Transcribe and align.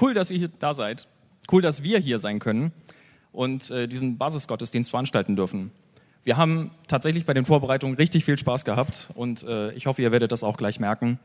Cool, 0.00 0.14
dass 0.14 0.30
ihr 0.30 0.48
da 0.48 0.74
seid. 0.74 1.08
Cool, 1.50 1.62
dass 1.62 1.82
wir 1.82 1.98
hier 1.98 2.18
sein 2.18 2.38
können 2.38 2.72
und 3.32 3.70
äh, 3.70 3.88
diesen 3.88 4.16
Basisgottesdienst 4.18 4.90
veranstalten 4.90 5.34
dürfen. 5.34 5.72
Wir 6.22 6.36
haben 6.36 6.70
tatsächlich 6.86 7.24
bei 7.24 7.34
den 7.34 7.44
Vorbereitungen 7.44 7.96
richtig 7.96 8.24
viel 8.24 8.38
Spaß 8.38 8.64
gehabt 8.64 9.10
und 9.14 9.44
äh, 9.44 9.72
ich 9.72 9.86
hoffe, 9.86 10.02
ihr 10.02 10.12
werdet 10.12 10.30
das 10.30 10.44
auch 10.44 10.56
gleich 10.56 10.78
merken. 10.78 11.18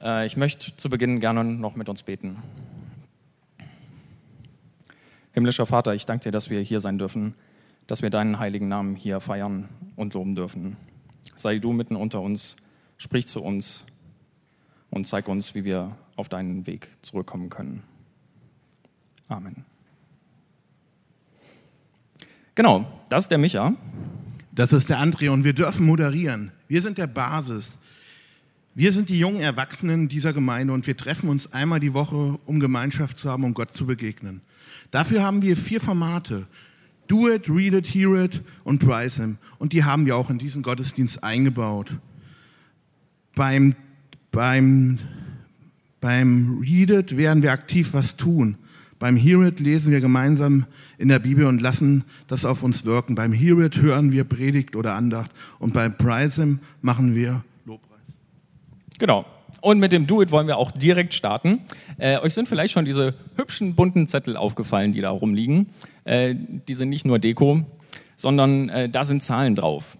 Äh, 0.00 0.26
ich 0.26 0.36
möchte 0.36 0.76
zu 0.76 0.88
Beginn 0.88 1.20
gerne 1.20 1.44
noch 1.44 1.76
mit 1.76 1.88
uns 1.88 2.02
beten. 2.02 2.42
Himmlischer 5.32 5.66
Vater, 5.66 5.94
ich 5.94 6.06
danke 6.06 6.24
dir, 6.24 6.32
dass 6.32 6.48
wir 6.48 6.60
hier 6.60 6.80
sein 6.80 6.98
dürfen, 6.98 7.34
dass 7.86 8.02
wir 8.02 8.10
deinen 8.10 8.38
heiligen 8.38 8.68
Namen 8.68 8.96
hier 8.96 9.20
feiern 9.20 9.68
und 9.94 10.14
loben 10.14 10.34
dürfen. 10.34 10.76
Sei 11.36 11.58
du 11.58 11.72
mitten 11.72 11.96
unter 11.96 12.20
uns, 12.20 12.56
sprich 12.96 13.26
zu 13.26 13.42
uns 13.42 13.84
und 14.90 15.06
zeig 15.06 15.28
uns, 15.28 15.54
wie 15.54 15.64
wir 15.64 15.96
auf 16.16 16.28
deinen 16.28 16.66
Weg 16.66 16.88
zurückkommen 17.02 17.50
können. 17.50 17.82
Amen. 19.28 19.64
Genau, 22.54 22.86
das 23.08 23.24
ist 23.24 23.30
der 23.30 23.38
Micha. 23.38 23.74
Das 24.52 24.72
ist 24.72 24.88
der 24.88 24.98
André 24.98 25.30
und 25.30 25.42
wir 25.42 25.52
dürfen 25.52 25.84
moderieren. 25.84 26.52
Wir 26.68 26.80
sind 26.80 26.98
der 26.98 27.08
Basis. 27.08 27.76
Wir 28.76 28.92
sind 28.92 29.08
die 29.08 29.18
jungen 29.18 29.40
Erwachsenen 29.40 30.08
dieser 30.08 30.32
Gemeinde 30.32 30.72
und 30.72 30.86
wir 30.86 30.96
treffen 30.96 31.28
uns 31.28 31.52
einmal 31.52 31.80
die 31.80 31.94
Woche, 31.94 32.38
um 32.44 32.60
Gemeinschaft 32.60 33.18
zu 33.18 33.30
haben, 33.30 33.44
um 33.44 33.54
Gott 33.54 33.72
zu 33.72 33.86
begegnen. 33.86 34.40
Dafür 34.90 35.22
haben 35.22 35.42
wir 35.42 35.56
vier 35.56 35.80
Formate. 35.80 36.46
Do 37.08 37.28
it, 37.28 37.48
read 37.50 37.74
it, 37.74 37.86
hear 37.86 38.14
it 38.14 38.42
und 38.62 38.78
price 38.78 39.16
him. 39.16 39.38
Und 39.58 39.72
die 39.72 39.84
haben 39.84 40.06
wir 40.06 40.16
auch 40.16 40.30
in 40.30 40.38
diesen 40.38 40.62
Gottesdienst 40.62 41.22
eingebaut. 41.22 41.94
Beim, 43.34 43.74
beim, 44.30 44.98
beim 46.04 46.60
Read 46.60 46.90
it 46.90 47.16
werden 47.16 47.42
wir 47.42 47.50
aktiv 47.50 47.94
was 47.94 48.18
tun. 48.18 48.58
Beim 48.98 49.16
Hear 49.16 49.40
It 49.40 49.58
lesen 49.58 49.90
wir 49.90 50.02
gemeinsam 50.02 50.66
in 50.98 51.08
der 51.08 51.18
Bibel 51.18 51.46
und 51.46 51.62
lassen 51.62 52.04
das 52.28 52.44
auf 52.44 52.62
uns 52.62 52.84
wirken. 52.84 53.14
Beim 53.14 53.32
Hear 53.32 53.58
It 53.60 53.78
hören 53.78 54.12
wir 54.12 54.24
Predigt 54.24 54.76
oder 54.76 54.96
Andacht. 54.96 55.30
Und 55.58 55.72
beim 55.72 55.96
Price 55.96 56.34
Him 56.34 56.58
machen 56.82 57.14
wir 57.14 57.42
Lobpreis. 57.64 58.02
Genau. 58.98 59.24
Und 59.62 59.78
mit 59.78 59.94
dem 59.94 60.06
Do 60.06 60.20
It 60.20 60.30
wollen 60.30 60.46
wir 60.46 60.58
auch 60.58 60.72
direkt 60.72 61.14
starten. 61.14 61.60
Äh, 61.96 62.18
euch 62.18 62.34
sind 62.34 62.50
vielleicht 62.50 62.74
schon 62.74 62.84
diese 62.84 63.14
hübschen 63.36 63.74
bunten 63.74 64.06
Zettel 64.06 64.36
aufgefallen, 64.36 64.92
die 64.92 65.00
da 65.00 65.08
rumliegen. 65.08 65.70
Äh, 66.04 66.34
die 66.68 66.74
sind 66.74 66.90
nicht 66.90 67.06
nur 67.06 67.18
Deko, 67.18 67.64
sondern 68.14 68.68
äh, 68.68 68.90
da 68.90 69.04
sind 69.04 69.22
Zahlen 69.22 69.54
drauf. 69.54 69.96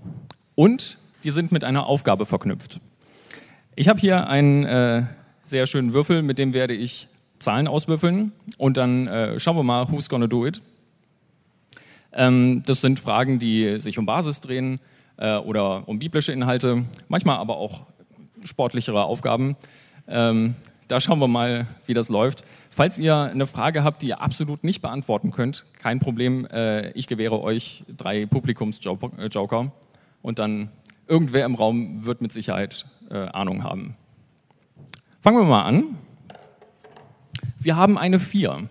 Und 0.55 0.99
die 1.25 1.31
sind 1.31 1.51
mit 1.51 1.65
einer 1.65 1.87
Aufgabe 1.87 2.27
verknüpft. 2.27 2.79
Ich 3.75 3.89
habe 3.89 3.99
hier 3.99 4.29
einen 4.29 4.65
äh, 4.65 5.05
sehr 5.45 5.67
schönen 5.67 5.93
Würfel, 5.93 6.23
mit 6.23 6.39
dem 6.39 6.53
werde 6.53 6.75
ich 6.75 7.09
Zahlen 7.39 7.69
auswürfeln 7.69 8.33
und 8.59 8.77
dann 8.77 9.07
äh, 9.07 9.39
schauen 9.39 9.57
wir 9.57 9.63
mal, 9.63 9.91
who's 9.91 10.09
gonna 10.09 10.27
do 10.27 10.47
it. 10.47 10.63
Ähm, 12.13 12.63
das 12.67 12.81
sind 12.81 12.99
Fragen, 12.99 13.39
die 13.39 13.81
sich 13.81 13.99
um 13.99 14.07
Basis 14.07 14.41
drehen 14.41 14.81
äh, 15.19 15.37
oder 15.37 15.89
um 15.89 15.99
biblische 15.99 16.33
Inhalte, 16.33 16.85
manchmal 17.09 17.37
aber 17.37 17.57
auch 17.57 17.87
sportlichere 18.45 19.05
Aufgaben. 19.05 19.57
Ähm, 20.09 20.55
da 20.89 21.01
schauen 21.01 21.19
wir 21.19 21.29
mal, 21.29 21.67
wie 21.87 21.95
das 21.95 22.09
läuft. 22.09 22.45
Falls 22.71 22.99
ihr 22.99 23.17
eine 23.17 23.47
Frage 23.47 23.85
habt, 23.85 24.03
die 24.03 24.09
ihr 24.09 24.21
absolut 24.21 24.65
nicht 24.65 24.83
beantworten 24.83 25.31
könnt, 25.31 25.65
kein 25.79 25.99
Problem. 25.99 26.47
Äh, 26.47 26.91
ich 26.93 27.07
gewähre 27.07 27.43
euch 27.43 27.85
drei 27.97 28.27
Publikumsjoker 28.27 29.73
und 30.23 30.39
dann 30.39 30.71
irgendwer 31.07 31.45
im 31.45 31.55
Raum 31.55 32.05
wird 32.05 32.21
mit 32.21 32.33
Sicherheit 32.33 32.87
äh, 33.11 33.17
Ahnung 33.17 33.65
haben. 33.65 33.97
Fangen 35.25 35.39
wir 35.39 35.45
mal 35.45 35.63
an. 35.63 35.97
Wir 37.59 37.77
haben 37.77 37.97
eine 37.97 38.21
4. 38.21 38.69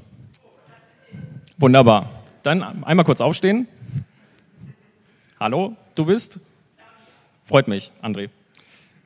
Wunderbar. 1.57 2.23
Dann 2.43 2.83
einmal 2.83 3.05
kurz 3.05 3.21
aufstehen. 3.21 3.67
Hallo, 5.39 5.71
du 5.95 6.05
bist? 6.05 6.41
Freut 7.43 7.67
mich, 7.67 7.91
André. 8.03 8.29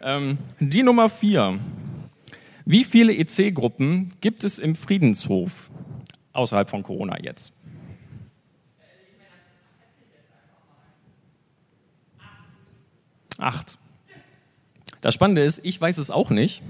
Ähm, 0.02 0.40
die 0.59 0.84
Nummer 0.84 1.08
4. 1.08 1.58
Wie 2.66 2.84
viele 2.84 3.13
EC-Gruppen 3.13 4.12
gibt 4.19 4.44
es 4.44 4.59
im 4.59 4.75
Friedenshof 4.75 5.69
außerhalb 6.34 6.69
von 6.69 6.84
Corona 6.84 7.18
jetzt? 7.24 7.53
Acht. 13.38 13.78
Das 15.02 15.13
Spannende 15.13 15.44
ist, 15.44 15.63
ich 15.63 15.80
weiß 15.80 15.97
es 15.97 16.12
auch 16.12 16.30
nicht. 16.30 16.63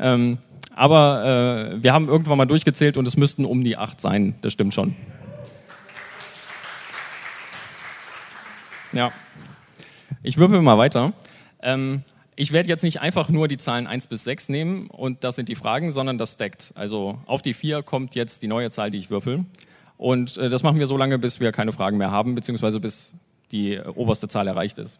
Ähm, 0.00 0.38
aber 0.74 1.72
äh, 1.74 1.82
wir 1.82 1.92
haben 1.92 2.08
irgendwann 2.08 2.38
mal 2.38 2.46
durchgezählt 2.46 2.96
und 2.96 3.08
es 3.08 3.16
müssten 3.16 3.44
um 3.44 3.64
die 3.64 3.76
acht 3.76 4.00
sein. 4.00 4.36
Das 4.42 4.52
stimmt 4.52 4.74
schon. 4.74 4.94
Ja. 8.92 9.10
Ich 10.22 10.36
würfel 10.36 10.62
mal 10.62 10.78
weiter. 10.78 11.12
Ähm, 11.62 12.02
ich 12.36 12.52
werde 12.52 12.68
jetzt 12.68 12.84
nicht 12.84 13.00
einfach 13.00 13.28
nur 13.28 13.48
die 13.48 13.56
Zahlen 13.56 13.88
1 13.88 14.06
bis 14.06 14.22
6 14.22 14.48
nehmen 14.50 14.86
und 14.86 15.24
das 15.24 15.34
sind 15.34 15.48
die 15.48 15.56
Fragen, 15.56 15.90
sondern 15.90 16.18
das 16.18 16.34
stackt. 16.34 16.72
Also 16.76 17.18
auf 17.26 17.42
die 17.42 17.54
4 17.54 17.82
kommt 17.82 18.14
jetzt 18.14 18.42
die 18.42 18.46
neue 18.46 18.70
Zahl, 18.70 18.92
die 18.92 18.98
ich 18.98 19.10
würfel. 19.10 19.44
Und 19.96 20.36
äh, 20.36 20.48
das 20.48 20.62
machen 20.62 20.78
wir 20.78 20.86
so 20.86 20.96
lange, 20.96 21.18
bis 21.18 21.40
wir 21.40 21.50
keine 21.50 21.72
Fragen 21.72 21.98
mehr 21.98 22.12
haben, 22.12 22.36
beziehungsweise 22.36 22.78
bis 22.78 23.14
die 23.52 23.80
oberste 23.80 24.28
Zahl 24.28 24.46
erreicht 24.46 24.78
ist. 24.78 24.98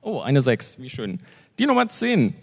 Oh, 0.00 0.20
eine 0.20 0.40
6, 0.40 0.80
wie 0.82 0.90
schön. 0.90 1.20
Die 1.58 1.66
Nummer 1.66 1.88
10. 1.88 2.34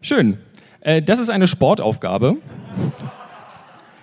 Schön. 0.00 0.38
Äh, 0.80 1.02
das 1.02 1.18
ist 1.18 1.28
eine 1.28 1.46
Sportaufgabe. 1.46 2.36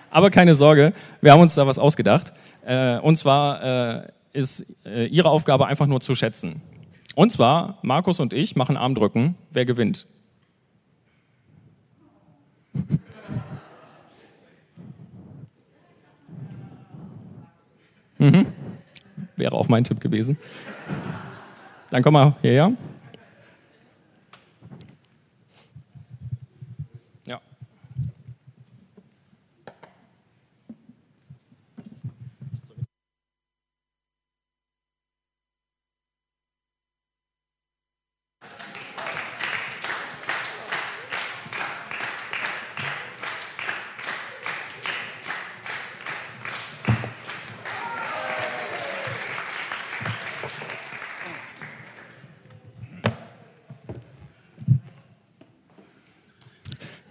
Aber 0.10 0.30
keine 0.30 0.56
Sorge, 0.56 0.94
wir 1.22 1.32
haben 1.32 1.42
uns 1.42 1.56
da 1.56 1.66
was 1.68 1.80
ausgedacht. 1.80 2.34
Äh, 2.66 3.00
und 3.00 3.18
zwar 3.18 3.64
äh, 3.64 4.12
ist 4.34 4.66
Ihre 4.86 5.30
Aufgabe 5.30 5.66
einfach 5.66 5.88
nur 5.88 6.00
zu 6.00 6.14
schätzen. 6.14 6.62
Und 7.16 7.32
zwar, 7.32 7.80
Markus 7.82 8.20
und 8.20 8.34
ich 8.34 8.56
machen 8.56 8.78
Armdrücken. 8.78 9.34
Wer 9.50 9.66
gewinnt? 9.66 10.06
Mhm. 18.20 18.46
Wäre 19.36 19.54
auch 19.54 19.68
mein 19.68 19.84
Tipp 19.84 20.00
gewesen. 20.00 20.38
Dann 21.90 22.04
komm 22.04 22.14
mal 22.14 22.36
hierher. 22.42 22.72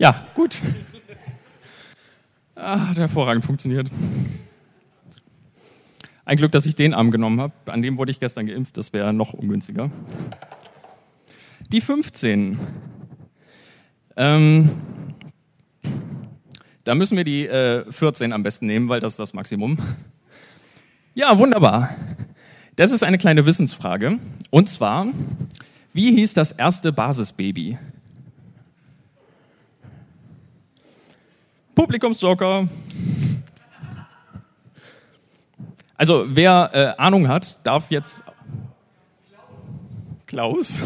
Ja, 0.07 0.25
gut. 0.35 0.63
Ah, 2.55 2.91
hat 2.91 2.97
hervorragend 2.97 3.45
funktioniert. 3.45 3.91
Ein 6.25 6.37
Glück, 6.37 6.53
dass 6.53 6.65
ich 6.65 6.77
den 6.77 6.95
Arm 6.95 7.11
genommen 7.11 7.41
habe. 7.41 7.53
An 7.67 7.83
dem 7.83 7.99
wurde 7.99 8.13
ich 8.13 8.21
gestern 8.21 8.47
geimpft, 8.47 8.77
das 8.77 8.93
wäre 8.93 9.13
noch 9.13 9.33
ungünstiger. 9.33 9.91
Die 11.73 11.81
15. 11.81 12.57
Ähm, 14.17 14.71
da 16.85 16.95
müssen 16.95 17.17
wir 17.17 17.25
die 17.25 17.49
äh, 17.49 17.91
14 17.91 18.33
am 18.33 18.45
besten 18.45 18.67
nehmen, 18.67 18.89
weil 18.89 19.01
das 19.01 19.15
ist 19.15 19.19
das 19.19 19.35
Maximum. 19.35 19.77
Ja, 21.15 21.37
wunderbar. 21.37 21.91
Das 22.77 22.93
ist 22.93 23.03
eine 23.03 23.19
kleine 23.19 23.45
Wissensfrage. 23.45 24.21
Und 24.51 24.69
zwar, 24.69 25.09
wie 25.93 26.15
hieß 26.15 26.33
das 26.35 26.53
erste 26.53 26.93
Basisbaby? 26.93 27.77
Publikumsjoker. 31.77 32.67
Also 35.97 36.25
wer 36.29 36.71
äh, 36.73 37.01
Ahnung 37.01 37.29
hat, 37.29 37.65
darf 37.65 37.91
jetzt. 37.91 38.25
Klaus? 40.27 40.83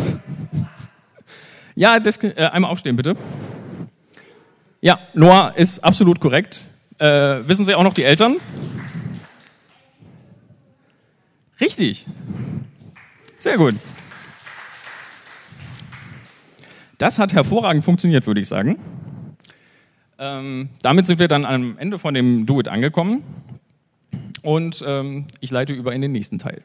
Ja, 1.74 1.98
das, 1.98 2.22
äh, 2.22 2.50
einmal 2.52 2.70
aufstehen 2.70 2.96
bitte. 2.96 3.16
Ja, 4.82 4.98
Noah 5.14 5.54
ist 5.56 5.82
absolut 5.82 6.20
korrekt. 6.20 6.70
Äh, 6.98 7.06
wissen 7.48 7.64
Sie 7.64 7.74
auch 7.74 7.84
noch 7.84 7.94
die 7.94 8.04
Eltern? 8.04 8.36
Richtig. 11.60 12.06
Sehr 13.38 13.56
gut. 13.56 13.76
Das 16.98 17.18
hat 17.18 17.32
hervorragend 17.32 17.84
funktioniert, 17.84 18.26
würde 18.26 18.40
ich 18.40 18.48
sagen. 18.48 18.78
Ähm, 20.22 20.68
damit 20.82 21.06
sind 21.06 21.18
wir 21.18 21.28
dann 21.28 21.46
am 21.46 21.78
Ende 21.78 21.98
von 21.98 22.12
dem 22.12 22.44
Do 22.44 22.60
It 22.60 22.68
angekommen 22.68 23.24
und 24.42 24.84
ähm, 24.86 25.26
ich 25.40 25.50
leite 25.50 25.72
über 25.72 25.94
in 25.94 26.02
den 26.02 26.12
nächsten 26.12 26.38
Teil. 26.38 26.62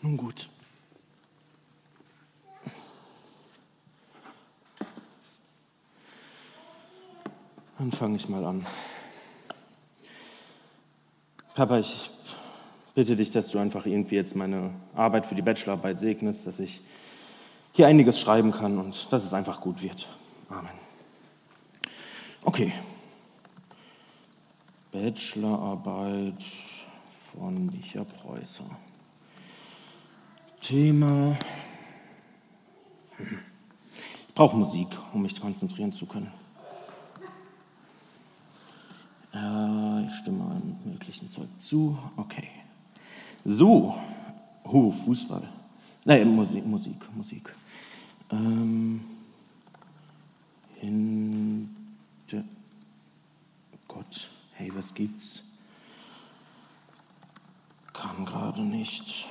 Nun 0.00 0.16
gut. 0.16 0.48
Dann 7.78 7.92
fange 7.92 8.16
ich 8.16 8.28
mal 8.28 8.44
an. 8.44 8.64
Papa, 11.54 11.78
ich 11.78 12.10
bitte 12.94 13.16
dich, 13.16 13.30
dass 13.30 13.48
du 13.48 13.58
einfach 13.58 13.84
irgendwie 13.84 14.14
jetzt 14.14 14.34
meine 14.34 14.70
Arbeit 14.94 15.26
für 15.26 15.34
die 15.34 15.42
Bachelorarbeit 15.42 15.98
segnest, 15.98 16.46
dass 16.46 16.58
ich 16.58 16.80
hier 17.72 17.86
einiges 17.86 18.18
schreiben 18.18 18.52
kann 18.52 18.78
und 18.78 19.12
dass 19.12 19.24
es 19.24 19.34
einfach 19.34 19.60
gut 19.60 19.82
wird. 19.82 20.08
Amen. 20.48 20.70
Okay. 22.42 22.72
Bachelorarbeit 24.92 26.42
von 27.32 27.66
Micha 27.66 28.04
Preußer. 28.04 28.64
Thema. 30.62 31.36
Ich 33.18 34.34
brauche 34.34 34.56
Musik, 34.56 34.88
um 35.12 35.22
mich 35.22 35.38
konzentrieren 35.38 35.92
zu 35.92 36.06
können. 36.06 36.32
Äh, 39.36 40.06
ich 40.06 40.14
stimme 40.14 40.44
allem 40.44 40.76
möglichen 40.84 41.28
Zeug 41.28 41.48
zu. 41.58 41.98
Okay. 42.16 42.48
So. 43.44 43.94
Oh, 44.64 44.90
Fußball. 44.90 45.48
Nein, 46.04 46.30
Musik, 46.30 46.64
Musik, 46.64 47.14
Musik. 47.14 47.54
Ähm, 48.30 49.04
in 50.80 51.70
der 52.30 52.44
Gott, 53.86 54.28
hey, 54.54 54.70
was 54.74 54.92
gibt's? 54.94 55.42
Kann 57.92 58.24
gerade 58.24 58.62
nicht. 58.62 59.26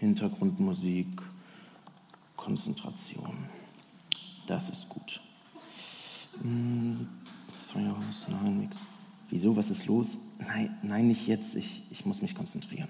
Hintergrundmusik, 0.00 1.22
Konzentration. 2.36 3.36
Das 4.46 4.70
ist 4.70 4.88
gut. 4.88 5.20
Hm. 6.40 7.08
Wieso, 9.30 9.56
was 9.56 9.70
ist 9.70 9.86
los? 9.86 10.18
Nein, 10.38 10.76
nein, 10.82 11.08
nicht 11.08 11.26
jetzt. 11.26 11.54
Ich, 11.54 11.82
ich 11.90 12.06
muss 12.06 12.22
mich 12.22 12.34
konzentrieren. 12.34 12.88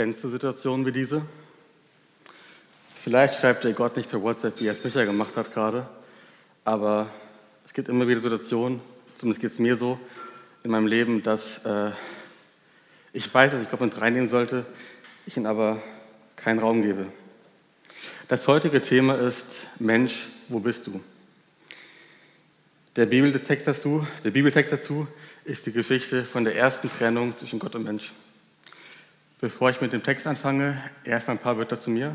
Kennst 0.00 0.24
du 0.24 0.30
Situationen 0.30 0.86
wie 0.86 0.92
diese? 0.92 1.20
Vielleicht 2.96 3.34
schreibt 3.34 3.64
dir 3.64 3.74
Gott 3.74 3.98
nicht 3.98 4.08
per 4.08 4.22
WhatsApp, 4.22 4.58
wie 4.58 4.66
er 4.66 4.72
es 4.72 4.82
Micha 4.82 5.04
gemacht 5.04 5.36
hat 5.36 5.52
gerade, 5.52 5.86
aber 6.64 7.10
es 7.66 7.74
gibt 7.74 7.90
immer 7.90 8.08
wieder 8.08 8.22
Situationen, 8.22 8.80
zumindest 9.18 9.42
geht 9.42 9.52
es 9.52 9.58
mir 9.58 9.76
so 9.76 10.00
in 10.64 10.70
meinem 10.70 10.86
Leben, 10.86 11.22
dass 11.22 11.58
äh, 11.66 11.90
ich 13.12 13.34
weiß, 13.34 13.52
dass 13.52 13.60
ich 13.60 13.70
Gott 13.70 13.82
mit 13.82 14.00
reinnehmen 14.00 14.30
sollte, 14.30 14.64
ich 15.26 15.36
ihm 15.36 15.44
aber 15.44 15.82
keinen 16.34 16.60
Raum 16.60 16.80
gebe. 16.80 17.04
Das 18.26 18.48
heutige 18.48 18.80
Thema 18.80 19.16
ist 19.18 19.44
Mensch, 19.78 20.28
wo 20.48 20.60
bist 20.60 20.86
du? 20.86 20.98
Der 22.96 23.04
Bibeltext 23.04 23.66
dazu, 23.66 24.06
der 24.24 24.30
Bibeltext 24.30 24.72
dazu 24.72 25.06
ist 25.44 25.66
die 25.66 25.72
Geschichte 25.72 26.24
von 26.24 26.44
der 26.44 26.56
ersten 26.56 26.88
Trennung 26.90 27.36
zwischen 27.36 27.58
Gott 27.58 27.74
und 27.74 27.82
Mensch. 27.82 28.14
Bevor 29.40 29.70
ich 29.70 29.80
mit 29.80 29.94
dem 29.94 30.02
Text 30.02 30.26
anfange, 30.26 30.78
erstmal 31.02 31.36
ein 31.36 31.42
paar 31.42 31.56
Wörter 31.56 31.80
zu 31.80 31.90
mir. 31.90 32.14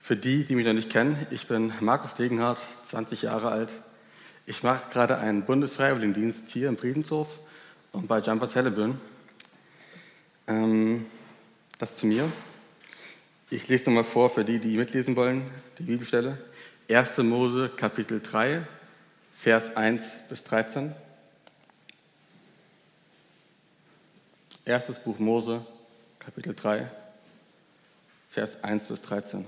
Für 0.00 0.16
die, 0.16 0.46
die 0.46 0.54
mich 0.54 0.64
noch 0.64 0.72
nicht 0.72 0.88
kennen, 0.88 1.26
ich 1.30 1.46
bin 1.46 1.74
Markus 1.80 2.14
Degenhardt, 2.14 2.56
20 2.86 3.20
Jahre 3.20 3.50
alt. 3.50 3.74
Ich 4.46 4.62
mache 4.62 4.88
gerade 4.90 5.18
einen 5.18 5.42
Bundesfreiwilligendienst 5.42 6.48
hier 6.48 6.70
im 6.70 6.78
Friedenshof 6.78 7.38
und 7.92 8.08
bei 8.08 8.20
Jumpers 8.20 8.54
Hellebüren. 8.54 8.98
Ähm, 10.46 11.04
das 11.78 11.96
zu 11.96 12.06
mir. 12.06 12.32
Ich 13.50 13.68
lese 13.68 13.90
nochmal 13.90 14.04
vor 14.04 14.30
für 14.30 14.46
die, 14.46 14.58
die 14.58 14.78
mitlesen 14.78 15.16
wollen, 15.16 15.42
die 15.78 15.82
Bibelstelle. 15.82 16.38
1. 16.88 17.18
Mose, 17.18 17.68
Kapitel 17.68 18.22
3, 18.22 18.66
Vers 19.36 19.76
1 19.76 20.02
bis 20.30 20.42
13. 20.44 20.94
Erstes 24.64 24.98
Buch 24.98 25.18
Mose, 25.18 25.66
Kapitel 26.26 26.56
3, 26.56 26.90
Vers 28.28 28.64
1 28.64 28.88
bis 28.88 29.00
13. 29.00 29.44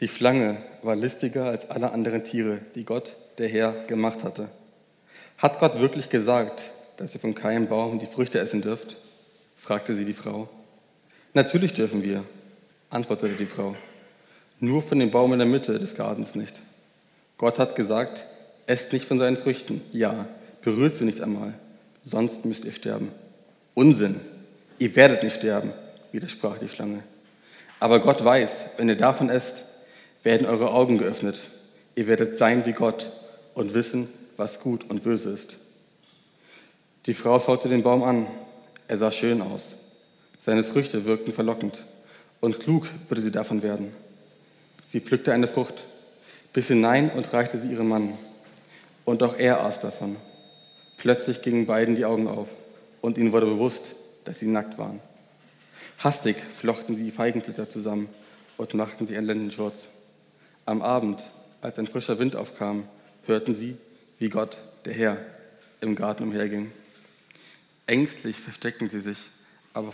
Die 0.00 0.08
Schlange 0.08 0.56
war 0.82 0.96
listiger 0.96 1.44
als 1.44 1.70
alle 1.70 1.92
anderen 1.92 2.24
Tiere, 2.24 2.58
die 2.74 2.84
Gott, 2.84 3.16
der 3.38 3.46
Herr, 3.46 3.84
gemacht 3.84 4.24
hatte. 4.24 4.48
Hat 5.38 5.60
Gott 5.60 5.78
wirklich 5.78 6.10
gesagt, 6.10 6.72
dass 6.96 7.14
ihr 7.14 7.20
von 7.20 7.36
keinem 7.36 7.68
Baum 7.68 8.00
die 8.00 8.06
Früchte 8.06 8.40
essen 8.40 8.62
dürft? 8.62 8.96
fragte 9.54 9.94
sie 9.94 10.04
die 10.04 10.12
Frau. 10.12 10.48
Natürlich 11.32 11.72
dürfen 11.72 12.02
wir, 12.02 12.24
antwortete 12.90 13.34
die 13.34 13.46
Frau. 13.46 13.76
Nur 14.58 14.82
von 14.82 14.98
dem 14.98 15.10
Baum 15.10 15.32
in 15.32 15.38
der 15.38 15.48
Mitte 15.48 15.78
des 15.78 15.94
Gartens 15.94 16.34
nicht. 16.34 16.60
Gott 17.38 17.58
hat 17.58 17.76
gesagt, 17.76 18.26
esst 18.66 18.92
nicht 18.92 19.06
von 19.06 19.18
seinen 19.18 19.36
Früchten. 19.36 19.80
Ja, 19.92 20.26
berührt 20.62 20.96
sie 20.96 21.04
nicht 21.04 21.20
einmal, 21.20 21.54
sonst 22.02 22.44
müsst 22.44 22.64
ihr 22.64 22.72
sterben. 22.72 23.12
Unsinn, 23.74 24.20
ihr 24.78 24.94
werdet 24.96 25.22
nicht 25.22 25.36
sterben, 25.36 25.72
widersprach 26.12 26.58
die 26.58 26.68
Schlange. 26.68 27.02
Aber 27.78 28.00
Gott 28.00 28.22
weiß, 28.22 28.50
wenn 28.76 28.88
ihr 28.88 28.96
davon 28.96 29.30
esst, 29.30 29.62
werden 30.22 30.46
eure 30.46 30.70
Augen 30.70 30.98
geöffnet. 30.98 31.48
Ihr 31.94 32.08
werdet 32.08 32.36
sein 32.36 32.66
wie 32.66 32.72
Gott 32.72 33.10
und 33.54 33.72
wissen, 33.72 34.08
was 34.36 34.60
gut 34.60 34.88
und 34.90 35.02
böse 35.02 35.30
ist. 35.30 35.56
Die 37.06 37.14
Frau 37.14 37.40
schaute 37.40 37.68
den 37.68 37.82
Baum 37.82 38.02
an. 38.02 38.26
Er 38.88 38.98
sah 38.98 39.10
schön 39.10 39.40
aus. 39.40 39.76
Seine 40.40 40.64
Früchte 40.64 41.04
wirkten 41.04 41.34
verlockend 41.34 41.84
und 42.40 42.60
klug 42.60 42.88
würde 43.08 43.20
sie 43.20 43.30
davon 43.30 43.62
werden. 43.62 43.94
Sie 44.90 45.00
pflückte 45.00 45.32
eine 45.34 45.46
Frucht, 45.46 45.84
biss 46.54 46.68
hinein 46.68 47.10
und 47.10 47.32
reichte 47.32 47.58
sie 47.58 47.70
ihrem 47.70 47.88
Mann. 47.88 48.18
Und 49.04 49.22
auch 49.22 49.36
er 49.36 49.62
aß 49.64 49.80
davon. 49.80 50.16
Plötzlich 50.96 51.42
gingen 51.42 51.66
beiden 51.66 51.94
die 51.94 52.06
Augen 52.06 52.26
auf 52.26 52.48
und 53.02 53.18
ihnen 53.18 53.32
wurde 53.32 53.46
bewusst, 53.46 53.94
dass 54.24 54.38
sie 54.38 54.46
nackt 54.46 54.78
waren. 54.78 55.00
Hastig 55.98 56.36
flochten 56.56 56.96
sie 56.96 57.10
Feigenblätter 57.10 57.68
zusammen 57.68 58.08
und 58.56 58.74
machten 58.74 59.06
sie 59.06 59.16
einen 59.16 59.26
Lendenschurz. 59.26 59.88
Am 60.64 60.80
Abend, 60.80 61.22
als 61.60 61.78
ein 61.78 61.86
frischer 61.86 62.18
Wind 62.18 62.36
aufkam, 62.36 62.88
hörten 63.26 63.54
sie, 63.54 63.76
wie 64.18 64.30
Gott, 64.30 64.60
der 64.86 64.94
Herr, 64.94 65.16
im 65.80 65.94
Garten 65.94 66.24
umherging. 66.24 66.72
Ängstlich 67.86 68.36
versteckten 68.36 68.88
sie 68.88 69.00
sich, 69.00 69.18
aber 69.74 69.92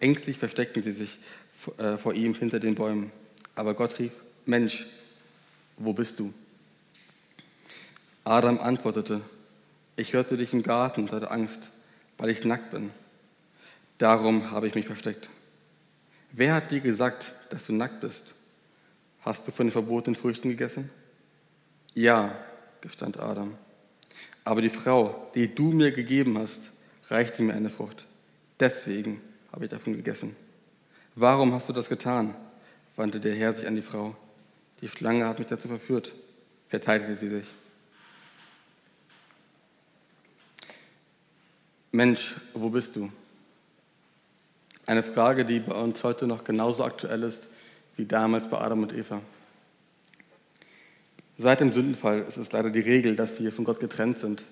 Ängstlich 0.00 0.38
versteckten 0.38 0.82
sie 0.82 0.92
sich 0.92 1.18
äh, 1.76 1.98
vor 1.98 2.14
ihm 2.14 2.34
hinter 2.34 2.60
den 2.60 2.74
Bäumen. 2.74 3.12
Aber 3.54 3.74
Gott 3.74 3.98
rief, 3.98 4.12
Mensch, 4.46 4.86
wo 5.76 5.92
bist 5.92 6.18
du? 6.18 6.32
Adam 8.24 8.58
antwortete, 8.58 9.20
ich 9.96 10.12
hörte 10.12 10.36
dich 10.36 10.52
im 10.52 10.62
Garten 10.62 11.02
und 11.02 11.12
hatte 11.12 11.30
Angst, 11.30 11.70
weil 12.18 12.30
ich 12.30 12.44
nackt 12.44 12.70
bin. 12.70 12.90
Darum 13.98 14.50
habe 14.50 14.68
ich 14.68 14.74
mich 14.74 14.86
versteckt. 14.86 15.28
Wer 16.32 16.54
hat 16.54 16.70
dir 16.70 16.80
gesagt, 16.80 17.32
dass 17.50 17.66
du 17.66 17.72
nackt 17.72 18.00
bist? 18.00 18.34
Hast 19.22 19.46
du 19.46 19.50
von 19.50 19.66
den 19.66 19.72
verbotenen 19.72 20.14
Früchten 20.14 20.50
gegessen? 20.50 20.90
Ja, 21.94 22.38
gestand 22.80 23.18
Adam. 23.18 23.56
Aber 24.44 24.62
die 24.62 24.70
Frau, 24.70 25.30
die 25.34 25.54
du 25.54 25.72
mir 25.72 25.90
gegeben 25.90 26.38
hast, 26.38 26.60
reichte 27.08 27.42
mir 27.42 27.54
eine 27.54 27.70
Frucht. 27.70 28.06
Deswegen 28.60 29.20
habe 29.52 29.64
ich 29.64 29.70
davon 29.70 29.94
gegessen. 29.94 30.36
Warum 31.14 31.52
hast 31.52 31.68
du 31.68 31.72
das 31.72 31.88
getan? 31.88 32.36
wandte 32.96 33.20
der 33.20 33.34
Herr 33.34 33.52
sich 33.52 33.66
an 33.66 33.76
die 33.76 33.82
Frau. 33.82 34.16
Die 34.80 34.88
Schlange 34.88 35.26
hat 35.26 35.38
mich 35.38 35.48
dazu 35.48 35.68
verführt, 35.68 36.12
verteidigte 36.68 37.16
sie 37.16 37.28
sich. 37.28 37.46
Mensch, 41.92 42.36
wo 42.54 42.68
bist 42.68 42.96
du? 42.96 43.10
Eine 44.86 45.02
Frage, 45.02 45.44
die 45.44 45.60
bei 45.60 45.74
uns 45.74 46.02
heute 46.02 46.26
noch 46.26 46.44
genauso 46.44 46.84
aktuell 46.84 47.22
ist 47.22 47.46
wie 47.96 48.06
damals 48.06 48.48
bei 48.48 48.58
Adam 48.58 48.82
und 48.82 48.92
Eva. 48.92 49.20
Seit 51.36 51.60
dem 51.60 51.72
Sündenfall 51.72 52.22
ist 52.22 52.36
es 52.36 52.52
leider 52.52 52.70
die 52.70 52.80
Regel, 52.80 53.16
dass 53.16 53.38
wir 53.38 53.52
von 53.52 53.64
Gott 53.64 53.80
getrennt 53.80 54.18
sind. 54.18 54.44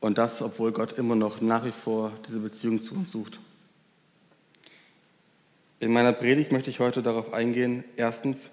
Und 0.00 0.18
das, 0.18 0.40
obwohl 0.40 0.72
Gott 0.72 0.92
immer 0.92 1.14
noch 1.14 1.40
nach 1.40 1.64
wie 1.64 1.72
vor 1.72 2.12
diese 2.26 2.38
Beziehung 2.38 2.80
zu 2.80 2.94
uns 2.94 3.12
sucht. 3.12 3.38
In 5.80 5.94
meiner 5.94 6.12
Predigt 6.12 6.52
möchte 6.52 6.68
ich 6.68 6.78
heute 6.78 7.02
darauf 7.02 7.32
eingehen, 7.32 7.84
erstens, 7.96 8.50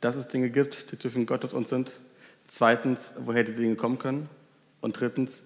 dass 0.00 0.16
es 0.16 0.28
Dinge 0.28 0.48
gibt, 0.48 0.90
die 0.90 0.98
zwischen 0.98 1.26
Gott 1.26 1.44
und 1.44 1.52
uns 1.52 1.68
sind. 1.68 1.92
Zweitens, 2.48 3.12
woher 3.18 3.44
die 3.44 3.52
Dinge 3.52 3.76
kommen 3.76 3.98
können. 3.98 4.30
Und 4.80 4.98
drittens, 4.98 5.42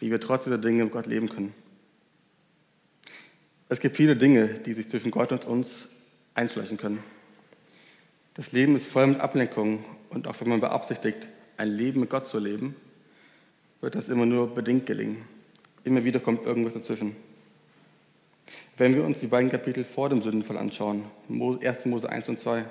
wie 0.00 0.10
wir 0.10 0.20
trotz 0.20 0.44
dieser 0.44 0.58
Dinge 0.58 0.82
mit 0.82 0.92
Gott 0.92 1.06
leben 1.06 1.28
können. 1.28 1.54
Es 3.68 3.78
gibt 3.78 3.94
viele 3.94 4.16
Dinge, 4.16 4.48
die 4.48 4.72
sich 4.72 4.88
zwischen 4.88 5.12
Gott 5.12 5.30
und 5.30 5.44
uns 5.44 5.86
einschleichen 6.34 6.76
können. 6.76 7.04
Das 8.34 8.50
Leben 8.50 8.74
ist 8.74 8.88
voll 8.88 9.06
mit 9.06 9.20
Ablenkungen 9.20 9.84
und 10.10 10.26
auch 10.26 10.40
wenn 10.40 10.48
man 10.48 10.58
beabsichtigt, 10.58 11.28
ein 11.56 11.68
Leben 11.68 12.00
mit 12.00 12.10
Gott 12.10 12.26
zu 12.26 12.40
leben, 12.40 12.74
wird 13.80 13.94
das 13.94 14.08
immer 14.08 14.26
nur 14.26 14.52
bedingt 14.52 14.86
gelingen. 14.86 15.24
Immer 15.84 16.02
wieder 16.02 16.18
kommt 16.18 16.44
irgendwas 16.44 16.74
dazwischen. 16.74 17.14
Wenn 18.76 18.94
wir 18.94 19.04
uns 19.04 19.20
die 19.20 19.26
beiden 19.26 19.50
Kapitel 19.50 19.84
vor 19.84 20.08
dem 20.08 20.22
Sündenfall 20.22 20.56
anschauen, 20.56 21.04
1. 21.28 21.86
Mose 21.86 22.08
1 22.08 22.28
und 22.28 22.40
2, 22.40 22.64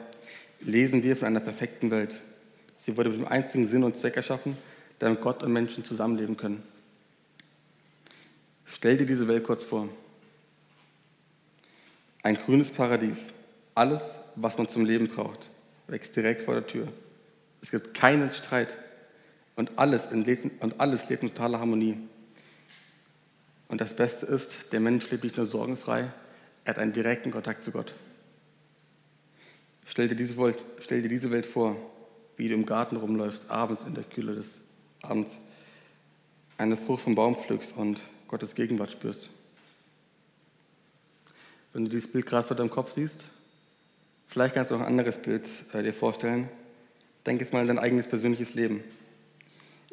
lesen 0.62 1.04
wir 1.04 1.16
von 1.16 1.28
einer 1.28 1.40
perfekten 1.40 1.92
Welt. 1.92 2.20
Sie 2.80 2.98
wurde 2.98 3.10
mit 3.10 3.20
dem 3.20 3.28
einzigen 3.28 3.68
Sinn 3.68 3.84
und 3.84 3.98
Zweck 3.98 4.16
erschaffen, 4.16 4.58
damit 5.00 5.22
Gott 5.22 5.44
und 5.44 5.54
Menschen 5.54 5.84
zusammenleben 5.86 6.38
können. 6.38 6.64
Stell 8.66 8.98
dir 8.98 9.06
diese 9.06 9.28
Welt 9.28 9.44
kurz 9.44 9.64
vor. 9.64 9.88
Ein 12.22 12.36
grünes 12.36 12.70
Paradies. 12.70 13.18
Alles, 13.76 14.02
was 14.36 14.58
man 14.58 14.68
zum 14.68 14.86
Leben 14.86 15.08
braucht, 15.08 15.50
wächst 15.88 16.16
direkt 16.16 16.42
vor 16.42 16.54
der 16.56 16.68
Tür. 16.68 16.88
Es 17.62 17.72
gibt 17.72 17.94
keinen 17.94 18.32
Streit 18.32 18.78
und 19.56 19.72
alles, 19.78 20.10
lebt, 20.12 20.62
und 20.62 20.80
alles 20.80 21.08
lebt 21.10 21.24
in 21.24 21.30
totaler 21.30 21.60
Harmonie. 21.60 21.98
Und 23.74 23.82
das 23.82 23.96
Beste 23.96 24.28
ist, 24.28 24.72
der 24.72 24.80
Mensch 24.80 25.10
lebt 25.10 25.24
nicht 25.24 25.36
nur 25.36 25.48
sorgenfrei, 25.48 26.12
er 26.64 26.70
hat 26.70 26.78
einen 26.78 26.94
direkten 26.94 27.32
Kontakt 27.32 27.64
zu 27.64 27.72
Gott. 27.72 27.96
Stell 29.88 30.08
dir 30.08 30.16
diese 30.16 30.38
Welt, 30.38 30.64
stell 30.78 31.02
dir 31.02 31.10
diese 31.10 31.32
Welt 31.32 31.48
vor, 31.48 31.76
wie 32.38 32.50
du 32.50 32.54
im 32.54 32.68
Garten 32.68 32.98
rumläufst, 32.98 33.50
abends 33.50 33.84
in 33.84 33.96
der 33.96 34.04
Kühle 34.04 34.36
des 34.36 34.60
Abends, 35.02 35.40
eine 36.60 36.78
Frucht 36.78 37.02
vom 37.02 37.16
Baum 37.16 37.36
pflückst 37.36 37.76
und 37.76 38.00
Gottes 38.28 38.54
Gegenwart 38.54 38.92
spürst. 38.92 39.32
Wenn 41.74 41.86
du 41.86 41.90
dieses 41.90 42.12
Bild 42.12 42.28
gerade 42.28 42.46
vor 42.46 42.56
deinem 42.56 42.70
Kopf 42.70 42.92
siehst, 42.92 43.32
vielleicht 44.28 44.54
kannst 44.54 44.70
du 44.70 44.76
auch 44.76 44.82
ein 44.82 44.86
anderes 44.86 45.18
Bild 45.18 45.48
äh, 45.74 45.82
dir 45.82 45.94
vorstellen. 45.94 46.48
Denk 47.26 47.42
jetzt 47.42 47.52
mal 47.52 47.62
an 47.62 47.70
dein 47.70 47.80
eigenes 47.80 48.06
persönliches 48.08 48.54
Leben. 48.54 48.84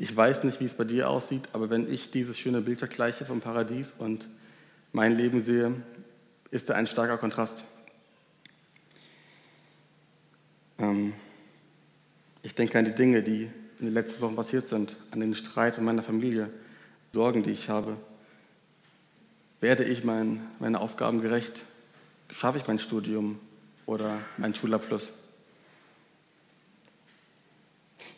Ich 0.03 0.17
weiß 0.17 0.45
nicht, 0.45 0.61
wie 0.61 0.65
es 0.65 0.73
bei 0.73 0.85
dir 0.85 1.11
aussieht, 1.11 1.51
aber 1.53 1.69
wenn 1.69 1.93
ich 1.93 2.11
dieses 2.11 2.39
schöne 2.39 2.63
Bild 2.63 2.79
vergleiche 2.79 3.27
vom 3.27 3.43
Paradies 3.43 3.93
und 3.99 4.31
mein 4.95 5.15
Leben 5.15 5.43
sehe, 5.43 5.75
ist 6.51 6.71
da 6.71 6.75
ein 6.75 6.87
starker 6.87 7.19
Kontrast. 7.19 7.63
Ähm, 10.79 11.13
ich 12.43 12.55
denke 12.55 12.79
an 12.79 12.87
die 12.87 12.95
Dinge, 12.95 13.23
die 13.23 13.51
in 13.79 13.85
den 13.85 13.93
letzten 13.93 14.23
Wochen 14.23 14.37
passiert 14.37 14.69
sind, 14.69 14.97
an 15.11 15.21
den 15.21 15.35
Streit 15.35 15.77
in 15.77 15.85
meiner 15.85 16.03
Familie, 16.03 16.49
Sorgen, 17.13 17.43
die 17.43 17.51
ich 17.51 17.69
habe, 17.69 17.99
werde 19.61 19.85
ich 19.85 20.03
mein, 20.03 20.41
meine 20.61 20.81
Aufgaben 20.81 21.21
gerecht? 21.21 21.61
Schaffe 22.31 22.57
ich 22.57 22.67
mein 22.67 22.79
Studium 22.79 23.39
oder 23.85 24.17
meinen 24.39 24.55
Schulabschluss? 24.55 25.13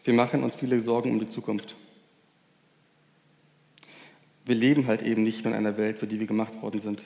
Wir 0.05 0.15
machen 0.15 0.43
uns 0.43 0.57
viele 0.57 0.81
Sorgen 0.81 1.11
um 1.11 1.21
die 1.21 1.29
Zukunft. 1.29 1.77
Wir 4.45 4.55
leben 4.55 4.87
halt 4.87 5.03
eben 5.03 5.23
nicht 5.23 5.45
nur 5.45 5.53
in 5.53 5.59
einer 5.59 5.77
Welt, 5.77 5.99
für 5.99 6.07
die 6.07 6.19
wir 6.19 6.27
gemacht 6.27 6.61
worden 6.63 6.81
sind. 6.81 7.03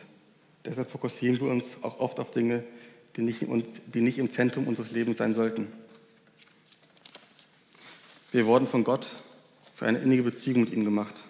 Deshalb 0.65 0.91
fokussieren 0.91 1.39
wir 1.41 1.49
uns 1.49 1.77
auch 1.83 2.01
oft 2.01 2.19
auf 2.19 2.31
Dinge, 2.31 2.65
die 3.17 3.23
nicht, 3.23 3.47
die 3.87 4.01
nicht 4.01 4.19
im 4.19 4.31
Zentrum 4.31 4.67
unseres 4.67 4.91
Lebens 4.91 5.19
sein 5.19 5.35
sollten. 5.35 5.69
Wir 8.33 8.47
wurden 8.47 8.67
von 8.67 8.85
Gott 8.85 9.07
für 9.75 9.87
eine 9.87 9.99
innige 9.99 10.23
Beziehung 10.23 10.63
mit 10.63 10.71
ihm 10.71 10.85
gemacht. 10.85 11.25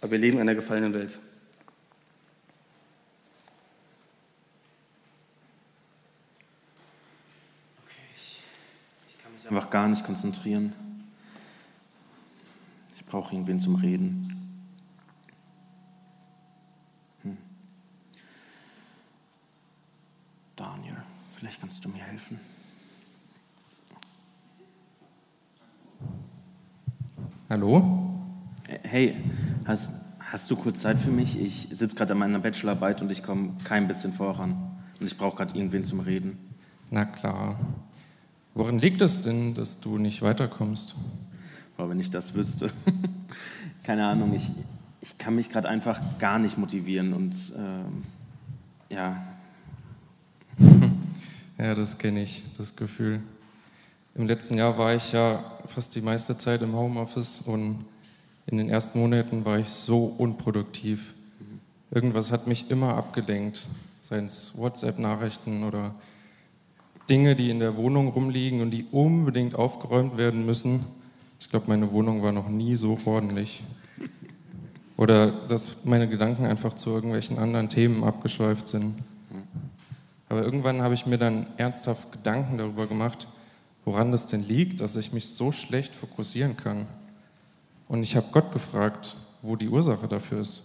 Aber 0.00 0.12
wir 0.12 0.18
leben 0.18 0.36
in 0.36 0.42
einer 0.42 0.54
gefallenen 0.54 0.94
Welt. 0.94 1.18
Einfach 9.48 9.70
gar 9.70 9.88
nicht 9.88 10.04
konzentrieren. 10.04 10.72
Ich 12.96 13.04
brauche 13.04 13.32
irgendwen 13.32 13.60
zum 13.60 13.76
Reden. 13.76 14.60
Hm. 17.22 17.36
Daniel, 20.56 20.96
vielleicht 21.36 21.60
kannst 21.60 21.84
du 21.84 21.88
mir 21.88 22.02
helfen. 22.02 22.40
Hallo? 27.48 28.10
Hey, 28.82 29.16
hast, 29.64 29.92
hast 30.18 30.50
du 30.50 30.56
kurz 30.56 30.80
Zeit 30.80 30.98
für 30.98 31.10
mich? 31.10 31.40
Ich 31.40 31.68
sitze 31.70 31.94
gerade 31.94 32.12
an 32.12 32.18
meiner 32.18 32.40
Bachelorarbeit 32.40 33.02
und 33.02 33.12
ich 33.12 33.22
komme 33.22 33.52
kein 33.62 33.86
bisschen 33.86 34.12
voran. 34.12 34.72
Und 34.98 35.06
ich 35.06 35.16
brauche 35.16 35.36
gerade 35.36 35.56
irgendwen 35.56 35.84
zum 35.84 36.00
Reden. 36.00 36.38
Na 36.90 37.04
klar. 37.04 37.56
Woran 38.56 38.78
liegt 38.78 39.02
es 39.02 39.20
denn, 39.20 39.52
dass 39.52 39.80
du 39.80 39.98
nicht 39.98 40.22
weiterkommst? 40.22 40.96
Aber 41.76 41.90
wenn 41.90 42.00
ich 42.00 42.08
das 42.08 42.32
wüsste. 42.32 42.70
Keine 43.84 44.06
Ahnung, 44.06 44.32
ich, 44.32 44.50
ich 45.02 45.18
kann 45.18 45.34
mich 45.34 45.50
gerade 45.50 45.68
einfach 45.68 46.00
gar 46.18 46.38
nicht 46.38 46.56
motivieren 46.56 47.12
und 47.12 47.34
ähm, 47.54 48.04
ja. 48.88 49.26
ja, 51.58 51.74
das 51.74 51.98
kenne 51.98 52.22
ich, 52.22 52.44
das 52.56 52.74
Gefühl. 52.74 53.20
Im 54.14 54.26
letzten 54.26 54.56
Jahr 54.56 54.78
war 54.78 54.94
ich 54.94 55.12
ja 55.12 55.44
fast 55.66 55.94
die 55.94 56.00
meiste 56.00 56.38
Zeit 56.38 56.62
im 56.62 56.74
Homeoffice 56.74 57.42
und 57.42 57.84
in 58.46 58.56
den 58.56 58.70
ersten 58.70 58.98
Monaten 58.98 59.44
war 59.44 59.58
ich 59.58 59.68
so 59.68 60.06
unproduktiv. 60.16 61.12
Irgendwas 61.90 62.32
hat 62.32 62.46
mich 62.46 62.70
immer 62.70 62.94
abgelenkt, 62.94 63.68
seien 64.00 64.24
es 64.24 64.56
WhatsApp-Nachrichten 64.56 65.62
oder 65.62 65.94
Dinge, 67.08 67.36
die 67.36 67.50
in 67.50 67.60
der 67.60 67.76
Wohnung 67.76 68.08
rumliegen 68.08 68.60
und 68.60 68.70
die 68.70 68.84
unbedingt 68.90 69.54
aufgeräumt 69.54 70.16
werden 70.16 70.44
müssen. 70.44 70.84
Ich 71.38 71.48
glaube, 71.50 71.66
meine 71.68 71.92
Wohnung 71.92 72.22
war 72.22 72.32
noch 72.32 72.48
nie 72.48 72.74
so 72.76 72.98
ordentlich. 73.04 73.62
Oder 74.96 75.30
dass 75.30 75.84
meine 75.84 76.08
Gedanken 76.08 76.46
einfach 76.46 76.74
zu 76.74 76.90
irgendwelchen 76.90 77.38
anderen 77.38 77.68
Themen 77.68 78.02
abgeschweift 78.02 78.66
sind. 78.66 78.96
Aber 80.28 80.42
irgendwann 80.42 80.82
habe 80.82 80.94
ich 80.94 81.06
mir 81.06 81.18
dann 81.18 81.46
ernsthaft 81.56 82.10
Gedanken 82.10 82.58
darüber 82.58 82.86
gemacht, 82.86 83.28
woran 83.84 84.10
das 84.10 84.26
denn 84.26 84.42
liegt, 84.42 84.80
dass 84.80 84.96
ich 84.96 85.12
mich 85.12 85.28
so 85.28 85.52
schlecht 85.52 85.94
fokussieren 85.94 86.56
kann. 86.56 86.86
Und 87.86 88.02
ich 88.02 88.16
habe 88.16 88.26
Gott 88.32 88.52
gefragt, 88.52 89.16
wo 89.42 89.54
die 89.54 89.68
Ursache 89.68 90.08
dafür 90.08 90.40
ist. 90.40 90.64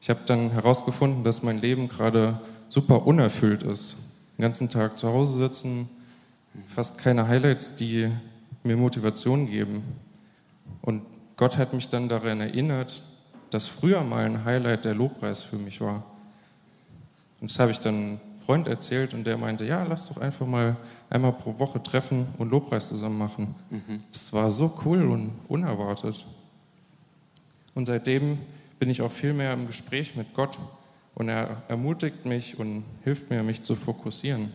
Ich 0.00 0.10
habe 0.10 0.20
dann 0.26 0.50
herausgefunden, 0.50 1.24
dass 1.24 1.42
mein 1.42 1.60
Leben 1.60 1.88
gerade 1.88 2.40
super 2.68 3.04
unerfüllt 3.06 3.64
ist 3.64 3.96
den 4.36 4.42
ganzen 4.42 4.68
Tag 4.68 4.98
zu 4.98 5.08
Hause 5.08 5.36
sitzen, 5.36 5.88
fast 6.66 6.98
keine 6.98 7.28
Highlights, 7.28 7.76
die 7.76 8.10
mir 8.64 8.76
Motivation 8.76 9.46
geben. 9.46 9.82
Und 10.80 11.02
Gott 11.36 11.58
hat 11.58 11.72
mich 11.72 11.88
dann 11.88 12.08
daran 12.08 12.40
erinnert, 12.40 13.02
dass 13.50 13.66
früher 13.66 14.02
mal 14.02 14.24
ein 14.24 14.44
Highlight 14.44 14.84
der 14.84 14.94
Lobpreis 14.94 15.42
für 15.42 15.56
mich 15.56 15.80
war. 15.80 16.04
Und 17.40 17.50
das 17.50 17.58
habe 17.58 17.70
ich 17.70 17.80
dann 17.80 17.94
einem 17.94 18.20
Freund 18.44 18.66
erzählt 18.66 19.14
und 19.14 19.26
der 19.26 19.36
meinte, 19.36 19.64
ja, 19.64 19.82
lass 19.84 20.06
doch 20.06 20.16
einfach 20.18 20.46
mal 20.46 20.76
einmal 21.10 21.32
pro 21.32 21.58
Woche 21.58 21.82
treffen 21.82 22.26
und 22.38 22.50
Lobpreis 22.50 22.88
zusammen 22.88 23.18
machen. 23.18 23.54
Mhm. 23.70 23.98
Das 24.10 24.32
war 24.32 24.50
so 24.50 24.78
cool 24.84 25.08
und 25.08 25.32
unerwartet. 25.48 26.26
Und 27.74 27.86
seitdem 27.86 28.38
bin 28.78 28.90
ich 28.90 29.02
auch 29.02 29.12
viel 29.12 29.32
mehr 29.32 29.52
im 29.52 29.66
Gespräch 29.66 30.16
mit 30.16 30.34
Gott 30.34 30.58
und 31.14 31.28
er 31.28 31.62
ermutigt 31.68 32.24
mich 32.24 32.58
und 32.58 32.84
hilft 33.04 33.30
mir, 33.30 33.42
mich 33.42 33.62
zu 33.62 33.74
fokussieren. 33.74 34.50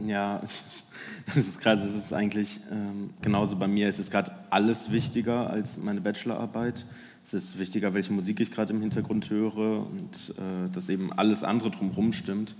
Ja, 0.00 0.40
das 1.26 1.36
ist 1.36 1.60
krass. 1.60 1.80
Es 1.80 1.94
ist 1.94 2.12
eigentlich 2.12 2.60
ähm, 2.70 3.10
genauso 3.22 3.56
bei 3.56 3.68
mir. 3.68 3.88
Es 3.88 3.98
ist 3.98 4.10
gerade 4.10 4.32
alles 4.50 4.90
wichtiger 4.90 5.50
als 5.50 5.78
meine 5.78 6.00
Bachelorarbeit. 6.00 6.84
Es 7.24 7.32
ist 7.32 7.58
wichtiger, 7.58 7.94
welche 7.94 8.12
Musik 8.12 8.40
ich 8.40 8.50
gerade 8.50 8.72
im 8.72 8.80
Hintergrund 8.80 9.30
höre 9.30 9.86
und 9.86 10.34
äh, 10.36 10.68
dass 10.70 10.88
eben 10.88 11.12
alles 11.12 11.42
andere 11.42 11.70
drumherum 11.70 12.12
stimmt. 12.12 12.54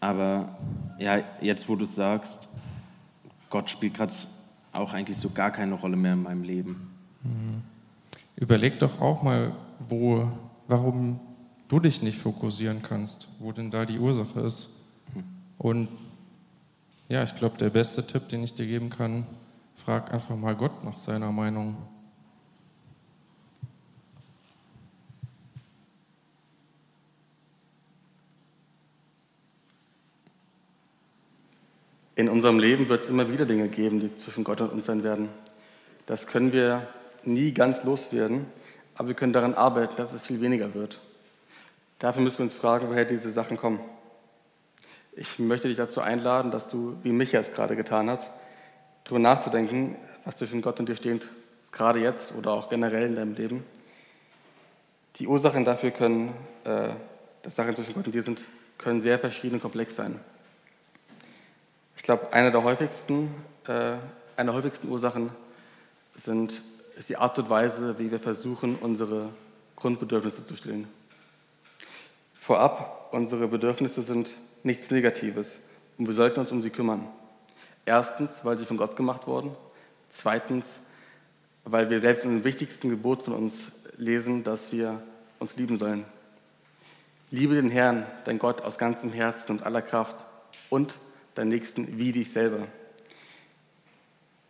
Aber 0.00 0.56
ja, 0.98 1.22
jetzt 1.40 1.68
wo 1.68 1.76
du 1.76 1.84
sagst, 1.84 2.48
Gott 3.50 3.68
spielt 3.68 3.94
gerade 3.94 4.12
auch 4.72 4.94
eigentlich 4.94 5.18
so 5.18 5.30
gar 5.30 5.50
keine 5.50 5.74
Rolle 5.74 5.96
mehr 5.96 6.14
in 6.14 6.22
meinem 6.22 6.42
Leben. 6.42 6.90
Mhm. 7.22 7.62
Überleg 8.36 8.78
doch 8.78 9.00
auch 9.00 9.22
mal, 9.22 9.52
wo, 9.80 10.30
warum 10.68 11.20
du 11.68 11.78
dich 11.78 12.02
nicht 12.02 12.18
fokussieren 12.18 12.82
kannst, 12.82 13.28
wo 13.38 13.52
denn 13.52 13.70
da 13.70 13.84
die 13.84 13.98
Ursache 13.98 14.40
ist. 14.40 14.70
Und 15.58 15.88
ja, 17.08 17.22
ich 17.22 17.34
glaube, 17.34 17.56
der 17.58 17.70
beste 17.70 18.06
Tipp, 18.06 18.28
den 18.28 18.42
ich 18.42 18.54
dir 18.54 18.66
geben 18.66 18.90
kann, 18.90 19.26
frag 19.76 20.12
einfach 20.12 20.36
mal 20.36 20.54
Gott 20.54 20.84
nach 20.84 20.96
seiner 20.96 21.30
Meinung. 21.30 21.76
In 32.14 32.28
unserem 32.28 32.58
Leben 32.58 32.88
wird 32.88 33.04
es 33.04 33.08
immer 33.08 33.30
wieder 33.30 33.46
Dinge 33.46 33.68
geben, 33.68 34.00
die 34.00 34.16
zwischen 34.16 34.42
Gott 34.42 34.60
und 34.60 34.72
uns 34.72 34.86
sein 34.86 35.04
werden. 35.04 35.28
Das 36.06 36.26
können 36.26 36.52
wir 36.52 36.86
nie 37.24 37.52
ganz 37.52 37.84
loswerden, 37.84 38.46
aber 38.96 39.08
wir 39.08 39.14
können 39.14 39.32
daran 39.32 39.54
arbeiten, 39.54 39.94
dass 39.96 40.12
es 40.12 40.22
viel 40.22 40.40
weniger 40.40 40.74
wird. 40.74 40.98
Dafür 41.98 42.22
müssen 42.22 42.38
wir 42.38 42.44
uns 42.44 42.54
fragen, 42.54 42.88
woher 42.88 43.04
diese 43.04 43.32
Sachen 43.32 43.56
kommen. 43.56 43.80
Ich 45.12 45.38
möchte 45.40 45.66
dich 45.66 45.76
dazu 45.76 46.00
einladen, 46.00 46.52
dass 46.52 46.68
du, 46.68 46.96
wie 47.02 47.10
Micha 47.10 47.40
es 47.40 47.52
gerade 47.52 47.74
getan 47.74 48.08
hat, 48.08 48.30
darüber 49.02 49.18
nachzudenken, 49.18 49.96
was 50.24 50.36
zwischen 50.36 50.62
Gott 50.62 50.78
und 50.78 50.88
dir 50.88 50.94
steht, 50.94 51.28
gerade 51.72 51.98
jetzt 51.98 52.32
oder 52.36 52.52
auch 52.52 52.70
generell 52.70 53.06
in 53.06 53.16
deinem 53.16 53.34
Leben. 53.34 53.64
Die 55.16 55.26
Ursachen 55.26 55.64
dafür 55.64 55.90
können, 55.90 56.32
äh, 56.62 56.90
dass 57.42 57.56
Sachen 57.56 57.74
zwischen 57.74 57.94
Gott 57.94 58.06
und 58.06 58.14
dir 58.14 58.22
sind, 58.22 58.44
können 58.78 59.02
sehr 59.02 59.18
verschieden 59.18 59.54
und 59.54 59.62
komplex 59.62 59.96
sein. 59.96 60.20
Ich 61.96 62.04
glaube, 62.04 62.32
eine 62.32 62.52
der 62.52 62.62
häufigsten, 62.62 63.34
äh, 63.66 63.94
eine 64.36 64.52
häufigsten 64.52 64.88
Ursachen 64.88 65.30
sind, 66.14 66.62
ist 66.96 67.08
die 67.08 67.16
Art 67.16 67.36
und 67.40 67.50
Weise, 67.50 67.98
wie 67.98 68.12
wir 68.12 68.20
versuchen, 68.20 68.76
unsere 68.76 69.30
Grundbedürfnisse 69.74 70.46
zu 70.46 70.54
stillen. 70.54 70.86
Vorab, 72.48 73.10
unsere 73.12 73.46
Bedürfnisse 73.46 74.00
sind 74.00 74.30
nichts 74.62 74.90
Negatives 74.90 75.58
und 75.98 76.06
wir 76.06 76.14
sollten 76.14 76.40
uns 76.40 76.50
um 76.50 76.62
sie 76.62 76.70
kümmern. 76.70 77.06
Erstens, 77.84 78.42
weil 78.42 78.56
sie 78.56 78.64
von 78.64 78.78
Gott 78.78 78.96
gemacht 78.96 79.26
wurden. 79.26 79.50
Zweitens, 80.08 80.64
weil 81.64 81.90
wir 81.90 82.00
selbst 82.00 82.24
in 82.24 82.30
dem 82.30 82.44
wichtigsten 82.44 82.88
Gebot 82.88 83.24
von 83.24 83.34
uns 83.34 83.70
lesen, 83.98 84.44
dass 84.44 84.72
wir 84.72 85.02
uns 85.38 85.56
lieben 85.56 85.76
sollen. 85.76 86.06
Liebe 87.30 87.54
den 87.54 87.68
Herrn, 87.68 88.06
dein 88.24 88.38
Gott, 88.38 88.62
aus 88.62 88.78
ganzem 88.78 89.12
Herzen 89.12 89.52
und 89.52 89.62
aller 89.64 89.82
Kraft 89.82 90.16
und 90.70 90.98
deinen 91.34 91.48
Nächsten 91.48 91.98
wie 91.98 92.12
dich 92.12 92.32
selber. 92.32 92.66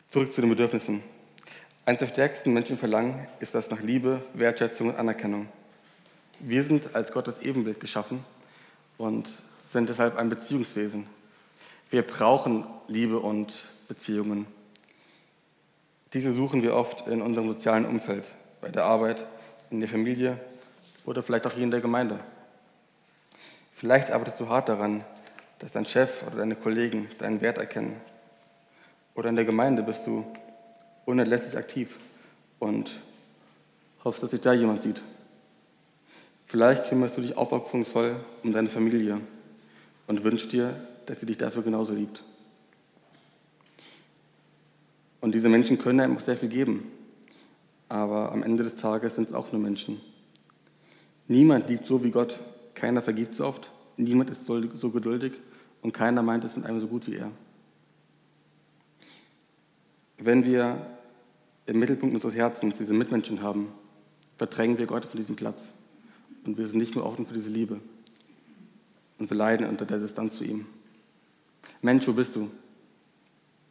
Zurück 0.06 0.32
zu 0.32 0.40
den 0.40 0.50
Bedürfnissen. 0.50 1.02
Eines 1.84 1.98
der 1.98 2.06
stärksten 2.06 2.52
Menschenverlangen 2.52 3.26
ist 3.40 3.56
das 3.56 3.70
nach 3.70 3.80
Liebe, 3.80 4.22
Wertschätzung 4.34 4.90
und 4.90 4.94
Anerkennung. 4.94 5.48
Wir 6.40 6.62
sind 6.62 6.94
als 6.94 7.10
Gottes 7.10 7.40
Ebenbild 7.40 7.80
geschaffen 7.80 8.24
und 8.96 9.28
sind 9.72 9.88
deshalb 9.88 10.16
ein 10.16 10.28
Beziehungswesen. 10.28 11.06
Wir 11.90 12.02
brauchen 12.02 12.64
Liebe 12.86 13.18
und 13.18 13.54
Beziehungen. 13.88 14.46
Diese 16.12 16.32
suchen 16.32 16.62
wir 16.62 16.74
oft 16.74 17.08
in 17.08 17.22
unserem 17.22 17.48
sozialen 17.48 17.84
Umfeld, 17.84 18.30
bei 18.60 18.68
der 18.68 18.84
Arbeit, 18.84 19.26
in 19.70 19.80
der 19.80 19.88
Familie 19.88 20.38
oder 21.04 21.22
vielleicht 21.22 21.46
auch 21.46 21.52
hier 21.52 21.64
in 21.64 21.70
der 21.70 21.80
Gemeinde. 21.80 22.20
Vielleicht 23.74 24.10
arbeitest 24.10 24.38
du 24.40 24.48
hart 24.48 24.68
daran, 24.68 25.04
dass 25.58 25.72
dein 25.72 25.86
Chef 25.86 26.22
oder 26.26 26.36
deine 26.36 26.54
Kollegen 26.54 27.08
deinen 27.18 27.40
Wert 27.40 27.58
erkennen. 27.58 28.00
Oder 29.14 29.28
in 29.28 29.36
der 29.36 29.44
Gemeinde 29.44 29.82
bist 29.82 30.06
du 30.06 30.24
unerlässlich 31.04 31.56
aktiv 31.56 31.96
und 32.60 33.00
hoffst, 34.04 34.22
dass 34.22 34.30
sich 34.30 34.40
da 34.40 34.52
jemand 34.52 34.84
sieht. 34.84 35.02
Vielleicht 36.48 36.88
kümmerst 36.88 37.14
du 37.14 37.20
dich 37.20 37.36
aufopferungsvoll 37.36 38.16
um 38.42 38.54
deine 38.54 38.70
Familie 38.70 39.20
und 40.06 40.24
wünschst 40.24 40.50
dir, 40.50 40.74
dass 41.04 41.20
sie 41.20 41.26
dich 41.26 41.36
dafür 41.36 41.62
genauso 41.62 41.92
liebt. 41.92 42.24
Und 45.20 45.34
diese 45.34 45.50
Menschen 45.50 45.76
können 45.76 46.00
einem 46.00 46.16
auch 46.16 46.20
sehr 46.20 46.38
viel 46.38 46.48
geben. 46.48 46.90
Aber 47.90 48.32
am 48.32 48.42
Ende 48.42 48.62
des 48.64 48.76
Tages 48.76 49.16
sind 49.16 49.28
es 49.28 49.34
auch 49.34 49.52
nur 49.52 49.60
Menschen. 49.60 50.00
Niemand 51.26 51.68
liebt 51.68 51.84
so 51.84 52.02
wie 52.02 52.10
Gott. 52.10 52.40
Keiner 52.72 53.02
vergibt 53.02 53.34
so 53.34 53.44
oft. 53.44 53.70
Niemand 53.98 54.30
ist 54.30 54.46
so 54.46 54.90
geduldig 54.90 55.34
und 55.82 55.92
keiner 55.92 56.22
meint 56.22 56.44
es 56.44 56.56
mit 56.56 56.64
einem 56.64 56.80
so 56.80 56.86
gut 56.86 57.08
wie 57.08 57.16
er. 57.16 57.30
Wenn 60.16 60.46
wir 60.46 60.78
im 61.66 61.78
Mittelpunkt 61.78 62.14
unseres 62.14 62.34
Herzens 62.34 62.78
diese 62.78 62.94
Mitmenschen 62.94 63.42
haben, 63.42 63.70
verdrängen 64.38 64.78
wir 64.78 64.86
Gott 64.86 65.04
von 65.04 65.20
diesem 65.20 65.36
Platz. 65.36 65.74
Und 66.44 66.58
wir 66.58 66.66
sind 66.66 66.78
nicht 66.78 66.94
mehr 66.94 67.04
offen 67.04 67.26
für 67.26 67.34
diese 67.34 67.50
Liebe. 67.50 67.80
Und 69.18 69.30
wir 69.30 69.36
leiden 69.36 69.68
unter 69.68 69.84
der 69.84 69.98
Distanz 69.98 70.36
zu 70.36 70.44
ihm. 70.44 70.66
Mensch, 71.82 72.06
wo 72.06 72.12
bist 72.12 72.36
du? 72.36 72.50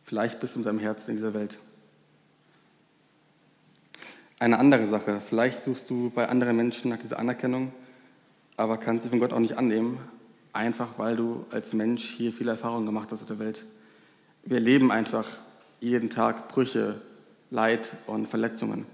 Vielleicht 0.03 0.39
bist 0.39 0.55
du 0.55 0.59
in 0.59 0.65
deinem 0.65 0.79
Herzen 0.79 1.11
in 1.11 1.17
dieser 1.17 1.33
Welt. 1.33 1.59
Eine 4.39 4.59
andere 4.59 4.85
Sache, 4.85 5.19
vielleicht 5.19 5.63
suchst 5.63 5.89
du 5.89 6.11
bei 6.11 6.29
anderen 6.29 6.55
Menschen 6.55 6.89
nach 6.89 6.99
dieser 6.99 7.17
Anerkennung, 7.17 7.73
aber 8.55 8.77
kannst 8.77 9.03
sie 9.03 9.09
von 9.09 9.19
Gott 9.19 9.33
auch 9.33 9.39
nicht 9.39 9.57
annehmen, 9.57 9.97
einfach 10.53 10.99
weil 10.99 11.15
du 11.15 11.45
als 11.49 11.73
Mensch 11.73 12.05
hier 12.05 12.31
viele 12.31 12.51
Erfahrungen 12.51 12.85
gemacht 12.85 13.11
hast 13.11 13.21
auf 13.21 13.27
der 13.27 13.39
Welt. 13.39 13.65
Wir 14.43 14.57
erleben 14.57 14.91
einfach 14.91 15.27
jeden 15.79 16.09
Tag 16.09 16.49
Brüche, 16.49 17.01
Leid 17.49 17.95
und 18.05 18.27
Verletzungen. 18.27 18.85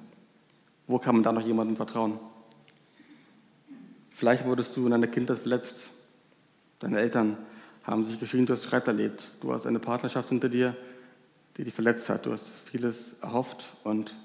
Wo 0.88 0.98
kann 0.98 1.16
man 1.16 1.24
da 1.24 1.32
noch 1.32 1.46
jemandem 1.46 1.76
vertrauen? 1.76 2.20
Vielleicht 4.14 4.46
wurdest 4.46 4.78
du 4.78 4.86
in 4.86 4.92
deiner 4.92 5.08
Kindheit 5.08 5.40
verletzt. 5.40 5.90
Deine 6.80 7.00
Eltern 7.00 7.38
haben 7.84 8.06
sich 8.06 8.20
geschieden, 8.20 8.46
du 8.46 8.54
hast 8.54 8.64
Streit 8.64 8.88
erlebt. 8.88 9.26
Du 9.42 9.52
hast 9.52 9.66
eine 9.66 9.80
Partnerschaft 9.80 10.30
hinter 10.30 10.48
dir, 10.48 10.76
die 11.58 11.66
dich 11.66 11.74
verletzt 11.74 12.08
hat. 12.08 12.26
Du 12.26 12.32
hast 12.32 12.48
vieles 12.70 13.16
erhofft 13.22 13.74
und 13.84 14.16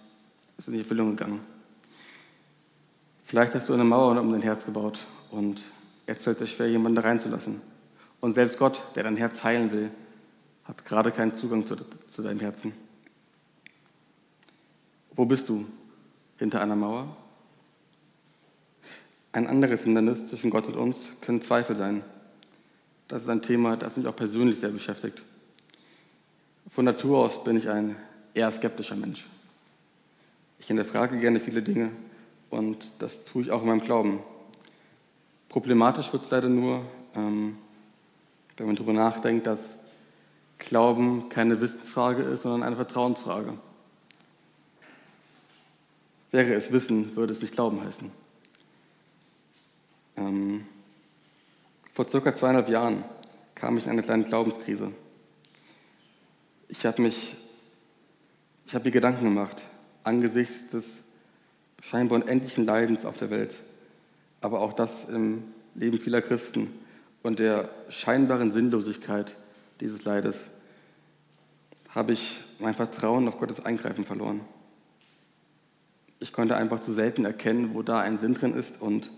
ist 0.59 0.69
in 0.69 0.75
die 0.75 0.81
Erfüllung 0.81 1.17
gegangen. 1.17 1.41
Vielleicht 3.25 3.55
hast 3.57 3.69
du 3.69 3.75
eine 3.75 3.85
Mauer 3.85 4.21
um 4.21 4.31
dein 4.31 4.43
Herz 4.43 4.65
gebaut 4.65 5.01
und 5.31 5.61
Jetzt 6.09 6.25
fällt 6.25 6.41
es 6.41 6.51
schwer, 6.51 6.69
jemanden 6.69 6.97
da 6.97 7.03
reinzulassen. 7.03 7.61
Und 8.21 8.33
selbst 8.33 8.59
Gott, 8.59 8.83
der 8.97 9.05
dein 9.05 9.19
Herz 9.19 9.45
heilen 9.45 9.71
will, 9.71 9.91
hat 10.65 10.85
gerade 10.87 11.13
keinen 11.13 11.35
Zugang 11.35 11.67
zu, 11.67 11.77
zu 12.07 12.23
deinem 12.23 12.41
Herzen. 12.41 12.73
Wo 15.13 15.27
bist 15.27 15.49
du? 15.51 15.67
Hinter 16.39 16.63
einer 16.63 16.77
Mauer? 16.77 17.15
Ein 19.39 19.47
anderes 19.47 19.85
Hindernis 19.85 20.27
zwischen 20.27 20.51
Gott 20.51 20.67
und 20.67 20.75
uns 20.75 21.13
können 21.21 21.41
Zweifel 21.41 21.77
sein. 21.77 22.03
Das 23.07 23.23
ist 23.23 23.29
ein 23.29 23.41
Thema, 23.41 23.77
das 23.77 23.97
mich 23.97 24.09
auch 24.09 24.17
persönlich 24.17 24.59
sehr 24.59 24.71
beschäftigt. 24.71 25.23
Von 26.69 26.85
Natur 26.85 27.19
aus 27.19 27.45
bin 27.45 27.57
ich 27.57 27.69
ein 27.69 27.95
eher 28.35 28.51
skeptischer 28.51 28.97
Mensch. 28.97 29.25
Ich 30.59 30.67
hinterfrage 30.67 31.19
gerne 31.19 31.39
viele 31.39 31.63
Dinge 31.63 31.91
und 32.51 32.91
das 32.99 33.23
tue 33.23 33.43
ich 33.43 33.53
auch 33.53 33.63
in 33.63 33.69
meinem 33.69 33.81
Glauben. 33.81 34.19
Problematisch 35.49 36.13
wird 36.13 36.25
es 36.25 36.31
leider 36.31 36.49
nur, 36.49 36.83
ähm, 37.15 37.59
wenn 38.57 38.67
man 38.67 38.75
darüber 38.75 38.93
nachdenkt, 38.93 39.47
dass 39.47 39.77
Glauben 40.59 41.29
keine 41.29 41.61
Wissensfrage 41.61 42.25
ist, 42.25 42.43
sondern 42.43 42.65
eine 42.65 42.75
Vertrauensfrage. 42.75 43.53
Wäre 46.33 46.55
es 46.55 46.73
Wissen, 46.73 47.15
würde 47.15 47.35
es 47.35 47.41
nicht 47.41 47.55
Glauben 47.55 47.81
heißen. 47.81 48.18
Ähm, 50.19 50.67
vor 51.93 52.09
circa 52.09 52.35
zweieinhalb 52.35 52.69
Jahren 52.69 53.05
kam 53.55 53.79
ich 53.79 53.87
in 53.87 53.91
eine 53.91 54.03
kleine 54.03 54.25
Glaubenskrise. 54.25 54.93
Ich 56.69 56.85
habe 56.85 57.01
mich, 57.01 57.37
ich 58.67 58.75
habe 58.75 58.85
mir 58.85 58.91
Gedanken 58.91 59.25
gemacht 59.25 59.65
angesichts 60.05 60.71
des 60.71 60.85
scheinbar 61.81 62.21
unendlichen 62.21 62.67
Leidens 62.67 63.05
auf 63.05 63.17
der 63.17 63.31
Welt 63.31 63.61
aber 64.41 64.61
auch 64.61 64.73
das 64.73 65.05
im 65.05 65.45
Leben 65.75 65.99
vieler 65.99 66.23
Christen 66.23 66.73
und 67.23 67.39
der 67.39 67.69
scheinbaren 67.89 68.53
Sinnlosigkeit 68.53 69.37
dieses 69.81 70.05
Leides 70.05 70.49
habe 71.91 72.13
ich 72.13 72.41
mein 72.59 72.75
Vertrauen 72.75 73.27
auf 73.29 73.39
Gottes 73.39 73.65
Eingreifen 73.65 74.05
verloren. 74.05 74.41
Ich 76.21 76.33
konnte 76.33 76.57
einfach 76.57 76.81
zu 76.81 76.93
selten 76.93 77.25
erkennen, 77.25 77.75
wo 77.75 77.83
da 77.83 78.01
ein 78.01 78.19
Sinn 78.19 78.35
drin 78.35 78.55
ist 78.55 78.81
und 78.81 79.11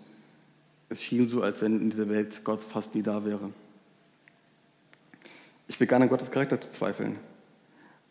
es 0.91 1.03
schien 1.03 1.29
so, 1.29 1.43
als 1.43 1.63
wenn 1.63 1.81
in 1.81 1.91
dieser 1.91 2.09
Welt 2.09 2.45
Gott 2.45 2.61
fast 2.61 2.95
nie 2.95 3.03
da 3.03 3.25
wäre. 3.25 3.53
Ich 5.69 5.79
will 5.79 5.87
gar 5.87 5.99
nicht 6.01 6.07
an 6.07 6.11
Gottes 6.11 6.33
Charakter 6.33 6.61
zu 6.61 6.71
zweifeln. 6.73 7.17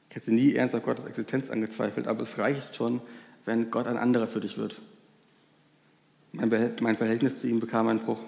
Ich 0.09 0.15
hätte 0.15 0.31
nie 0.31 0.55
ernsthaft 0.55 0.85
Gottes 0.85 1.05
Existenz 1.05 1.49
angezweifelt, 1.49 2.07
aber 2.07 2.23
es 2.23 2.37
reicht 2.39 2.75
schon, 2.75 3.01
wenn 3.45 3.69
Gott 3.69 3.85
ein 3.85 3.97
anderer 3.97 4.27
für 4.27 4.39
dich 4.39 4.57
wird. 4.57 4.81
Mein 6.31 6.95
Verhältnis 6.95 7.41
zu 7.41 7.47
ihm 7.47 7.59
bekam 7.59 7.89
einen 7.89 7.99
Bruch. 7.99 8.23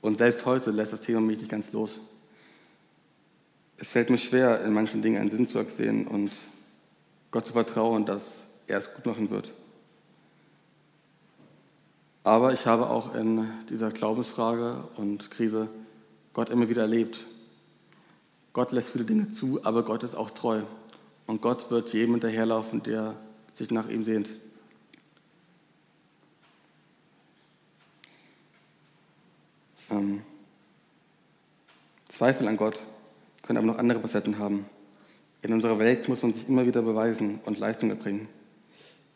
Und 0.00 0.18
selbst 0.18 0.44
heute 0.44 0.72
lässt 0.72 0.92
das 0.92 1.02
Thema 1.02 1.20
mich 1.20 1.38
nicht 1.38 1.50
ganz 1.50 1.72
los. 1.72 2.00
Es 3.78 3.90
fällt 3.90 4.10
mir 4.10 4.18
schwer, 4.18 4.64
in 4.64 4.72
manchen 4.72 5.02
Dingen 5.02 5.20
einen 5.20 5.30
Sinn 5.30 5.46
zu 5.46 5.64
sehen 5.68 6.08
und 6.08 6.32
Gott 7.30 7.46
zu 7.46 7.52
vertrauen, 7.52 8.06
dass 8.06 8.40
er 8.66 8.78
es 8.78 8.92
gut 8.92 9.06
machen 9.06 9.30
wird. 9.30 9.52
Aber 12.24 12.52
ich 12.52 12.66
habe 12.66 12.88
auch 12.88 13.14
in 13.14 13.48
dieser 13.68 13.90
Glaubensfrage 13.90 14.84
und 14.96 15.30
Krise 15.30 15.68
Gott 16.32 16.50
immer 16.50 16.68
wieder 16.68 16.82
erlebt. 16.82 17.26
Gott 18.52 18.70
lässt 18.72 18.90
viele 18.90 19.04
Dinge 19.04 19.32
zu, 19.32 19.64
aber 19.64 19.82
Gott 19.82 20.02
ist 20.02 20.14
auch 20.14 20.30
treu. 20.30 20.62
Und 21.26 21.42
Gott 21.42 21.70
wird 21.70 21.92
jedem 21.92 22.12
hinterherlaufen, 22.12 22.82
der 22.82 23.16
sich 23.54 23.70
nach 23.70 23.88
ihm 23.88 24.04
sehnt. 24.04 24.30
Ähm, 29.90 30.22
Zweifel 32.08 32.46
an 32.46 32.56
Gott 32.56 32.82
können 33.42 33.58
aber 33.58 33.66
noch 33.66 33.78
andere 33.78 34.00
Facetten 34.00 34.38
haben. 34.38 34.66
In 35.42 35.52
unserer 35.52 35.78
Welt 35.78 36.08
muss 36.08 36.22
man 36.22 36.32
sich 36.32 36.48
immer 36.48 36.66
wieder 36.66 36.82
beweisen 36.82 37.40
und 37.44 37.58
Leistung 37.58 37.90
erbringen. 37.90 38.28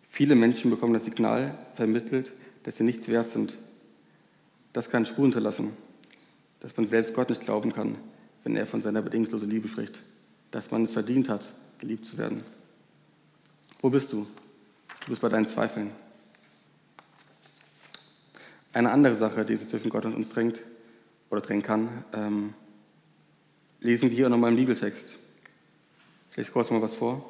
Viele 0.09 0.35
Menschen 0.35 0.71
bekommen 0.71 0.95
das 0.95 1.05
Signal 1.05 1.57
vermittelt, 1.75 2.33
dass 2.67 2.77
sie 2.77 2.85
nichts 2.85 3.07
wert 3.07 3.31
sind. 3.31 3.57
Das 4.73 4.91
kann 4.91 5.07
Spuren 5.07 5.27
hinterlassen, 5.27 5.73
dass 6.59 6.77
man 6.77 6.89
selbst 6.89 7.15
Gott 7.15 7.29
nicht 7.29 7.43
glauben 7.43 7.73
kann, 7.73 7.95
wenn 8.43 8.57
er 8.57 8.67
von 8.67 8.83
seiner 8.83 9.03
bedingungslosen 9.03 9.49
Liebe 9.49 9.69
spricht, 9.69 10.03
dass 10.51 10.73
man 10.73 10.83
es 10.85 10.93
verdient 10.93 11.29
hat, 11.29 11.55
geliebt 11.79 12.05
zu 12.05 12.19
werden. 12.19 12.43
Wo 13.81 13.89
bist 13.89 14.13
du? 14.13 14.27
Du 15.03 15.11
bist 15.11 15.23
bei 15.23 15.29
deinen 15.29 15.47
Zweifeln. 15.47 15.93
Eine 18.73 18.91
andere 18.91 19.15
Sache, 19.15 19.45
die 19.45 19.55
sich 19.55 19.69
zwischen 19.69 19.89
Gott 19.89 20.05
und 20.05 20.17
uns 20.17 20.31
drängt 20.31 20.61
oder 21.31 21.43
drängen 21.43 21.63
kann, 21.63 22.05
ähm, 22.13 22.53
lesen 23.79 24.11
wir 24.11 24.17
hier 24.17 24.29
nochmal 24.29 24.51
im 24.51 24.57
Bibeltext. 24.57 25.17
Ich 26.33 26.37
lese 26.37 26.51
kurz 26.51 26.71
mal 26.71 26.83
was 26.83 26.97
vor. 26.97 27.25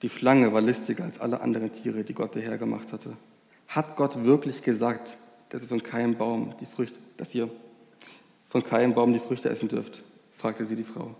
Die 0.00 0.08
Schlange 0.08 0.54
war 0.54 0.62
listiger 0.62 1.04
als 1.04 1.20
alle 1.20 1.42
anderen 1.42 1.70
Tiere, 1.70 2.02
die 2.02 2.14
Gott 2.14 2.34
der 2.34 2.42
Herr 2.42 2.56
gemacht 2.56 2.94
hatte. 2.94 3.14
Hat 3.68 3.96
Gott 3.96 4.24
wirklich 4.24 4.62
gesagt, 4.62 5.16
dass 5.50 5.62
ihr 5.62 5.68
von 5.68 5.82
keinem 5.82 6.16
Baum 6.16 6.54
die 6.60 6.66
Früchte, 6.66 6.98
dass 7.16 7.34
ihr 7.34 7.50
von 8.48 8.64
keinem 8.64 8.94
Baum 8.94 9.12
die 9.12 9.18
Früchte 9.18 9.50
essen 9.50 9.68
dürft? 9.68 10.02
fragte 10.32 10.64
sie 10.64 10.76
die 10.76 10.84
Frau. 10.84 11.14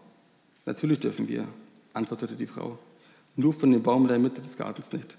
Natürlich 0.65 1.01
dürfen 1.01 1.29
wir, 1.29 1.47
antwortete 1.93 2.37
die 2.37 2.47
Frau. 2.47 2.79
Nur 3.37 3.53
von 3.53 3.71
dem 3.71 3.83
Baum 3.83 4.03
in 4.03 4.09
der 4.09 4.19
Mitte 4.19 4.41
des 4.41 4.57
Gartens 4.57 4.93
nicht. 4.93 5.19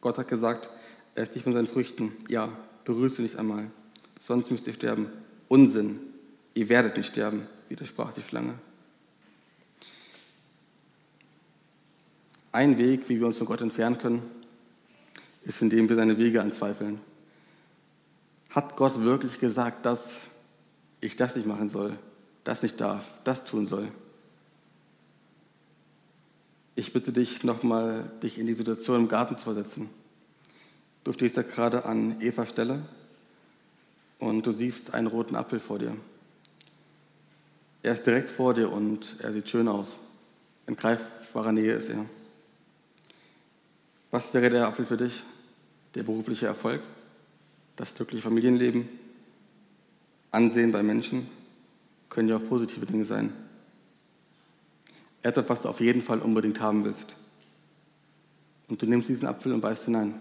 Gott 0.00 0.18
hat 0.18 0.28
gesagt, 0.28 0.70
er 1.14 1.24
ist 1.24 1.34
nicht 1.34 1.44
von 1.44 1.52
seinen 1.52 1.66
Früchten. 1.66 2.16
Ja, 2.28 2.48
berührt 2.84 3.12
sie 3.12 3.22
nicht 3.22 3.36
einmal, 3.36 3.70
sonst 4.20 4.50
müsst 4.50 4.66
ihr 4.66 4.72
sterben. 4.72 5.06
Unsinn, 5.48 6.00
ihr 6.54 6.68
werdet 6.68 6.96
nicht 6.96 7.10
sterben, 7.10 7.46
widersprach 7.68 8.12
die 8.12 8.22
Schlange. 8.22 8.54
Ein 12.52 12.78
Weg, 12.78 13.08
wie 13.08 13.18
wir 13.20 13.26
uns 13.26 13.38
von 13.38 13.46
Gott 13.46 13.60
entfernen 13.60 13.98
können, 13.98 14.22
ist, 15.50 15.62
indem 15.62 15.88
wir 15.88 15.96
seine 15.96 16.16
Wege 16.16 16.40
anzweifeln. 16.40 17.00
Hat 18.50 18.76
Gott 18.76 19.02
wirklich 19.02 19.40
gesagt, 19.40 19.84
dass 19.84 20.20
ich 21.00 21.16
das 21.16 21.34
nicht 21.34 21.46
machen 21.46 21.68
soll, 21.68 21.98
das 22.44 22.62
nicht 22.62 22.80
darf, 22.80 23.04
das 23.24 23.42
tun 23.42 23.66
soll? 23.66 23.88
Ich 26.76 26.92
bitte 26.92 27.12
dich 27.12 27.42
nochmal, 27.42 28.08
dich 28.22 28.38
in 28.38 28.46
die 28.46 28.54
Situation 28.54 29.00
im 29.00 29.08
Garten 29.08 29.36
zu 29.36 29.44
versetzen. 29.44 29.90
Du 31.02 31.12
stehst 31.12 31.36
da 31.36 31.42
gerade 31.42 31.84
an 31.84 32.20
Evas 32.20 32.50
Stelle 32.50 32.82
und 34.20 34.46
du 34.46 34.52
siehst 34.52 34.94
einen 34.94 35.08
roten 35.08 35.34
Apfel 35.34 35.58
vor 35.58 35.80
dir. 35.80 35.96
Er 37.82 37.92
ist 37.92 38.06
direkt 38.06 38.30
vor 38.30 38.54
dir 38.54 38.70
und 38.70 39.16
er 39.18 39.32
sieht 39.32 39.48
schön 39.48 39.66
aus. 39.66 39.98
In 40.68 40.76
greifbarer 40.76 41.50
Nähe 41.50 41.72
ist 41.72 41.88
er. 41.88 42.06
Was 44.12 44.32
wäre 44.32 44.48
der 44.48 44.68
Apfel 44.68 44.86
für 44.86 44.96
dich? 44.96 45.24
Der 45.94 46.02
berufliche 46.02 46.46
Erfolg? 46.46 46.82
Das 47.76 47.94
glückliche 47.94 48.22
Familienleben? 48.22 48.88
Ansehen 50.30 50.72
bei 50.72 50.82
Menschen? 50.82 51.28
Können 52.08 52.28
ja 52.28 52.36
auch 52.36 52.48
positive 52.48 52.86
Dinge 52.86 53.04
sein. 53.04 53.32
Etwas, 55.22 55.48
was 55.48 55.62
du 55.62 55.68
auf 55.68 55.80
jeden 55.80 56.02
Fall 56.02 56.20
unbedingt 56.20 56.60
haben 56.60 56.84
willst. 56.84 57.16
Und 58.68 58.80
du 58.80 58.86
nimmst 58.86 59.08
diesen 59.08 59.26
Apfel 59.26 59.52
und 59.52 59.60
beißt 59.60 59.84
hinein. 59.84 60.20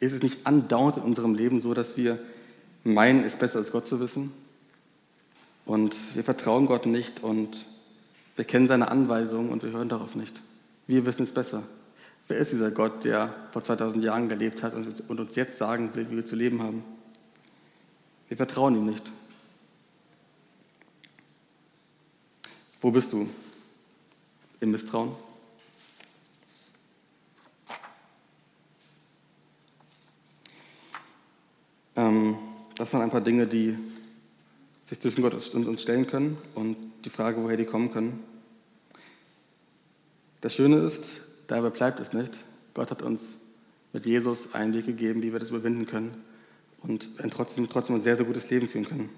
Ist 0.00 0.12
es 0.12 0.22
nicht 0.22 0.46
andauernd 0.46 0.98
in 0.98 1.02
unserem 1.02 1.34
Leben 1.34 1.60
so, 1.60 1.74
dass 1.74 1.96
wir 1.96 2.18
meinen, 2.84 3.24
es 3.24 3.36
besser 3.36 3.58
als 3.58 3.72
Gott 3.72 3.86
zu 3.86 4.00
wissen? 4.00 4.32
Und 5.64 5.96
wir 6.14 6.24
vertrauen 6.24 6.66
Gott 6.66 6.86
nicht 6.86 7.22
und 7.22 7.66
wir 8.36 8.44
kennen 8.44 8.68
seine 8.68 8.90
Anweisungen 8.90 9.50
und 9.50 9.62
wir 9.62 9.70
hören 9.70 9.88
darauf 9.88 10.14
nicht. 10.14 10.40
Wir 10.86 11.04
wissen 11.04 11.24
es 11.24 11.32
besser. 11.32 11.64
Wer 12.28 12.36
ist 12.36 12.52
dieser 12.52 12.70
Gott, 12.70 13.04
der 13.04 13.34
vor 13.52 13.64
2000 13.64 14.04
Jahren 14.04 14.28
gelebt 14.28 14.62
hat 14.62 14.74
und 14.74 15.18
uns 15.18 15.34
jetzt 15.34 15.56
sagen 15.56 15.94
will, 15.94 16.10
wie 16.10 16.16
wir 16.16 16.26
zu 16.26 16.36
leben 16.36 16.62
haben? 16.62 16.84
Wir 18.28 18.36
vertrauen 18.36 18.76
ihm 18.76 18.84
nicht. 18.84 19.02
Wo 22.82 22.90
bist 22.90 23.14
du? 23.14 23.30
Im 24.60 24.72
Misstrauen? 24.72 25.12
Ähm, 31.96 32.36
das 32.76 32.92
waren 32.92 33.02
ein 33.02 33.10
paar 33.10 33.22
Dinge, 33.22 33.46
die 33.46 33.74
sich 34.84 35.00
zwischen 35.00 35.22
Gott 35.22 35.54
und 35.54 35.66
uns 35.66 35.80
stellen 35.80 36.06
können 36.06 36.36
und 36.54 36.76
die 37.06 37.10
Frage, 37.10 37.42
woher 37.42 37.56
die 37.56 37.64
kommen 37.64 37.90
können. 37.90 38.22
Das 40.42 40.54
Schöne 40.54 40.76
ist, 40.76 41.22
Dabei 41.48 41.70
bleibt 41.70 41.98
es 41.98 42.12
nicht. 42.12 42.38
Gott 42.74 42.92
hat 42.92 43.02
uns 43.02 43.36
mit 43.92 44.06
Jesus 44.06 44.54
einen 44.54 44.74
Weg 44.74 44.86
gegeben, 44.86 45.22
wie 45.22 45.32
wir 45.32 45.40
das 45.40 45.50
überwinden 45.50 45.86
können 45.86 46.22
und 46.82 47.10
trotzdem, 47.30 47.68
trotzdem 47.68 47.96
ein 47.96 48.02
sehr, 48.02 48.16
sehr 48.16 48.26
gutes 48.26 48.48
Leben 48.50 48.68
führen 48.68 48.84
können. 48.84 49.08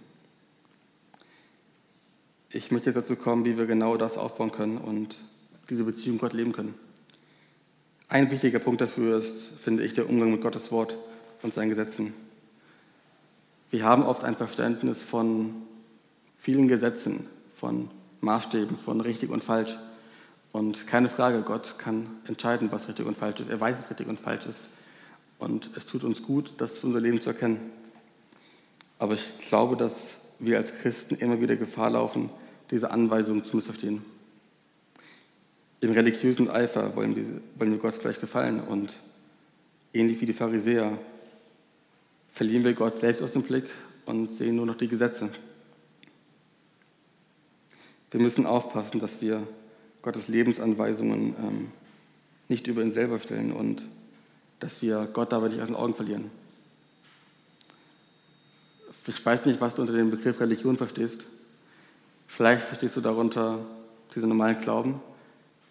Ich 2.48 2.70
möchte 2.70 2.90
jetzt 2.90 2.96
dazu 2.96 3.16
kommen, 3.16 3.44
wie 3.44 3.58
wir 3.58 3.66
genau 3.66 3.96
das 3.96 4.16
aufbauen 4.16 4.50
können 4.50 4.78
und 4.78 5.18
diese 5.68 5.84
Beziehung 5.84 6.18
Gott 6.18 6.32
leben 6.32 6.52
können. 6.52 6.74
Ein 8.08 8.30
wichtiger 8.30 8.58
Punkt 8.58 8.80
dafür 8.80 9.18
ist, 9.18 9.50
finde 9.58 9.84
ich, 9.84 9.94
der 9.94 10.08
Umgang 10.08 10.32
mit 10.32 10.40
Gottes 10.40 10.72
Wort 10.72 10.96
und 11.42 11.54
seinen 11.54 11.68
Gesetzen. 11.68 12.12
Wir 13.70 13.84
haben 13.84 14.02
oft 14.02 14.24
ein 14.24 14.34
Verständnis 14.34 15.02
von 15.02 15.54
vielen 16.38 16.66
Gesetzen, 16.66 17.26
von 17.54 17.88
Maßstäben, 18.20 18.78
von 18.78 19.00
richtig 19.00 19.30
und 19.30 19.44
falsch. 19.44 19.76
Und 20.52 20.86
keine 20.86 21.08
Frage, 21.08 21.42
Gott 21.42 21.78
kann 21.78 22.06
entscheiden, 22.26 22.72
was 22.72 22.88
richtig 22.88 23.06
und 23.06 23.16
falsch 23.16 23.40
ist. 23.40 23.50
Er 23.50 23.60
weiß, 23.60 23.78
was 23.78 23.90
richtig 23.90 24.08
und 24.08 24.20
falsch 24.20 24.46
ist. 24.46 24.62
Und 25.38 25.70
es 25.76 25.86
tut 25.86 26.04
uns 26.04 26.22
gut, 26.22 26.52
das 26.58 26.78
für 26.78 26.86
unser 26.86 27.00
Leben 27.00 27.20
zu 27.20 27.30
erkennen. 27.30 27.70
Aber 28.98 29.14
ich 29.14 29.38
glaube, 29.38 29.76
dass 29.76 30.18
wir 30.38 30.58
als 30.58 30.76
Christen 30.76 31.14
immer 31.14 31.40
wieder 31.40 31.56
Gefahr 31.56 31.90
laufen, 31.90 32.30
diese 32.70 32.90
Anweisungen 32.90 33.44
zu 33.44 33.56
missverstehen. 33.56 34.04
Im 35.80 35.92
religiösen 35.92 36.50
Eifer 36.50 36.94
wollen 36.96 37.16
wir, 37.16 37.78
Gott 37.78 38.00
gleich 38.00 38.20
gefallen 38.20 38.60
und 38.60 38.92
ähnlich 39.94 40.20
wie 40.20 40.26
die 40.26 40.34
Pharisäer 40.34 40.98
verlieren 42.32 42.64
wir 42.64 42.74
Gott 42.74 42.98
selbst 42.98 43.22
aus 43.22 43.32
dem 43.32 43.42
Blick 43.42 43.64
und 44.04 44.30
sehen 44.30 44.56
nur 44.56 44.66
noch 44.66 44.76
die 44.76 44.88
Gesetze. 44.88 45.30
Wir 48.10 48.20
müssen 48.20 48.44
aufpassen, 48.44 49.00
dass 49.00 49.22
wir 49.22 49.46
Gottes 50.02 50.28
Lebensanweisungen 50.28 51.34
ähm, 51.38 51.68
nicht 52.48 52.66
über 52.66 52.82
ihn 52.82 52.92
selber 52.92 53.18
stellen 53.18 53.52
und 53.52 53.82
dass 54.58 54.82
wir 54.82 55.08
Gott 55.12 55.32
dabei 55.32 55.48
nicht 55.48 55.60
aus 55.60 55.68
den 55.68 55.76
Augen 55.76 55.94
verlieren. 55.94 56.30
Ich 59.06 59.24
weiß 59.24 59.46
nicht, 59.46 59.60
was 59.60 59.74
du 59.74 59.82
unter 59.82 59.94
dem 59.94 60.10
Begriff 60.10 60.40
Religion 60.40 60.76
verstehst. 60.76 61.26
Vielleicht 62.26 62.62
verstehst 62.62 62.96
du 62.96 63.00
darunter 63.00 63.58
diesen 64.14 64.28
normalen 64.28 64.60
Glauben. 64.60 65.00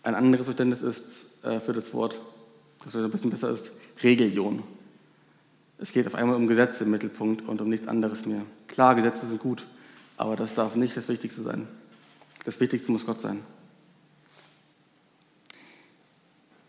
Ein 0.04 0.16
anderes 0.16 0.46
Verständnis 0.46 0.82
ist 0.82 1.04
äh, 1.44 1.60
für 1.60 1.74
das 1.74 1.94
Wort, 1.94 2.20
das 2.84 2.96
ein 2.96 3.10
bisschen 3.12 3.30
besser 3.30 3.52
ist, 3.52 3.72
Religion. 4.02 4.64
Es 5.78 5.92
geht 5.92 6.08
auf 6.08 6.16
einmal 6.16 6.36
um 6.36 6.48
Gesetze 6.48 6.84
im 6.84 6.92
Mittelpunkt 6.92 7.48
und 7.48 7.62
um 7.62 7.70
nichts 7.70 7.88
anderes 7.88 8.26
mehr. 8.26 8.42
Klar, 8.68 8.96
Gesetze 8.96 9.28
sind 9.28 9.40
gut, 9.40 9.66
aber 10.18 10.36
das 10.36 10.54
darf 10.54 10.76
nicht 10.76 10.98
das 10.98 11.08
Wichtigste 11.08 11.44
sein. 11.44 11.68
Das 12.44 12.60
Wichtigste 12.60 12.92
muss 12.92 13.06
Gott 13.06 13.22
sein. 13.22 13.44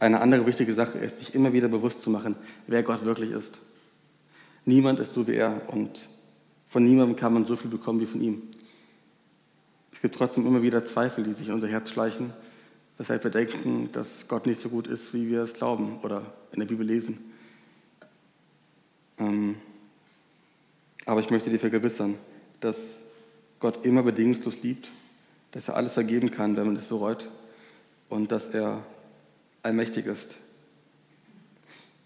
eine 0.00 0.20
andere 0.20 0.46
wichtige 0.46 0.74
Sache 0.74 0.98
ist, 0.98 1.18
sich 1.18 1.34
immer 1.34 1.52
wieder 1.52 1.68
bewusst 1.68 2.02
zu 2.02 2.10
machen, 2.10 2.36
wer 2.66 2.82
Gott 2.82 3.04
wirklich 3.04 3.30
ist. 3.30 3.60
Niemand 4.64 4.98
ist 4.98 5.14
so 5.14 5.26
wie 5.26 5.34
er 5.34 5.62
und 5.68 6.08
Von 6.68 6.84
niemandem 6.84 7.16
kann 7.16 7.32
man 7.32 7.46
so 7.46 7.56
viel 7.56 7.70
bekommen 7.70 8.00
wie 8.00 8.06
von 8.06 8.20
ihm. 8.20 8.42
Es 9.92 10.02
gibt 10.02 10.14
trotzdem 10.14 10.46
immer 10.46 10.62
wieder 10.62 10.84
Zweifel, 10.84 11.24
die 11.24 11.32
sich 11.32 11.48
in 11.48 11.54
unser 11.54 11.68
Herz 11.68 11.90
schleichen, 11.90 12.32
weshalb 12.98 13.24
wir 13.24 13.30
denken, 13.30 13.90
dass 13.92 14.28
Gott 14.28 14.46
nicht 14.46 14.60
so 14.60 14.68
gut 14.68 14.86
ist, 14.86 15.14
wie 15.14 15.30
wir 15.30 15.42
es 15.42 15.54
glauben 15.54 15.98
oder 16.02 16.22
in 16.52 16.60
der 16.60 16.66
Bibel 16.66 16.86
lesen. 16.86 17.32
Ähm, 19.18 19.56
aber 21.06 21.20
ich 21.20 21.30
möchte 21.30 21.48
dir 21.48 21.58
vergewissern, 21.58 22.16
dass 22.60 22.76
Gott 23.60 23.86
immer 23.86 24.02
bedingungslos 24.02 24.62
liebt, 24.62 24.90
dass 25.52 25.68
er 25.68 25.76
alles 25.76 25.94
vergeben 25.94 26.30
kann, 26.30 26.54
wenn 26.56 26.66
man 26.66 26.76
es 26.76 26.84
bereut 26.84 27.30
und 28.08 28.32
dass 28.32 28.48
er 28.48 28.82
allmächtig 29.62 30.06
ist. 30.06 30.34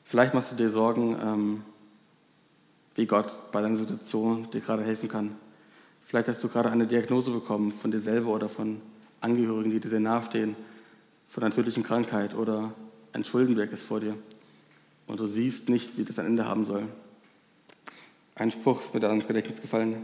Vielleicht 0.04 0.34
machst 0.34 0.52
du 0.52 0.56
dir 0.56 0.68
Sorgen, 0.68 1.16
ähm, 1.22 1.62
wie 2.94 3.06
Gott 3.06 3.50
bei 3.50 3.62
deiner 3.62 3.76
Situation 3.76 4.50
dir 4.50 4.60
gerade 4.60 4.84
helfen 4.84 5.08
kann. 5.08 5.36
Vielleicht 6.04 6.28
hast 6.28 6.44
du 6.44 6.48
gerade 6.48 6.70
eine 6.70 6.86
Diagnose 6.86 7.30
bekommen 7.30 7.72
von 7.72 7.90
dir 7.90 8.00
selber 8.00 8.28
oder 8.28 8.48
von 8.48 8.80
Angehörigen, 9.20 9.70
die 9.70 9.80
dir 9.80 9.88
sehr 9.88 10.00
nahestehen, 10.00 10.56
von 11.28 11.42
einer 11.42 11.54
tödlichen 11.54 11.82
Krankheit 11.82 12.34
oder 12.34 12.74
ein 13.14 13.24
Schuldenberg 13.24 13.72
ist 13.72 13.84
vor 13.84 14.00
dir 14.00 14.14
und 15.06 15.20
du 15.20 15.26
siehst 15.26 15.68
nicht, 15.68 15.96
wie 15.96 16.04
das 16.04 16.18
ein 16.18 16.26
Ende 16.26 16.46
haben 16.46 16.66
soll. 16.66 16.86
Ein 18.34 18.50
Spruch 18.50 18.82
ist 18.82 18.92
mir 18.92 19.00
da 19.00 19.08
ans 19.08 19.26
Gedächtnis 19.26 19.60
gefallen. 19.60 19.96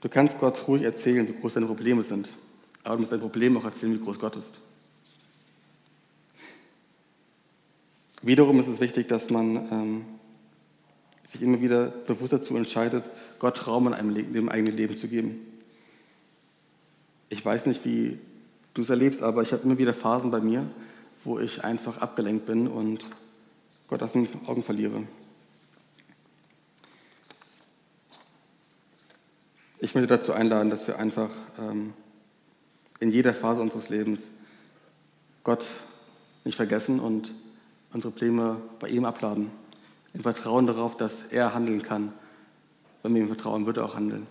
Du 0.00 0.08
kannst 0.08 0.38
Gott 0.38 0.66
ruhig 0.66 0.82
erzählen, 0.82 1.28
wie 1.28 1.38
groß 1.38 1.54
deine 1.54 1.66
Probleme 1.66 2.02
sind, 2.02 2.30
aber 2.84 2.96
du 2.96 3.00
musst 3.00 3.12
dein 3.12 3.20
Problem 3.20 3.56
auch 3.56 3.64
erzählen, 3.64 3.92
wie 3.92 4.04
groß 4.04 4.18
Gott 4.18 4.36
ist. 4.36 4.54
Wiederum 8.22 8.60
ist 8.60 8.68
es 8.68 8.78
wichtig, 8.78 9.08
dass 9.08 9.30
man 9.30 9.56
ähm, 9.72 10.04
sich 11.26 11.42
immer 11.42 11.60
wieder 11.60 11.86
bewusst 11.86 12.32
dazu 12.32 12.56
entscheidet, 12.56 13.04
Gott 13.40 13.66
Raum 13.66 13.88
in 13.88 13.94
einem 13.94 14.32
dem 14.32 14.48
eigenen 14.48 14.76
Leben 14.76 14.96
zu 14.96 15.08
geben. 15.08 15.40
Ich 17.28 17.44
weiß 17.44 17.66
nicht, 17.66 17.84
wie 17.84 18.18
du 18.74 18.82
es 18.82 18.90
erlebst, 18.90 19.22
aber 19.22 19.42
ich 19.42 19.52
habe 19.52 19.64
immer 19.64 19.78
wieder 19.78 19.92
Phasen 19.92 20.30
bei 20.30 20.40
mir, 20.40 20.66
wo 21.24 21.40
ich 21.40 21.64
einfach 21.64 21.98
abgelenkt 21.98 22.46
bin 22.46 22.68
und 22.68 23.08
Gott 23.88 24.02
aus 24.02 24.12
den 24.12 24.28
Augen 24.46 24.62
verliere. 24.62 25.02
Ich 29.80 29.96
möchte 29.96 30.06
dazu 30.06 30.32
einladen, 30.32 30.70
dass 30.70 30.86
wir 30.86 30.96
einfach 30.98 31.30
ähm, 31.58 31.92
in 33.00 33.10
jeder 33.10 33.34
Phase 33.34 33.60
unseres 33.60 33.88
Lebens 33.88 34.28
Gott 35.42 35.66
nicht 36.44 36.54
vergessen 36.54 37.00
und 37.00 37.34
unsere 37.92 38.10
Probleme 38.12 38.60
bei 38.78 38.88
ihm 38.88 39.04
abladen. 39.04 39.50
Im 40.14 40.22
Vertrauen 40.22 40.66
darauf, 40.66 40.96
dass 40.96 41.22
er 41.30 41.54
handeln 41.54 41.82
kann. 41.82 42.12
Wenn 43.02 43.14
wir 43.14 43.22
ihm 43.22 43.28
vertrauen, 43.28 43.66
wird 43.66 43.78
er 43.78 43.84
auch 43.84 43.94
handeln. 43.94 44.26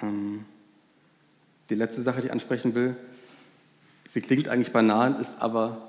Ähm, 0.00 0.44
die 1.70 1.74
letzte 1.74 2.02
Sache, 2.02 2.20
die 2.20 2.26
ich 2.26 2.32
ansprechen 2.32 2.74
will, 2.74 2.96
sie 4.08 4.20
klingt 4.20 4.48
eigentlich 4.48 4.72
banal, 4.72 5.20
ist 5.20 5.40
aber 5.40 5.88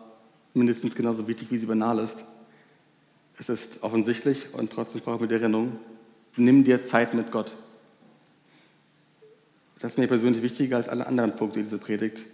mindestens 0.53 0.95
genauso 0.95 1.27
wichtig, 1.27 1.51
wie 1.51 1.57
sie 1.57 1.65
banal 1.65 1.99
ist. 1.99 2.23
Es 3.38 3.49
ist 3.49 3.83
offensichtlich 3.83 4.53
und 4.53 4.71
trotzdem 4.71 5.01
brauchen 5.01 5.21
wir 5.21 5.27
die 5.27 5.36
Erinnerung, 5.36 5.77
nimm 6.36 6.63
dir 6.63 6.86
Zeit 6.86 7.13
mit 7.13 7.31
Gott. 7.31 7.55
Das 9.79 9.93
ist 9.93 9.97
mir 9.97 10.07
persönlich 10.07 10.41
wichtiger 10.41 10.77
als 10.77 10.88
alle 10.88 11.07
anderen 11.07 11.36
Punkte 11.36 11.62
dieser 11.62 11.79
Predigt, 11.79 12.25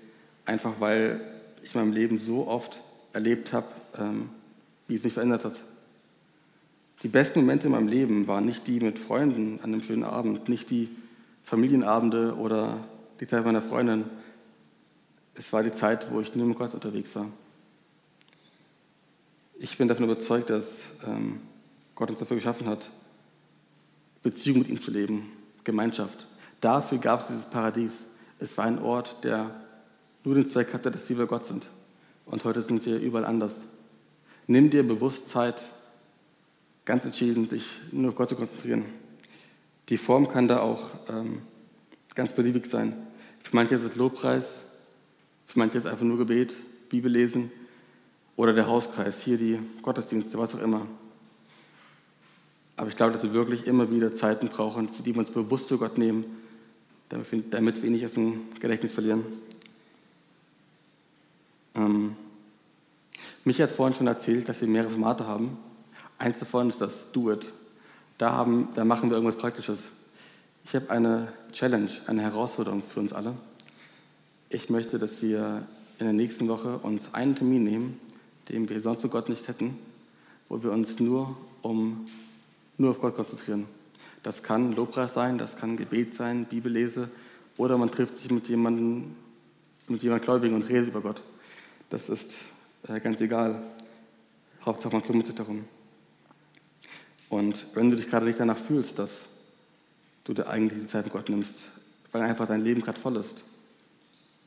einfach 0.45 0.80
weil 0.80 1.21
ich 1.63 1.73
in 1.73 1.82
meinem 1.82 1.93
Leben 1.93 2.19
so 2.19 2.47
oft 2.47 2.82
erlebt 3.13 3.54
habe, 3.54 3.67
ähm, 3.98 4.30
wie 4.88 4.95
es 4.95 5.04
mich 5.04 5.13
verändert 5.13 5.45
hat. 5.45 5.62
Die 7.04 7.08
besten 7.08 7.39
Momente 7.39 7.67
in 7.67 7.72
meinem 7.72 7.88
Leben 7.88 8.28
waren 8.28 8.45
nicht 8.45 8.67
die 8.67 8.80
mit 8.80 9.00
Freunden 9.00 9.60
an 9.63 9.74
einem 9.74 9.84
schönen 9.84 10.04
Abend, 10.04 10.50
nicht 10.50 10.69
die 10.69 10.89
Familienabende 11.43 12.36
oder 12.36 12.84
die 13.19 13.28
Zeit 13.28 13.45
meiner 13.45 13.62
Freundin. 13.62 14.06
Es 15.36 15.54
war 15.54 15.63
die 15.63 15.72
Zeit, 15.72 16.12
wo 16.12 16.19
ich 16.19 16.36
nur 16.36 16.45
mit 16.45 16.58
Gott 16.58 16.74
unterwegs 16.74 17.15
war. 17.15 17.28
Ich 19.58 19.78
bin 19.78 19.88
davon 19.88 20.06
überzeugt, 20.06 20.50
dass 20.50 20.84
ähm, 21.06 21.41
Gott 21.95 22.10
uns 22.10 22.19
dafür 22.19 22.38
geschaffen 22.38 22.67
hat, 22.67 22.89
Beziehung 24.22 24.60
mit 24.60 24.69
ihm 24.69 24.82
zu 24.82 24.91
leben, 24.91 25.32
Gemeinschaft. 25.63 26.28
Dafür 26.62 26.98
gab 26.98 27.22
es 27.22 27.28
dieses 27.28 27.45
Paradies. 27.45 27.93
Es 28.39 28.58
war 28.58 28.65
ein 28.65 28.80
Ort, 28.80 29.24
der 29.24 29.50
nur 30.24 30.36
den 30.36 30.50
Zweck 30.50 30.74
hatte, 30.74 30.91
dass 30.91 31.10
wir 31.10 31.26
Gott 31.26 31.45
sind. 31.45 31.69
Und 32.30 32.44
heute 32.44 32.62
sind 32.62 32.86
wir 32.86 33.00
überall 33.00 33.26
anders. 33.26 33.56
Nimm 34.46 34.70
dir 34.70 34.84
bewusst 34.84 35.30
Zeit, 35.30 35.56
ganz 36.86 37.04
entschieden, 37.04 37.50
dich 37.50 37.65
nur 37.92 38.10
auf 38.10 38.15
Gott 38.15 38.30
zu 38.30 38.36
konzentrieren. 38.36 38.86
Die 39.89 39.98
Form 39.98 40.30
kann 40.30 40.48
da 40.48 40.60
auch 40.60 40.92
ähm, 41.10 41.42
ganz 42.13 42.34
beliebig 42.34 42.68
sein. 42.68 42.94
Für 43.39 43.56
manche 43.56 43.76
ist 43.76 43.84
es 43.84 43.96
Lobpreis, 43.96 44.46
für 45.46 45.58
manche 45.58 45.78
ist 45.78 45.86
es 45.86 45.92
einfach 45.92 46.06
nur 46.06 46.18
Gebet, 46.20 46.56
Bibel 46.89 47.12
lesen 47.12 47.52
oder 48.36 48.54
der 48.54 48.68
Hauskreis, 48.68 49.24
hier 49.24 49.38
die 49.38 49.60
Gottesdienste, 49.82 50.38
was 50.38 50.54
auch 50.54 50.62
immer. 50.62 50.86
Aber 52.78 52.89
ich 52.89 52.96
glaube, 52.96 53.12
dass 53.12 53.24
wir 53.24 53.34
wirklich 53.34 53.65
immer 53.65 53.92
wieder 53.92 54.13
Zeiten 54.13 54.48
brauchen, 54.48 54.89
für 54.89 55.02
die 55.02 55.15
wir 55.15 55.20
uns 55.20 55.32
bewusst 55.32 55.68
zu 55.68 55.80
Gott 55.80 55.98
nehmen, 55.98 56.26
damit 57.10 57.82
wir 57.82 57.89
nicht 57.89 58.06
aus 58.06 58.13
dem 58.13 58.42
Gedächtnis 58.60 58.94
verlieren. 58.94 59.26
Ähm, 61.80 62.15
Michi 63.46 63.62
hat 63.62 63.72
vorhin 63.72 63.96
schon 63.96 64.08
erzählt, 64.08 64.50
dass 64.50 64.60
wir 64.60 64.68
mehrere 64.68 64.89
Formate 64.89 65.26
haben. 65.26 65.58
Eins 66.18 66.39
davon 66.39 66.70
ist 66.70 66.82
das 66.82 67.12
Do 67.13 67.32
It. 67.32 67.52
Da, 68.18 68.34
haben, 68.34 68.68
da 68.76 68.84
machen 68.84 69.10
wir 69.10 69.15
irgendwas 69.15 69.38
Praktisches. 69.38 69.80
Ich 70.65 70.76
habe 70.76 70.89
eine 70.89 71.32
Challenge, 71.54 71.89
eine 72.08 72.22
Herausforderung 72.22 72.84
für 72.84 73.00
uns 73.00 73.13
alle. 73.13 73.34
Ich 74.50 74.70
möchte, 74.70 75.00
dass 75.00 75.22
wir 75.22 75.65
in 76.00 76.06
der 76.06 76.13
nächsten 76.13 76.50
Woche 76.50 76.80
uns 76.80 77.13
einen 77.13 77.36
Termin 77.36 77.63
nehmen, 77.63 78.00
den 78.50 78.68
wir 78.68 78.82
sonst 78.82 79.04
mit 79.04 79.12
Gott 79.12 79.30
nicht 79.30 79.48
hätten, 79.48 79.78
wo 80.50 80.62
wir 80.62 80.72
uns 80.72 81.00
nur, 81.00 81.38
um, 81.62 82.08
nur 82.78 82.92
auf 82.92 83.00
Gott 83.00 83.15
konzentrieren. 83.15 83.65
Das 84.22 84.44
kann 84.44 84.74
Lobpreis 84.74 85.13
sein, 85.13 85.38
das 85.38 85.56
kann 85.56 85.78
Gebet 85.78 86.13
sein, 86.13 86.46
Bibellese 86.46 87.10
oder 87.56 87.78
man 87.78 87.89
trifft 87.89 88.18
sich 88.18 88.32
mit 88.32 88.50
jemandem, 88.50 89.15
mit 89.88 90.04
jemandem 90.04 90.26
Gläubigen 90.26 90.56
und 90.56 90.68
redet 90.68 90.89
über 90.89 91.02
Gott. 91.02 91.22
Das 91.89 92.10
ist 92.10 92.36
äh, 92.88 92.99
ganz 92.99 93.19
egal. 93.21 93.62
Hauptsache, 94.65 94.93
man 94.93 95.04
kümmert 95.04 95.25
sich 95.25 95.36
darum. 95.36 95.65
Und 97.30 97.67
wenn 97.73 97.89
du 97.89 97.95
dich 97.95 98.08
gerade 98.08 98.25
nicht 98.25 98.39
danach 98.39 98.58
fühlst, 98.58 98.99
dass 98.99 99.28
du 100.23 100.34
dir 100.34 100.47
eigentlich 100.47 100.82
die 100.82 100.88
Zeit 100.88 101.06
mit 101.06 101.13
Gott 101.13 101.30
nimmst, 101.30 101.56
weil 102.12 102.21
einfach 102.21 102.47
dein 102.47 102.63
Leben 102.63 102.82
gerade 102.82 102.99
voll 102.99 103.15
ist, 103.17 103.43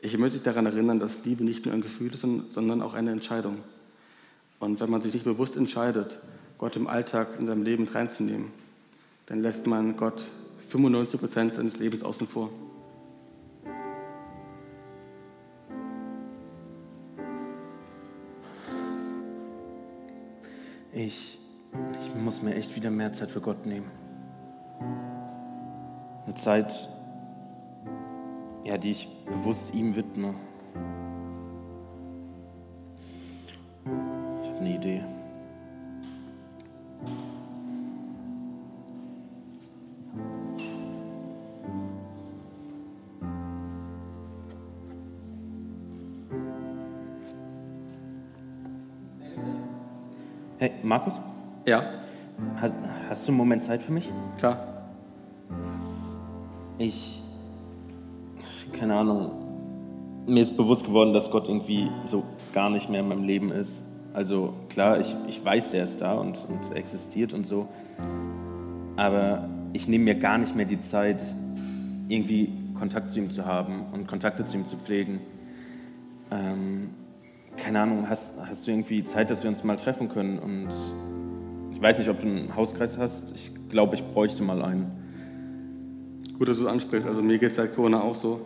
ich 0.00 0.18
möchte 0.18 0.38
dich 0.38 0.44
daran 0.44 0.66
erinnern, 0.66 0.98
dass 0.98 1.24
Liebe 1.24 1.44
nicht 1.44 1.64
nur 1.64 1.74
ein 1.74 1.80
Gefühl 1.80 2.12
ist, 2.12 2.22
sondern 2.22 2.82
auch 2.82 2.94
eine 2.94 3.12
Entscheidung. 3.12 3.58
Und 4.58 4.80
wenn 4.80 4.90
man 4.90 5.00
sich 5.00 5.14
nicht 5.14 5.24
bewusst 5.24 5.56
entscheidet, 5.56 6.20
Gott 6.58 6.76
im 6.76 6.88
Alltag 6.88 7.28
in 7.38 7.46
seinem 7.46 7.62
Leben 7.62 7.86
reinzunehmen, 7.86 8.50
dann 9.26 9.40
lässt 9.40 9.66
man 9.66 9.96
Gott 9.96 10.22
95 10.68 11.20
Prozent 11.20 11.54
seines 11.54 11.78
Lebens 11.78 12.02
außen 12.02 12.26
vor. 12.26 12.50
Ich, 20.94 21.38
ich 21.98 22.14
muss 22.14 22.42
mir 22.42 22.54
echt 22.54 22.76
wieder 22.76 22.90
mehr 22.90 23.14
Zeit 23.14 23.30
für 23.30 23.40
Gott 23.40 23.64
nehmen. 23.64 23.90
Eine 26.26 26.34
Zeit, 26.34 26.90
ja, 28.62 28.76
die 28.76 28.90
ich 28.90 29.08
bewusst 29.24 29.72
ihm 29.72 29.96
widme. 29.96 30.34
Ich 34.42 34.48
habe 34.50 34.58
eine 34.58 34.74
Idee. 34.74 35.02
Markus? 50.92 51.18
Ja, 51.64 51.84
Hast, 52.56 52.74
hast 53.08 53.26
du 53.26 53.32
einen 53.32 53.38
Moment 53.38 53.62
Zeit 53.62 53.80
für 53.80 53.92
mich? 53.92 54.10
klar. 54.36 54.58
Ich, 56.76 57.22
keine 58.78 58.96
Ahnung, 58.96 59.30
mir 60.26 60.42
ist 60.42 60.54
bewusst 60.54 60.84
geworden, 60.84 61.14
dass 61.14 61.30
Gott 61.30 61.48
irgendwie 61.48 61.90
so 62.04 62.24
gar 62.52 62.68
nicht 62.68 62.90
mehr 62.90 63.00
in 63.00 63.08
meinem 63.08 63.24
Leben 63.24 63.50
ist. 63.50 63.82
Also 64.12 64.52
klar, 64.68 65.00
ich, 65.00 65.16
ich 65.28 65.42
weiß, 65.42 65.70
der 65.70 65.84
ist 65.84 66.02
da 66.02 66.12
und, 66.12 66.46
und 66.50 66.76
existiert 66.76 67.32
und 67.32 67.46
so, 67.46 67.68
aber 68.96 69.48
ich 69.72 69.88
nehme 69.88 70.04
mir 70.04 70.16
gar 70.16 70.36
nicht 70.36 70.54
mehr 70.54 70.66
die 70.66 70.82
Zeit, 70.82 71.22
irgendwie 72.08 72.52
Kontakt 72.78 73.12
zu 73.12 73.20
ihm 73.20 73.30
zu 73.30 73.46
haben 73.46 73.86
und 73.94 74.06
Kontakte 74.06 74.44
zu 74.44 74.58
ihm 74.58 74.66
zu 74.66 74.76
pflegen. 74.76 75.20
Ähm, 76.30 76.90
keine 77.56 77.80
Ahnung, 77.80 78.08
hast, 78.08 78.32
hast 78.44 78.66
du 78.66 78.70
irgendwie 78.72 79.04
Zeit, 79.04 79.30
dass 79.30 79.42
wir 79.42 79.50
uns 79.50 79.62
mal 79.64 79.76
treffen 79.76 80.08
können 80.08 80.38
und 80.38 80.68
weiß 81.82 81.98
nicht, 81.98 82.08
ob 82.08 82.20
du 82.20 82.26
einen 82.26 82.54
Hauskreis 82.54 82.96
hast. 82.96 83.32
Ich 83.34 83.50
glaube, 83.68 83.96
ich 83.96 84.04
bräuchte 84.04 84.42
mal 84.42 84.62
einen. 84.62 84.86
Gut, 86.38 86.48
dass 86.48 86.58
du 86.58 86.66
es 86.66 86.72
ansprichst. 86.72 87.06
Also 87.06 87.22
mir 87.22 87.38
geht 87.38 87.50
es 87.50 87.56
seit 87.56 87.74
Corona 87.74 88.00
auch 88.00 88.14
so. 88.14 88.40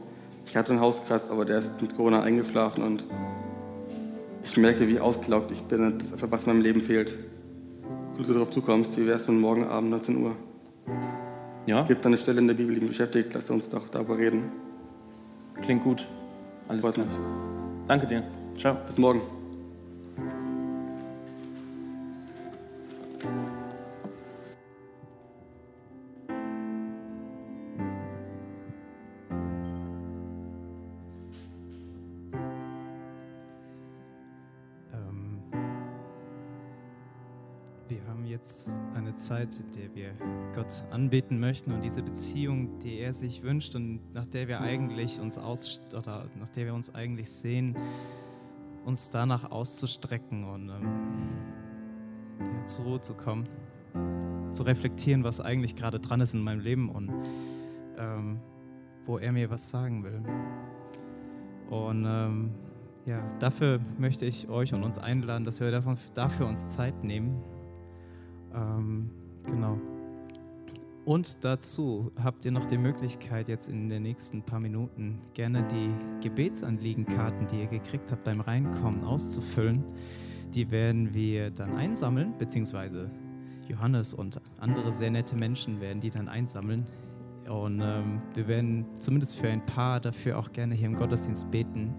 Ich 0.46 0.56
hatte 0.56 0.72
einen 0.72 0.80
Hauskreis, 0.80 1.28
aber 1.28 1.44
der 1.44 1.58
ist 1.58 1.70
mit 1.80 1.96
Corona 1.96 2.22
eingeschlafen 2.22 2.82
und 2.82 3.04
ich 4.42 4.56
merke, 4.56 4.88
wie 4.88 5.00
ausgelaugt 5.00 5.50
ich 5.52 5.62
bin. 5.62 5.98
Das 5.98 6.08
ist 6.08 6.12
einfach, 6.14 6.30
was 6.30 6.44
in 6.44 6.52
meinem 6.52 6.62
Leben 6.62 6.80
fehlt. 6.80 7.16
Gut, 8.12 8.20
dass 8.20 8.26
du 8.28 8.32
darauf 8.32 8.50
zukommst. 8.50 8.96
Wie 8.96 9.06
wäre 9.06 9.16
es 9.16 9.28
mit 9.28 9.38
morgen 9.38 9.66
Abend 9.66 9.90
19 9.90 10.16
Uhr? 10.16 10.32
Ja, 11.66 11.82
Gibt 11.82 12.04
da 12.04 12.08
eine 12.08 12.16
Stelle 12.16 12.40
in 12.40 12.46
der 12.46 12.54
Bibel, 12.54 12.74
die 12.74 12.80
mich 12.80 12.90
beschäftigt? 12.90 13.34
Lass 13.34 13.50
uns 13.50 13.68
doch 13.68 13.88
darüber 13.88 14.16
reden. 14.16 14.44
klingt 15.62 15.82
gut. 15.82 16.06
Alles 16.68 16.82
Freut 16.82 16.94
klar. 16.94 17.06
mich. 17.06 17.16
Danke 17.88 18.06
dir. 18.06 18.22
Ciao. 18.58 18.74
Bis 18.86 18.96
morgen. 18.96 19.20
Ähm, 34.94 35.42
wir 37.88 37.98
haben 38.08 38.24
jetzt 38.24 38.70
eine 38.94 39.14
Zeit, 39.14 39.48
in 39.60 39.70
der 39.72 39.94
wir 39.94 40.12
Gott 40.54 40.82
anbeten 40.90 41.38
möchten 41.38 41.72
und 41.72 41.82
diese 41.82 42.02
Beziehung, 42.02 42.78
die 42.78 43.00
er 43.00 43.12
sich 43.12 43.42
wünscht 43.42 43.74
und 43.74 44.00
nach 44.14 44.26
der 44.26 44.48
wir 44.48 44.62
eigentlich 44.62 45.20
uns 45.20 45.36
aus 45.36 45.82
oder 45.94 46.30
nach 46.38 46.48
der 46.48 46.64
wir 46.64 46.74
uns 46.74 46.94
eigentlich 46.94 47.30
sehen, 47.30 47.76
uns 48.86 49.10
danach 49.10 49.50
auszustrecken 49.50 50.44
und 50.44 50.68
ähm, 50.68 51.38
ja, 52.38 52.64
zur 52.64 52.84
Ruhe 52.84 53.00
zu 53.00 53.14
kommen, 53.14 53.48
zu 54.52 54.62
reflektieren, 54.62 55.24
was 55.24 55.40
eigentlich 55.40 55.74
gerade 55.74 55.98
dran 55.98 56.20
ist 56.20 56.34
in 56.34 56.40
meinem 56.40 56.60
Leben 56.60 56.88
und 56.88 57.12
ähm, 57.98 58.40
wo 59.04 59.18
er 59.18 59.32
mir 59.32 59.50
was 59.50 59.68
sagen 59.68 60.04
will. 60.04 60.22
Und 61.68 62.04
ähm, 62.06 62.54
ja, 63.06 63.20
dafür 63.40 63.80
möchte 63.98 64.24
ich 64.24 64.48
euch 64.48 64.72
und 64.72 64.84
uns 64.84 64.98
einladen, 64.98 65.44
dass 65.44 65.58
wir 65.60 65.70
davon, 65.72 65.98
dafür 66.14 66.46
uns 66.46 66.72
Zeit 66.72 67.02
nehmen. 67.02 67.42
Ähm, 68.54 69.10
genau. 69.46 69.80
Und 71.06 71.44
dazu 71.44 72.10
habt 72.20 72.44
ihr 72.44 72.50
noch 72.50 72.66
die 72.66 72.78
Möglichkeit, 72.78 73.46
jetzt 73.46 73.68
in 73.68 73.88
den 73.88 74.02
nächsten 74.02 74.42
paar 74.42 74.58
Minuten 74.58 75.20
gerne 75.34 75.64
die 75.68 75.88
Gebetsanliegenkarten, 76.20 77.46
die 77.46 77.60
ihr 77.60 77.68
gekriegt 77.68 78.10
habt 78.10 78.24
beim 78.24 78.40
Reinkommen, 78.40 79.04
auszufüllen. 79.04 79.84
Die 80.52 80.68
werden 80.72 81.14
wir 81.14 81.52
dann 81.52 81.76
einsammeln, 81.76 82.36
beziehungsweise 82.38 83.08
Johannes 83.68 84.14
und 84.14 84.40
andere 84.58 84.90
sehr 84.90 85.12
nette 85.12 85.36
Menschen 85.36 85.80
werden 85.80 86.00
die 86.00 86.10
dann 86.10 86.28
einsammeln. 86.28 86.84
Und 87.48 87.80
ähm, 87.80 88.20
wir 88.34 88.48
werden 88.48 88.84
zumindest 88.98 89.36
für 89.36 89.46
ein 89.46 89.64
paar 89.64 90.00
dafür 90.00 90.36
auch 90.36 90.50
gerne 90.50 90.74
hier 90.74 90.88
im 90.88 90.96
Gottesdienst 90.96 91.52
beten 91.52 91.94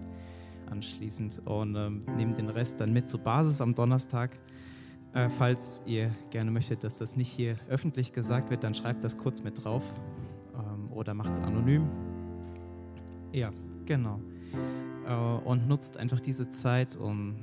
anschließend 0.70 1.40
und 1.46 1.76
ähm, 1.76 2.04
nehmen 2.18 2.34
den 2.34 2.50
Rest 2.50 2.78
dann 2.78 2.92
mit 2.92 3.08
zur 3.08 3.20
Basis 3.20 3.62
am 3.62 3.74
Donnerstag. 3.74 4.38
Äh, 5.18 5.28
falls 5.30 5.82
ihr 5.84 6.12
gerne 6.30 6.52
möchtet, 6.52 6.84
dass 6.84 6.96
das 6.96 7.16
nicht 7.16 7.28
hier 7.28 7.56
öffentlich 7.68 8.12
gesagt 8.12 8.50
wird, 8.50 8.62
dann 8.62 8.72
schreibt 8.72 9.02
das 9.02 9.18
kurz 9.18 9.42
mit 9.42 9.64
drauf 9.64 9.82
ähm, 10.54 10.92
oder 10.92 11.12
macht 11.12 11.32
es 11.32 11.40
anonym. 11.40 11.88
Ja, 13.32 13.50
genau. 13.84 14.20
Äh, 15.08 15.14
und 15.44 15.66
nutzt 15.66 15.96
einfach 15.96 16.20
diese 16.20 16.48
Zeit, 16.50 16.96
um 16.96 17.34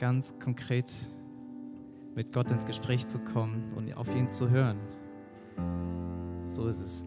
ganz 0.00 0.36
konkret 0.40 0.92
mit 2.16 2.32
Gott 2.32 2.50
ins 2.50 2.66
Gespräch 2.66 3.06
zu 3.06 3.20
kommen 3.20 3.72
und 3.76 3.92
auf 3.94 4.12
ihn 4.12 4.28
zu 4.28 4.50
hören. 4.50 4.78
So 6.46 6.66
ist 6.66 6.80
es. 6.80 7.06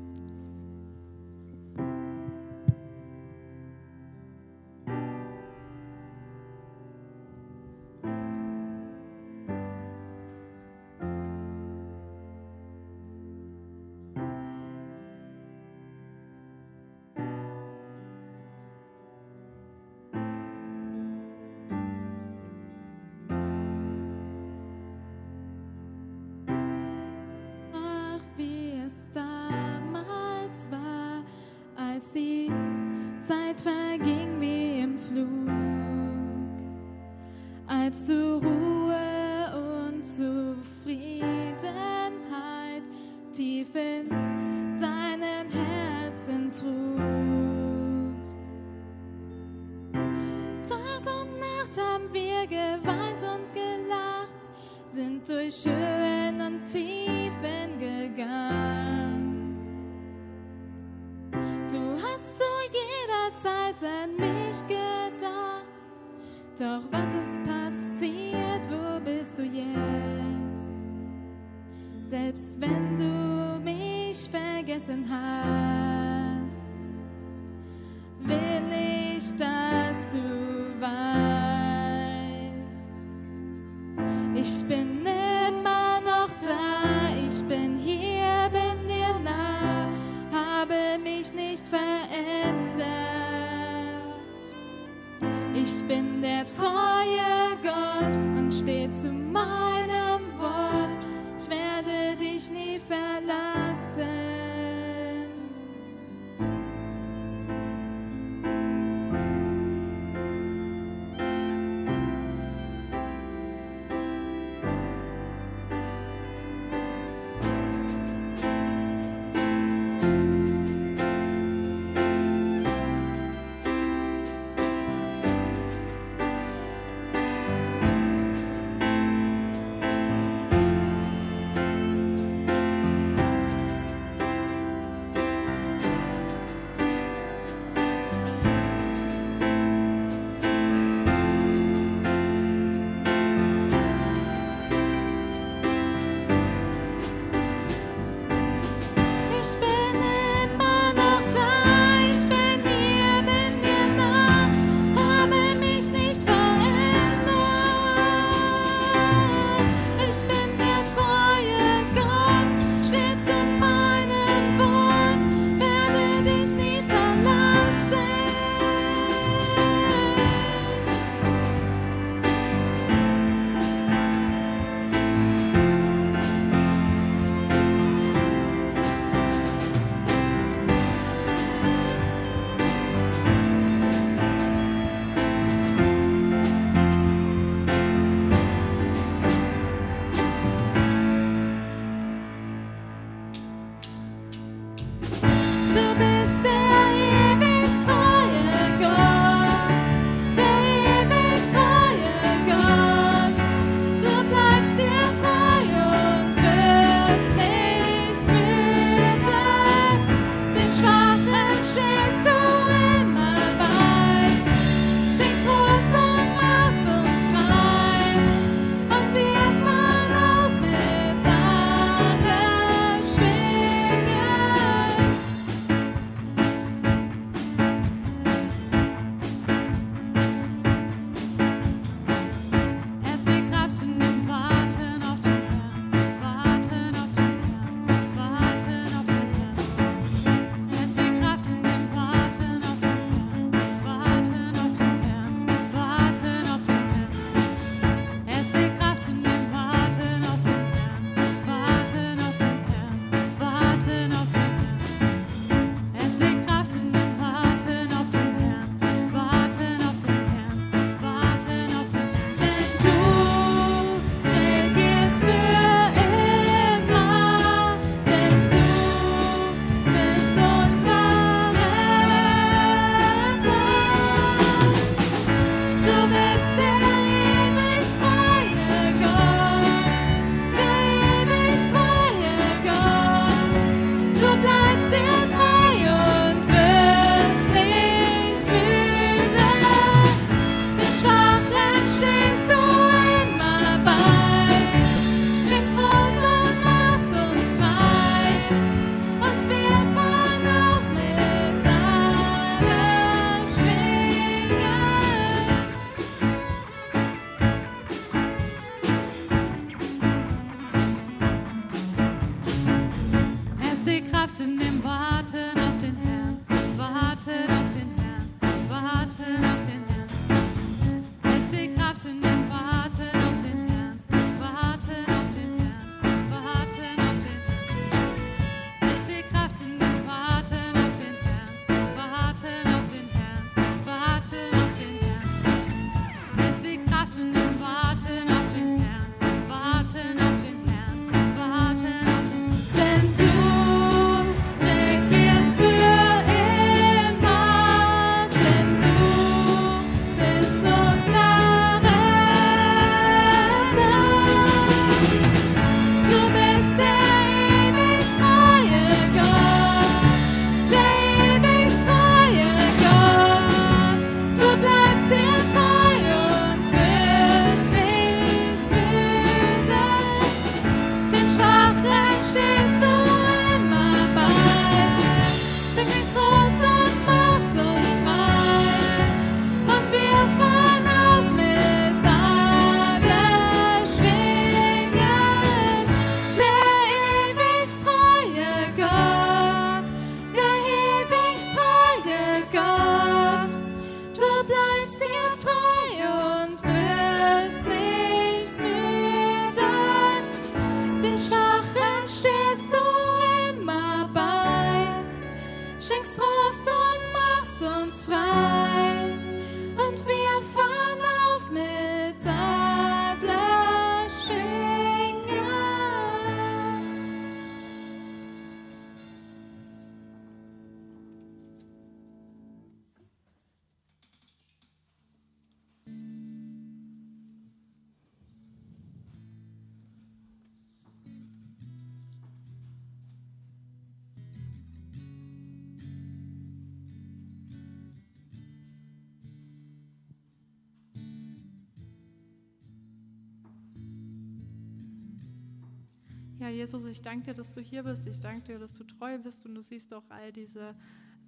Jesus, 446.59 446.83
ich 446.83 447.01
danke 447.01 447.23
dir, 447.23 447.33
dass 447.33 447.53
du 447.53 447.61
hier 447.61 447.83
bist. 447.83 448.05
Ich 448.05 448.19
danke 448.19 448.41
dir, 448.41 448.59
dass 448.59 448.73
du 448.73 448.83
treu 448.83 449.17
bist 449.17 449.45
und 449.45 449.55
du 449.55 449.61
siehst 449.61 449.93
auch 449.93 450.03
all 450.09 450.33
diese 450.33 450.75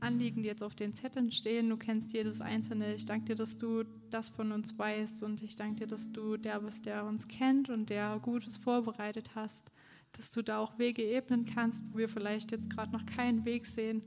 Anliegen, 0.02 0.42
die 0.42 0.50
jetzt 0.50 0.62
auf 0.62 0.76
den 0.76 0.94
Zetteln 0.94 1.32
stehen. 1.32 1.70
Du 1.70 1.78
kennst 1.78 2.12
jedes 2.12 2.42
einzelne. 2.42 2.96
Ich 2.96 3.06
danke 3.06 3.28
dir, 3.28 3.36
dass 3.36 3.58
du 3.58 3.86
das 4.10 4.28
von 4.28 4.52
uns 4.52 4.78
weißt 4.78 5.24
und 5.24 5.42
ich 5.42 5.56
danke 5.56 5.76
dir, 5.76 5.88
dass 5.88 6.12
du 6.12 6.36
der 6.36 6.60
bist, 6.60 6.86
der 6.86 7.06
uns 7.06 7.30
kennt 7.30 7.70
und 7.70 7.90
der 7.90 8.20
Gutes 8.22 8.58
vorbereitet 8.58 9.34
hast, 9.34 9.72
dass 10.12 10.32
du 10.32 10.42
da 10.42 10.58
auch 10.58 10.78
Wege 10.78 11.04
ebnen 11.04 11.46
kannst, 11.46 11.82
wo 11.94 12.00
wir 12.00 12.10
vielleicht 12.10 12.52
jetzt 12.52 12.70
gerade 12.70 12.92
noch 12.92 13.06
keinen 13.06 13.46
Weg 13.46 13.68
sehen. 13.68 14.06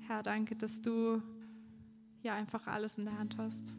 Herr, 0.00 0.24
danke, 0.24 0.56
dass 0.56 0.82
du 0.82 1.22
ja 2.22 2.34
einfach 2.34 2.66
alles 2.66 2.98
in 2.98 3.04
der 3.04 3.16
Hand 3.20 3.38
hast. 3.38 3.72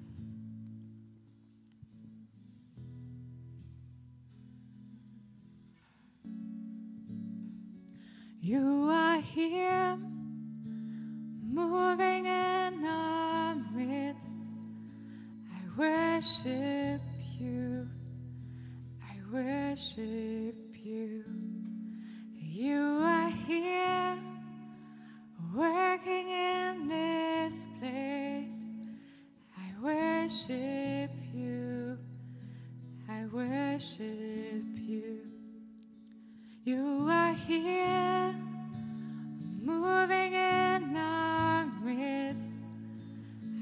You 8.41 8.87
are 8.89 9.19
here, 9.19 9.97
moving 11.43 12.25
in 12.25 12.85
our 12.85 13.55
midst. 13.75 14.27
I 15.51 15.77
worship 15.77 17.01
you. 17.37 17.85
I 19.03 19.17
worship 19.29 20.55
you. 20.81 21.25
You 22.33 22.99
are 23.01 23.29
here, 23.29 24.17
working 25.53 26.29
in 26.29 26.87
this 26.87 27.67
place. 27.77 28.69
I 29.57 29.83
worship 29.83 31.11
you. 31.33 31.97
I 33.09 33.25
worship 33.33 34.63
you. 34.77 35.28
You 36.69 37.07
are 37.09 37.33
here, 37.33 38.35
moving 39.63 40.33
in 40.33 40.95
our 40.95 41.65
midst. 41.83 42.51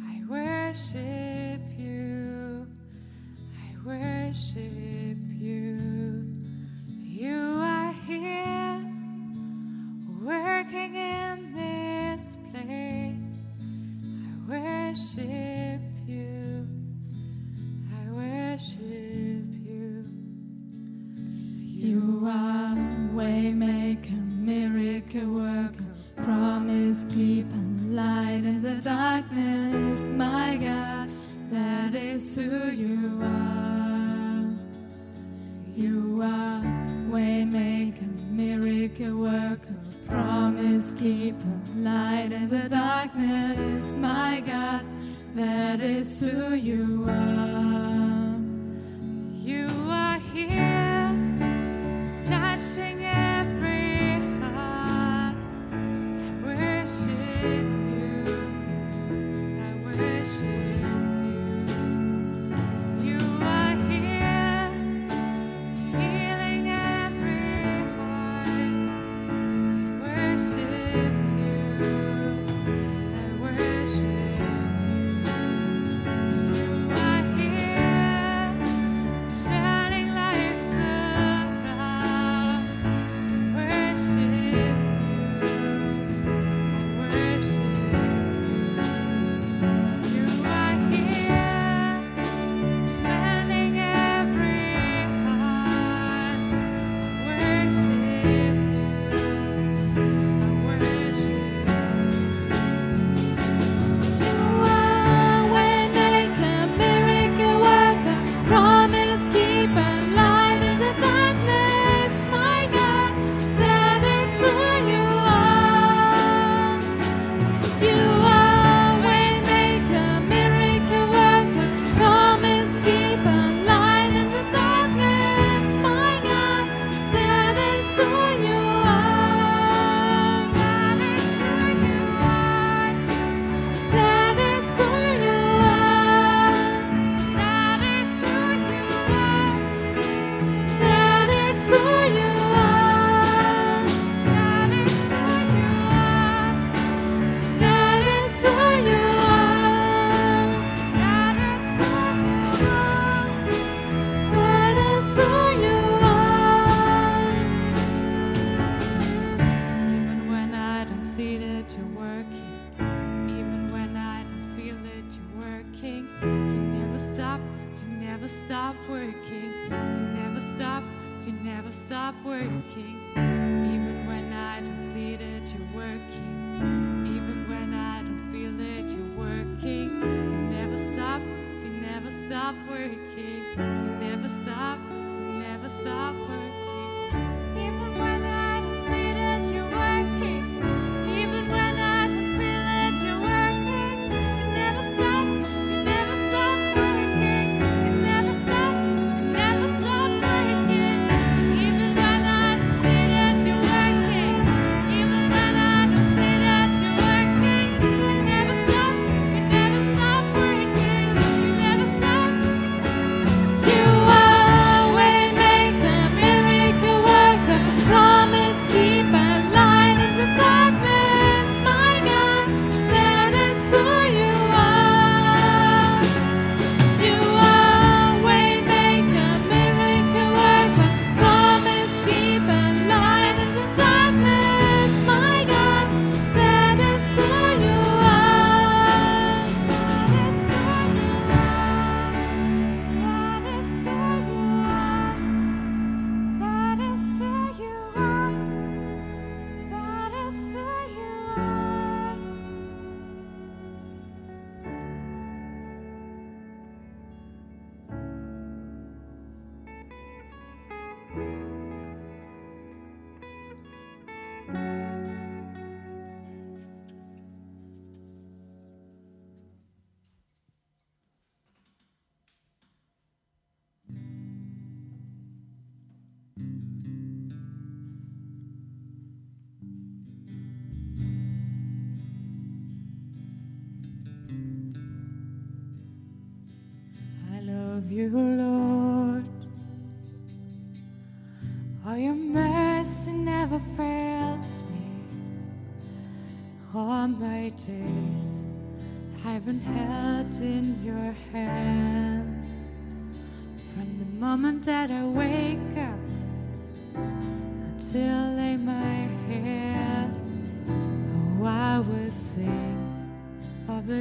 I 0.04 0.24
worship 0.28 1.62
you. 1.80 2.68
I 3.64 3.88
worship 3.88 4.97
darkness, 29.28 30.00
my 30.14 30.56
God, 30.56 31.10
that 31.52 31.96
is 31.96 32.36
who 32.36 32.70
you 32.72 33.22
are. 33.22 34.50
You 35.76 36.22
are 36.22 36.62
waymaker, 37.10 38.32
miracle 38.32 39.22
worker, 39.22 39.76
promise 40.08 40.94
keeper, 40.94 41.60
light 41.76 42.30
in 42.32 42.48
the 42.48 42.70
darkness, 42.70 43.86
my 43.98 44.42
God, 44.46 44.86
that 45.36 45.82
is 45.82 46.22
who 46.22 46.54
you 46.54 47.06
are. 47.08 47.57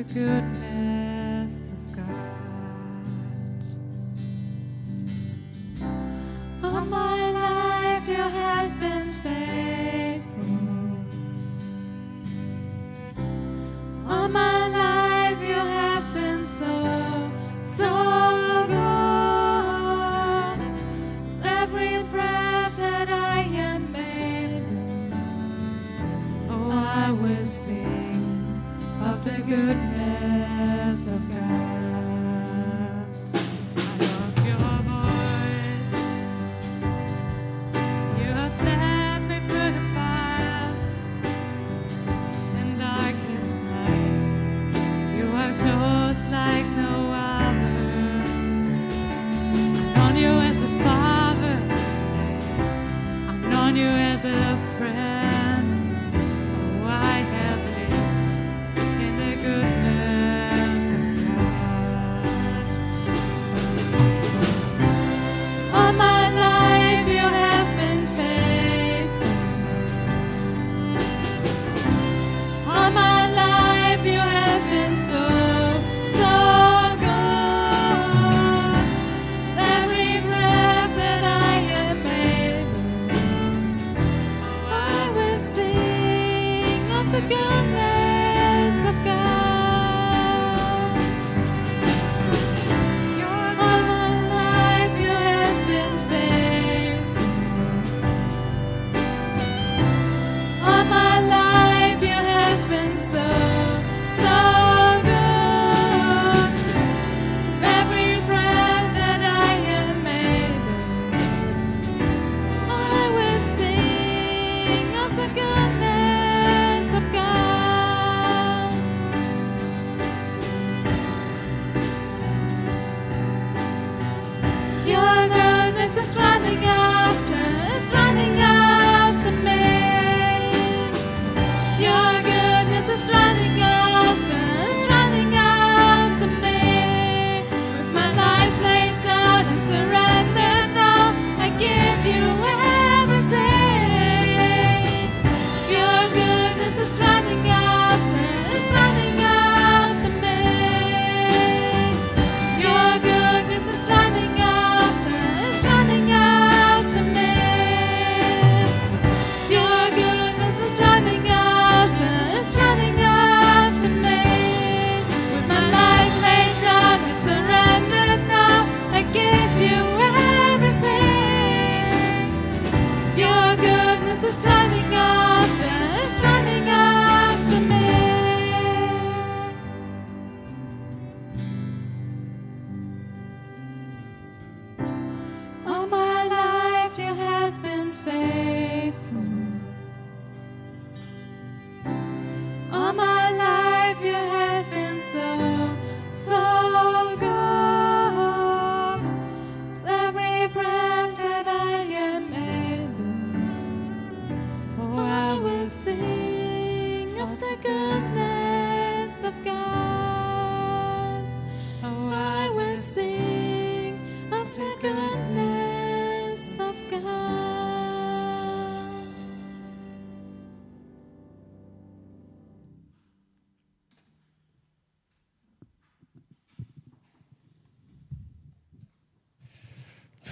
Goodness 0.03 0.96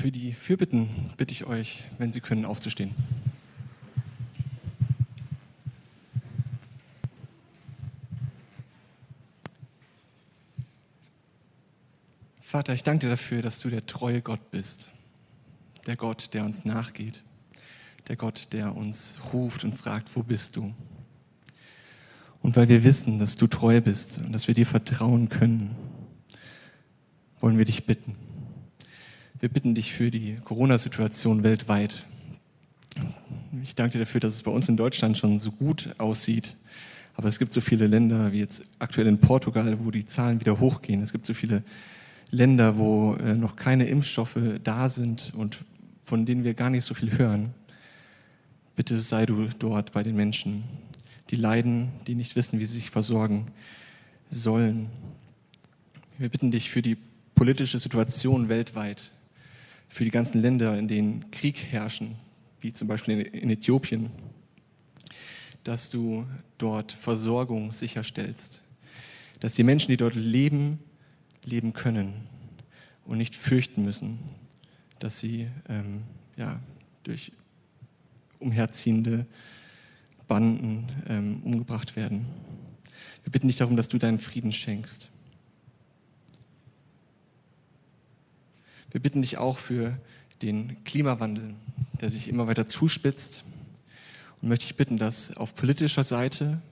für 0.05 0.13
die 0.13 0.35
Fürbitten 0.35 0.91
bitte 1.17 1.33
ich 1.33 1.47
euch, 1.47 1.85
wenn 1.97 2.13
Sie 2.13 2.21
können, 2.21 2.45
aufzustehen. 2.45 2.95
Vater, 12.39 12.75
ich 12.75 12.83
danke 12.83 13.07
dir 13.07 13.09
dafür, 13.13 13.41
dass 13.41 13.61
du 13.61 13.71
der 13.71 13.87
treue 13.87 14.21
Gott 14.21 14.51
bist. 14.51 14.91
Der 15.87 15.97
Gott, 15.97 16.35
der 16.35 16.45
uns 16.45 16.67
nachgeht. 16.67 17.23
Der 18.09 18.17
Gott, 18.17 18.49
der 18.53 18.77
uns 18.77 19.17
ruft 19.33 19.65
und 19.65 19.75
fragt, 19.75 20.15
wo 20.15 20.23
bist 20.23 20.57
du? 20.57 20.75
Und 22.43 22.57
weil 22.57 22.69
wir 22.69 22.85
wissen, 22.85 23.19
dass 23.19 23.37
du 23.37 23.47
treu 23.47 23.81
bist 23.81 24.19
und 24.19 24.33
dass 24.33 24.49
wir 24.49 24.55
dir 24.55 24.67
vertrauen 24.67 25.31
können, 25.31 25.75
wollen 27.41 27.57
wir 27.57 27.65
dich 27.65 27.87
bitten. 27.87 28.34
Wir 29.45 29.51
bitten 29.51 29.75
dich 29.75 29.93
für 29.93 30.11
die 30.11 30.39
Corona-Situation 30.43 31.45
weltweit. 31.45 32.07
Ich 33.63 33.75
danke 33.75 33.93
dir 33.93 33.99
dafür, 33.99 34.19
dass 34.19 34.37
es 34.37 34.43
bei 34.43 34.51
uns 34.51 34.71
in 34.71 34.79
Deutschland 34.79 35.19
schon 35.19 35.39
so 35.39 35.53
gut 35.53 35.91
aussieht. 35.99 36.57
Aber 37.15 37.29
es 37.29 37.39
gibt 37.39 37.53
so 37.53 37.61
viele 37.61 37.87
Länder, 37.87 38.33
wie 38.33 38.39
jetzt 38.39 38.65
aktuell 38.79 39.07
in 39.07 39.19
Portugal, 39.19 39.77
wo 39.85 39.91
die 39.91 40.07
Zahlen 40.07 40.41
wieder 40.41 40.61
hochgehen. 40.61 41.03
Es 41.03 41.13
gibt 41.13 41.27
so 41.27 41.35
viele 41.35 41.63
Länder, 42.31 42.79
wo 42.79 43.17
äh, 43.17 43.35
noch 43.35 43.55
keine 43.55 43.85
Impfstoffe 43.85 44.39
da 44.63 44.89
sind 44.89 45.35
und 45.37 45.59
von 46.01 46.25
denen 46.25 46.43
wir 46.43 46.55
gar 46.55 46.71
nicht 46.71 46.87
so 46.87 46.95
viel 46.95 47.19
hören. 47.19 47.53
Bitte 48.77 48.99
sei 49.01 49.27
du 49.27 49.49
dort 49.59 49.93
bei 49.93 50.03
den 50.03 50.17
Menschen, 50.17 50.65
die 51.29 51.37
leiden, 51.37 51.91
die 52.07 52.15
nicht 52.15 52.35
wissen, 52.35 52.61
wie 52.61 52.65
sie 52.65 52.77
sich 52.77 52.89
versorgen 52.89 53.45
sollen. 54.31 54.89
Wir 56.17 56.31
bitten 56.31 56.51
dich 56.51 56.71
für 56.71 56.81
die 56.81 56.97
politische 57.35 57.79
Situation 57.79 58.49
weltweit, 58.49 59.11
für 59.95 60.03
die 60.03 60.11
ganzen 60.11 60.43
Länder, 60.43 60.77
in 60.77 60.89
denen 60.89 61.31
Krieg 61.31 61.57
herrschen, 61.71 62.17
wie 62.61 62.73
zum 62.73 62.89
Beispiel 62.89 63.21
in 63.21 63.49
Äthiopien, 63.49 64.11
dass 65.63 65.89
du 65.89 66.27
dort 66.59 66.91
Versorgung 66.91 67.73
sicherstellst, 67.73 68.65
dass 69.39 69.55
die 69.55 69.63
Menschen, 69.63 69.93
die 69.93 69.97
dort 69.97 70.17
leben, 70.17 70.81
leben 71.45 71.75
können 71.75 72.27
und 73.05 73.19
nicht 73.19 73.37
fürchten 73.37 73.85
müssen, 73.85 74.19
dass 74.99 75.21
sie 75.21 75.47
ähm, 75.69 76.03
ja, 76.37 76.59
durch 77.05 77.31
umherziehende 78.41 79.27
Banden 80.27 80.89
ähm, 81.07 81.41
umgebracht 81.45 81.95
werden. 81.95 82.27
Wir 83.23 83.31
bitten 83.31 83.47
dich 83.47 83.59
darum, 83.59 83.77
dass 83.77 83.89
du 83.89 83.99
deinen 83.99 84.19
Frieden 84.19 84.51
schenkst. 84.51 85.09
Wir 88.95 89.03
bitten 89.03 89.23
dich 89.23 89.39
auch 89.39 89.59
für 89.59 89.99
den 90.41 90.85
Klimawandel, 90.85 91.57
der 92.01 92.11
sich 92.11 92.29
immer 92.29 92.47
weiter 92.47 92.69
zuspitzt. 92.69 93.43
Und 94.41 94.49
möchte 94.49 94.67
ich 94.67 94.77
bitten, 94.77 94.99
dass 94.99 95.37
auf 95.37 95.57
politischer 95.57 96.05
Seite 96.05 96.63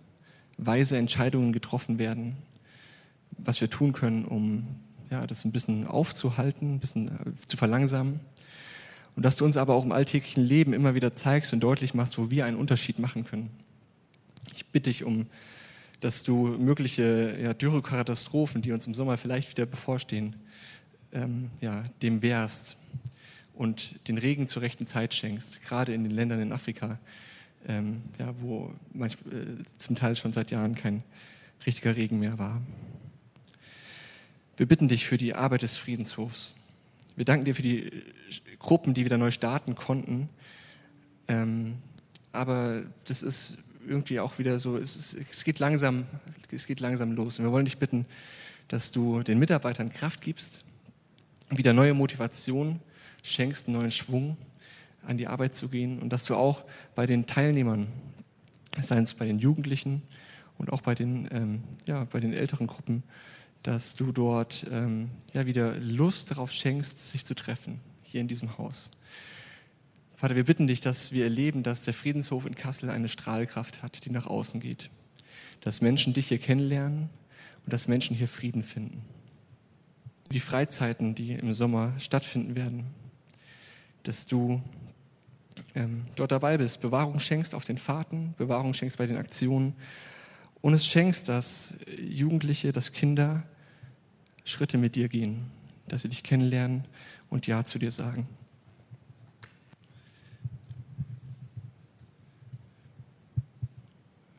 weise 0.56 0.96
Entscheidungen 0.98 1.52
getroffen 1.52 1.98
werden, 1.98 2.36
was 3.38 3.60
wir 3.60 3.68
tun 3.68 3.92
können, 3.92 4.24
um 4.24 4.68
ja, 5.10 5.26
das 5.26 5.44
ein 5.44 5.50
bisschen 5.50 5.84
aufzuhalten, 5.84 6.76
ein 6.76 6.78
bisschen 6.78 7.08
äh, 7.08 7.32
zu 7.34 7.56
verlangsamen. 7.56 8.20
Und 9.16 9.24
dass 9.24 9.34
du 9.34 9.44
uns 9.44 9.56
aber 9.56 9.74
auch 9.74 9.84
im 9.84 9.90
alltäglichen 9.90 10.44
Leben 10.44 10.74
immer 10.74 10.94
wieder 10.94 11.14
zeigst 11.14 11.52
und 11.52 11.58
deutlich 11.58 11.92
machst, 11.92 12.18
wo 12.18 12.30
wir 12.30 12.46
einen 12.46 12.56
Unterschied 12.56 13.00
machen 13.00 13.24
können. 13.24 13.50
Ich 14.54 14.66
bitte 14.66 14.90
dich 14.90 15.02
um, 15.02 15.26
dass 15.98 16.22
du 16.22 16.56
mögliche 16.56 17.36
ja, 17.42 17.52
Dürrekatastrophen, 17.52 18.62
die 18.62 18.70
uns 18.70 18.86
im 18.86 18.94
Sommer 18.94 19.18
vielleicht 19.18 19.50
wieder 19.50 19.66
bevorstehen, 19.66 20.36
ähm, 21.12 21.50
ja, 21.60 21.84
dem 22.02 22.22
wehrst 22.22 22.78
und 23.54 24.08
den 24.08 24.18
Regen 24.18 24.46
zur 24.46 24.62
rechten 24.62 24.86
Zeit 24.86 25.14
schenkst, 25.14 25.62
gerade 25.62 25.94
in 25.94 26.04
den 26.04 26.12
Ländern 26.12 26.40
in 26.40 26.52
Afrika, 26.52 26.98
ähm, 27.68 28.02
ja, 28.18 28.34
wo 28.40 28.72
manch, 28.92 29.14
äh, 29.30 29.62
zum 29.78 29.96
Teil 29.96 30.16
schon 30.16 30.32
seit 30.32 30.50
Jahren 30.50 30.74
kein 30.74 31.02
richtiger 31.66 31.96
Regen 31.96 32.18
mehr 32.18 32.38
war. 32.38 32.60
Wir 34.56 34.66
bitten 34.66 34.88
dich 34.88 35.06
für 35.06 35.18
die 35.18 35.34
Arbeit 35.34 35.62
des 35.62 35.76
Friedenshofs. 35.76 36.54
Wir 37.16 37.24
danken 37.24 37.44
dir 37.44 37.54
für 37.54 37.62
die 37.62 37.90
Gruppen, 38.58 38.94
die 38.94 39.04
wieder 39.04 39.18
neu 39.18 39.30
starten 39.30 39.74
konnten. 39.74 40.28
Ähm, 41.28 41.76
aber 42.32 42.82
das 43.06 43.22
ist 43.22 43.58
irgendwie 43.86 44.20
auch 44.20 44.38
wieder 44.38 44.58
so, 44.58 44.76
es, 44.76 44.96
ist, 44.96 45.14
es, 45.30 45.44
geht 45.44 45.58
langsam, 45.58 46.06
es 46.50 46.66
geht 46.66 46.80
langsam 46.80 47.12
los. 47.12 47.38
Und 47.38 47.44
wir 47.44 47.52
wollen 47.52 47.64
dich 47.64 47.78
bitten, 47.78 48.06
dass 48.68 48.92
du 48.92 49.22
den 49.22 49.38
Mitarbeitern 49.38 49.92
Kraft 49.92 50.20
gibst, 50.20 50.64
wieder 51.50 51.72
neue 51.72 51.94
Motivation 51.94 52.80
schenkst, 53.22 53.66
einen 53.66 53.76
neuen 53.76 53.90
Schwung 53.90 54.36
an 55.02 55.18
die 55.18 55.26
Arbeit 55.26 55.54
zu 55.54 55.68
gehen 55.68 55.98
und 56.00 56.12
dass 56.12 56.24
du 56.24 56.34
auch 56.34 56.64
bei 56.94 57.06
den 57.06 57.26
Teilnehmern, 57.26 57.88
seien 58.80 59.04
es 59.04 59.14
bei 59.14 59.26
den 59.26 59.38
Jugendlichen 59.38 60.02
und 60.58 60.72
auch 60.72 60.80
bei 60.80 60.94
den, 60.94 61.28
ähm, 61.32 61.62
ja, 61.86 62.04
bei 62.04 62.20
den 62.20 62.32
älteren 62.32 62.66
Gruppen, 62.66 63.02
dass 63.62 63.94
du 63.94 64.12
dort 64.12 64.66
ähm, 64.72 65.10
ja, 65.34 65.46
wieder 65.46 65.76
Lust 65.78 66.30
darauf 66.30 66.50
schenkst, 66.52 67.10
sich 67.10 67.24
zu 67.24 67.34
treffen, 67.34 67.80
hier 68.02 68.20
in 68.20 68.28
diesem 68.28 68.58
Haus. 68.58 68.92
Vater, 70.16 70.36
wir 70.36 70.44
bitten 70.44 70.68
dich, 70.68 70.80
dass 70.80 71.10
wir 71.10 71.24
erleben, 71.24 71.64
dass 71.64 71.82
der 71.82 71.94
Friedenshof 71.94 72.46
in 72.46 72.54
Kassel 72.54 72.90
eine 72.90 73.08
Strahlkraft 73.08 73.82
hat, 73.82 74.04
die 74.04 74.10
nach 74.10 74.26
außen 74.26 74.60
geht. 74.60 74.90
Dass 75.62 75.80
Menschen 75.80 76.14
dich 76.14 76.28
hier 76.28 76.38
kennenlernen 76.38 77.10
und 77.64 77.72
dass 77.72 77.88
Menschen 77.88 78.16
hier 78.16 78.28
Frieden 78.28 78.62
finden. 78.62 79.02
Die 80.32 80.40
Freizeiten, 80.40 81.14
die 81.14 81.32
im 81.32 81.52
Sommer 81.52 81.92
stattfinden 81.98 82.56
werden, 82.56 82.86
dass 84.02 84.26
du 84.26 84.62
ähm, 85.74 86.06
dort 86.16 86.32
dabei 86.32 86.56
bist, 86.56 86.80
Bewahrung 86.80 87.20
schenkst 87.20 87.54
auf 87.54 87.66
den 87.66 87.76
Fahrten, 87.76 88.34
Bewahrung 88.38 88.72
schenkst 88.72 88.96
bei 88.96 89.06
den 89.06 89.18
Aktionen 89.18 89.74
und 90.62 90.72
es 90.72 90.86
schenkst, 90.86 91.28
dass 91.28 91.80
Jugendliche, 91.98 92.72
dass 92.72 92.94
Kinder 92.94 93.42
Schritte 94.44 94.78
mit 94.78 94.94
dir 94.94 95.10
gehen, 95.10 95.50
dass 95.86 96.00
sie 96.00 96.08
dich 96.08 96.22
kennenlernen 96.22 96.86
und 97.28 97.46
Ja 97.46 97.66
zu 97.66 97.78
dir 97.78 97.90
sagen. 97.90 98.26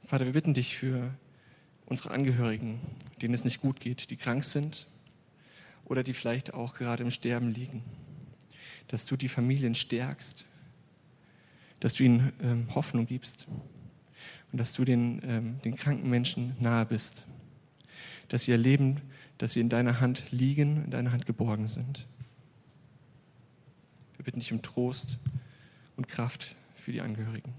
Vater, 0.04 0.26
wir 0.26 0.34
bitten 0.34 0.56
dich 0.56 0.76
für 0.76 1.14
unsere 1.86 2.10
Angehörigen, 2.10 2.80
denen 3.22 3.36
es 3.36 3.46
nicht 3.46 3.62
gut 3.62 3.80
geht, 3.80 4.10
die 4.10 4.18
krank 4.18 4.44
sind 4.44 4.88
oder 5.86 6.04
die 6.04 6.14
vielleicht 6.14 6.54
auch 6.54 6.74
gerade 6.76 7.04
im 7.04 7.12
Sterben 7.12 7.52
liegen, 7.52 7.84
dass 8.88 9.06
du 9.06 9.16
die 9.16 9.28
Familien 9.28 9.76
stärkst, 9.76 10.46
dass 11.80 11.96
du 11.96 12.04
ihnen 12.04 12.32
ähm, 12.42 12.68
Hoffnung 12.74 13.06
gibst 13.06 13.48
und 14.52 14.60
dass 14.60 14.74
du 14.74 14.86
den, 14.86 15.22
ähm, 15.26 15.60
den 15.66 15.76
kranken 15.76 16.10
Menschen 16.10 16.56
nahe 16.60 16.86
bist, 16.86 17.26
dass 18.30 18.44
sie 18.44 18.52
erleben, 18.52 19.02
dass 19.38 19.54
sie 19.54 19.60
in 19.60 19.70
deiner 19.70 20.00
Hand 20.00 20.32
liegen, 20.32 20.86
in 20.86 20.92
deiner 20.92 21.12
Hand 21.12 21.26
geborgen 21.26 21.68
sind. 21.68 22.06
Wir 24.18 24.26
bitten 24.26 24.40
dich 24.40 24.54
um 24.54 24.62
Trost 24.62 25.18
und 25.98 26.08
Kraft 26.08 26.56
für 26.76 26.92
die 26.92 27.02
Angehörigen. 27.02 27.54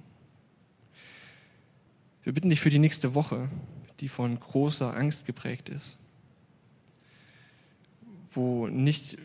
Wir 2.22 2.32
bitten 2.32 2.48
dich 2.48 2.60
für 2.60 2.70
die 2.70 2.78
nächste 2.78 3.14
Woche, 3.14 3.50
die 4.00 4.08
von 4.08 4.38
großer 4.38 4.96
Angst 4.96 5.26
geprägt 5.26 5.68
ist, 5.68 5.98
wo 8.36 8.66
nicht 8.68 9.18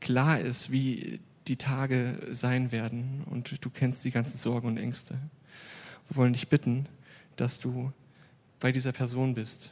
klar 0.00 0.40
ist, 0.40 0.70
wie 0.70 1.20
die 1.46 1.56
Tage 1.56 2.18
sein 2.30 2.72
werden 2.72 3.22
und 3.30 3.64
du 3.64 3.70
kennst 3.70 4.04
die 4.04 4.10
ganzen 4.10 4.36
Sorgen 4.36 4.68
und 4.68 4.76
Ängste. 4.76 5.18
Wir 6.08 6.16
wollen 6.16 6.32
dich 6.32 6.48
bitten, 6.48 6.86
dass 7.36 7.58
du 7.58 7.92
bei 8.60 8.72
dieser 8.72 8.92
Person 8.92 9.34
bist, 9.34 9.70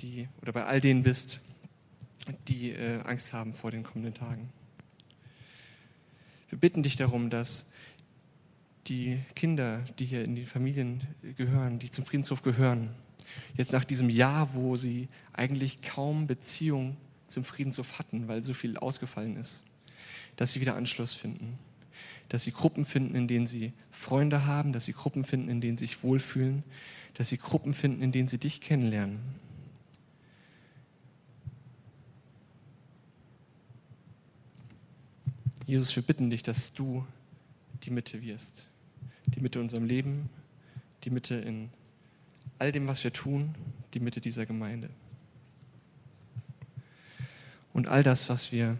die 0.00 0.28
oder 0.42 0.52
bei 0.52 0.64
all 0.64 0.80
denen 0.80 1.02
bist, 1.02 1.40
die 2.48 2.70
äh, 2.70 3.00
Angst 3.02 3.32
haben 3.32 3.52
vor 3.52 3.70
den 3.70 3.82
kommenden 3.82 4.14
Tagen. 4.14 4.50
Wir 6.48 6.58
bitten 6.58 6.82
dich 6.82 6.96
darum, 6.96 7.30
dass 7.30 7.72
die 8.86 9.18
Kinder, 9.34 9.84
die 9.98 10.04
hier 10.04 10.24
in 10.24 10.36
die 10.36 10.46
Familien 10.46 11.02
gehören, 11.36 11.78
die 11.78 11.90
zum 11.90 12.04
Friedenshof 12.04 12.42
gehören, 12.42 12.90
jetzt 13.56 13.72
nach 13.72 13.84
diesem 13.84 14.10
Jahr, 14.10 14.54
wo 14.54 14.76
sie 14.76 15.08
eigentlich 15.32 15.82
kaum 15.82 16.26
Beziehung 16.26 16.96
zum 17.26 17.44
Friedenshof 17.44 17.98
hatten, 17.98 18.28
weil 18.28 18.42
so 18.42 18.54
viel 18.54 18.76
ausgefallen 18.76 19.36
ist, 19.36 19.64
dass 20.36 20.52
sie 20.52 20.60
wieder 20.60 20.76
Anschluss 20.76 21.14
finden, 21.14 21.58
dass 22.28 22.44
sie 22.44 22.52
Gruppen 22.52 22.84
finden, 22.84 23.14
in 23.14 23.28
denen 23.28 23.46
sie 23.46 23.72
Freunde 23.90 24.46
haben, 24.46 24.72
dass 24.72 24.84
sie 24.84 24.92
Gruppen 24.92 25.24
finden, 25.24 25.48
in 25.48 25.60
denen 25.60 25.76
sie 25.76 25.86
sich 25.86 26.02
wohlfühlen, 26.02 26.62
dass 27.14 27.28
sie 27.28 27.38
Gruppen 27.38 27.74
finden, 27.74 28.02
in 28.02 28.12
denen 28.12 28.28
sie 28.28 28.38
dich 28.38 28.60
kennenlernen. 28.60 29.18
Jesus, 35.66 35.96
wir 35.96 36.02
bitten 36.04 36.30
dich, 36.30 36.44
dass 36.44 36.74
du 36.74 37.04
die 37.82 37.90
Mitte 37.90 38.22
wirst. 38.22 38.66
Die 39.26 39.40
Mitte 39.40 39.58
in 39.58 39.64
unserem 39.64 39.84
Leben, 39.84 40.30
die 41.02 41.10
Mitte 41.10 41.34
in 41.34 41.70
all 42.58 42.70
dem, 42.70 42.86
was 42.86 43.02
wir 43.02 43.12
tun, 43.12 43.54
die 43.92 44.00
Mitte 44.00 44.20
dieser 44.20 44.46
Gemeinde. 44.46 44.88
Und 47.76 47.88
all 47.88 48.02
das, 48.02 48.30
was 48.30 48.52
wir 48.52 48.78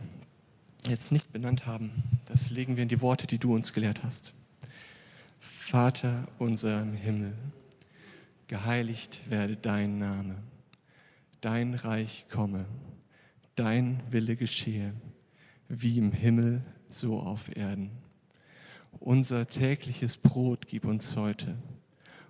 jetzt 0.89 1.13
nicht 1.13 1.31
benannt 1.31 1.67
haben, 1.67 1.93
das 2.25 2.49
legen 2.49 2.77
wir 2.77 2.83
in 2.83 2.89
die 2.89 3.03
Worte, 3.03 3.27
die 3.27 3.37
du 3.37 3.55
uns 3.55 3.75
gelehrt 3.75 4.03
hast. 4.03 4.33
Vater 5.39 6.27
unser 6.39 6.81
im 6.81 6.95
Himmel, 6.95 7.35
geheiligt 8.47 9.29
werde 9.29 9.57
dein 9.57 9.99
Name, 9.99 10.39
dein 11.43 11.75
Reich 11.75 12.25
komme, 12.31 12.65
dein 13.55 14.01
Wille 14.09 14.35
geschehe, 14.35 14.95
wie 15.69 15.99
im 15.99 16.13
Himmel, 16.13 16.63
so 16.89 17.21
auf 17.21 17.55
Erden. 17.55 17.91
Unser 18.99 19.47
tägliches 19.47 20.17
Brot 20.17 20.69
gib 20.69 20.87
uns 20.87 21.17
heute 21.17 21.55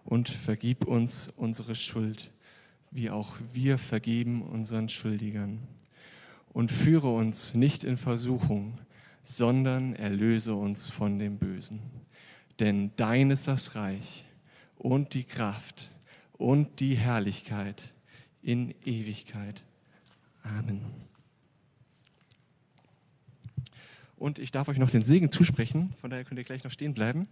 und 0.05 0.29
vergib 0.29 0.85
uns 0.85 1.29
unsere 1.37 1.77
Schuld, 1.77 2.33
wie 2.91 3.11
auch 3.11 3.37
wir 3.53 3.79
vergeben 3.79 4.43
unseren 4.43 4.89
Schuldigern. 4.89 5.61
Und 6.57 6.73
führe 6.73 7.13
uns 7.13 7.53
nicht 7.53 7.85
in 7.85 7.99
Versuchung, 7.99 8.79
sondern 9.23 9.95
erlöse 9.95 10.55
uns 10.55 10.89
von 10.89 11.19
dem 11.19 11.37
Bösen. 11.37 11.81
Denn 12.61 12.93
dein 12.97 13.31
ist 13.31 13.47
das 13.47 13.75
Reich 13.75 14.25
und 14.79 15.13
die 15.13 15.25
Kraft 15.25 15.91
und 16.33 16.81
die 16.81 16.95
Herrlichkeit 16.95 17.93
in 18.41 18.75
Ewigkeit. 18.87 19.65
Amen. 20.45 20.81
Und 24.17 24.39
ich 24.39 24.51
darf 24.51 24.69
euch 24.69 24.79
noch 24.79 24.89
den 24.89 25.03
Segen 25.03 25.31
zusprechen, 25.31 25.93
von 26.01 26.09
daher 26.09 26.25
könnt 26.25 26.39
ihr 26.39 26.45
gleich 26.45 26.65
noch 26.65 26.71
stehen 26.71 26.95
bleiben. 26.95 27.29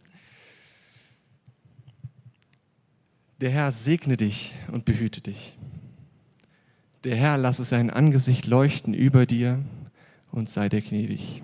Der 3.40 3.48
Herr 3.48 3.72
segne 3.72 4.18
dich 4.18 4.54
und 4.70 4.84
behüte 4.84 5.22
dich. 5.22 5.56
Der 7.04 7.16
Herr 7.16 7.36
lasse 7.36 7.64
sein 7.64 7.90
Angesicht 7.90 8.46
leuchten 8.46 8.94
über 8.94 9.26
dir 9.26 9.62
und 10.32 10.48
sei 10.48 10.70
dir 10.70 10.80
gnädig. 10.80 11.42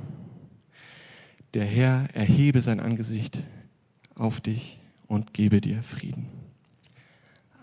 Der 1.52 1.66
Herr 1.66 2.08
erhebe 2.14 2.62
sein 2.62 2.80
Angesicht 2.80 3.40
auf 4.14 4.40
dich 4.40 4.80
und 5.06 5.34
gebe 5.34 5.60
dir 5.60 5.82
Frieden. 5.82 6.28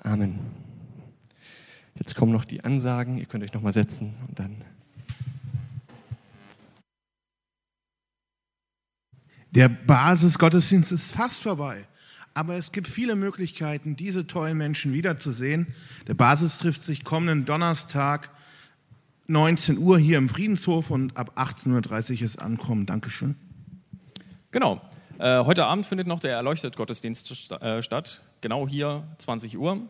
Amen. 0.04 0.38
Jetzt 1.95 2.16
kommen 2.16 2.32
noch 2.32 2.45
die 2.45 2.64
Ansagen. 2.64 3.18
Ihr 3.18 3.26
könnt 3.26 3.43
euch 3.43 3.54
noch 3.54 3.64
mal 3.64 3.74
setzen 3.74 4.14
und 4.28 4.38
dann. 4.38 4.62
Der 9.50 9.70
Basisgottesdienst 9.70 10.91
ist 10.91 11.12
fast 11.12 11.41
vorbei. 11.41 11.88
Aber 12.38 12.54
es 12.54 12.72
gibt 12.72 12.88
viele 12.88 13.16
Möglichkeiten, 13.16 13.96
diese 13.96 14.28
tollen 14.28 14.60
Menschen 14.60 14.94
wiederzusehen. 14.94 15.74
Der 16.08 16.14
Basis 16.14 16.60
trifft 16.60 16.84
sich 16.84 17.04
kommenden 17.04 17.46
Donnerstag 17.46 18.30
19 19.26 19.80
Uhr 19.80 19.98
hier 19.98 20.20
im 20.20 20.30
Friedenshof 20.30 20.92
und 20.92 21.18
ab 21.18 21.32
18.30 21.36 22.18
Uhr 22.18 22.22
ist 22.22 22.38
Ankommen. 22.38 22.86
Dankeschön. 22.86 23.36
Genau. 24.52 24.80
Äh, 25.18 25.46
heute 25.46 25.66
Abend 25.66 25.88
findet 25.88 26.06
noch 26.06 26.20
der 26.20 26.34
Erleuchtet-Gottesdienst 26.34 27.26
st 27.26 27.54
äh, 27.54 27.82
statt. 27.82 28.22
Genau 28.42 28.68
hier, 28.68 29.08
20 29.18 29.58
Uhr. 29.58 29.82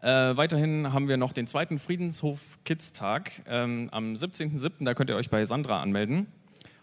Äh, 0.00 0.36
weiterhin 0.36 0.92
haben 0.92 1.08
wir 1.08 1.16
noch 1.16 1.32
den 1.32 1.48
zweiten 1.48 1.80
Friedenshof-Kids-Tag 1.80 3.32
ähm, 3.48 3.88
am 3.90 4.14
17.07. 4.14 4.84
Da 4.84 4.94
könnt 4.94 5.10
ihr 5.10 5.16
euch 5.16 5.28
bei 5.28 5.44
Sandra 5.44 5.82
anmelden. 5.82 6.28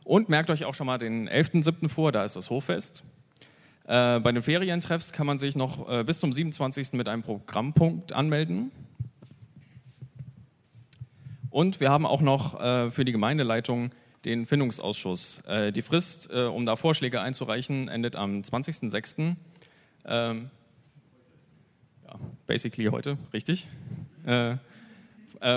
Und 0.03 0.27
merkt 0.27 0.49
euch 0.49 0.65
auch 0.65 0.73
schon 0.73 0.85
mal 0.85 0.97
den 0.97 1.29
11.07. 1.29 1.87
vor, 1.87 2.11
da 2.11 2.25
ist 2.25 2.35
das 2.35 2.49
Hoffest. 2.49 3.05
Äh, 3.87 4.19
bei 4.19 4.31
den 4.31 4.41
Ferientreffs 4.41 5.13
kann 5.13 5.27
man 5.27 5.37
sich 5.37 5.55
noch 5.55 5.87
äh, 5.89 6.03
bis 6.03 6.19
zum 6.19 6.33
27. 6.33 6.93
mit 6.93 7.07
einem 7.07 7.21
Programmpunkt 7.21 8.13
anmelden. 8.13 8.71
Und 11.51 11.79
wir 11.79 11.91
haben 11.91 12.05
auch 12.05 12.21
noch 12.21 12.59
äh, 12.59 12.89
für 12.89 13.05
die 13.05 13.11
Gemeindeleitung 13.11 13.91
den 14.25 14.47
Findungsausschuss. 14.47 15.45
Äh, 15.45 15.71
die 15.71 15.83
Frist, 15.83 16.31
äh, 16.33 16.45
um 16.45 16.65
da 16.65 16.75
Vorschläge 16.75 17.21
einzureichen, 17.21 17.87
endet 17.87 18.15
am 18.15 18.41
20.06. 18.41 19.35
Ähm, 20.05 20.49
ja, 22.07 22.19
basically 22.47 22.85
heute, 22.87 23.17
richtig. 23.33 23.67
Äh, 24.25 24.57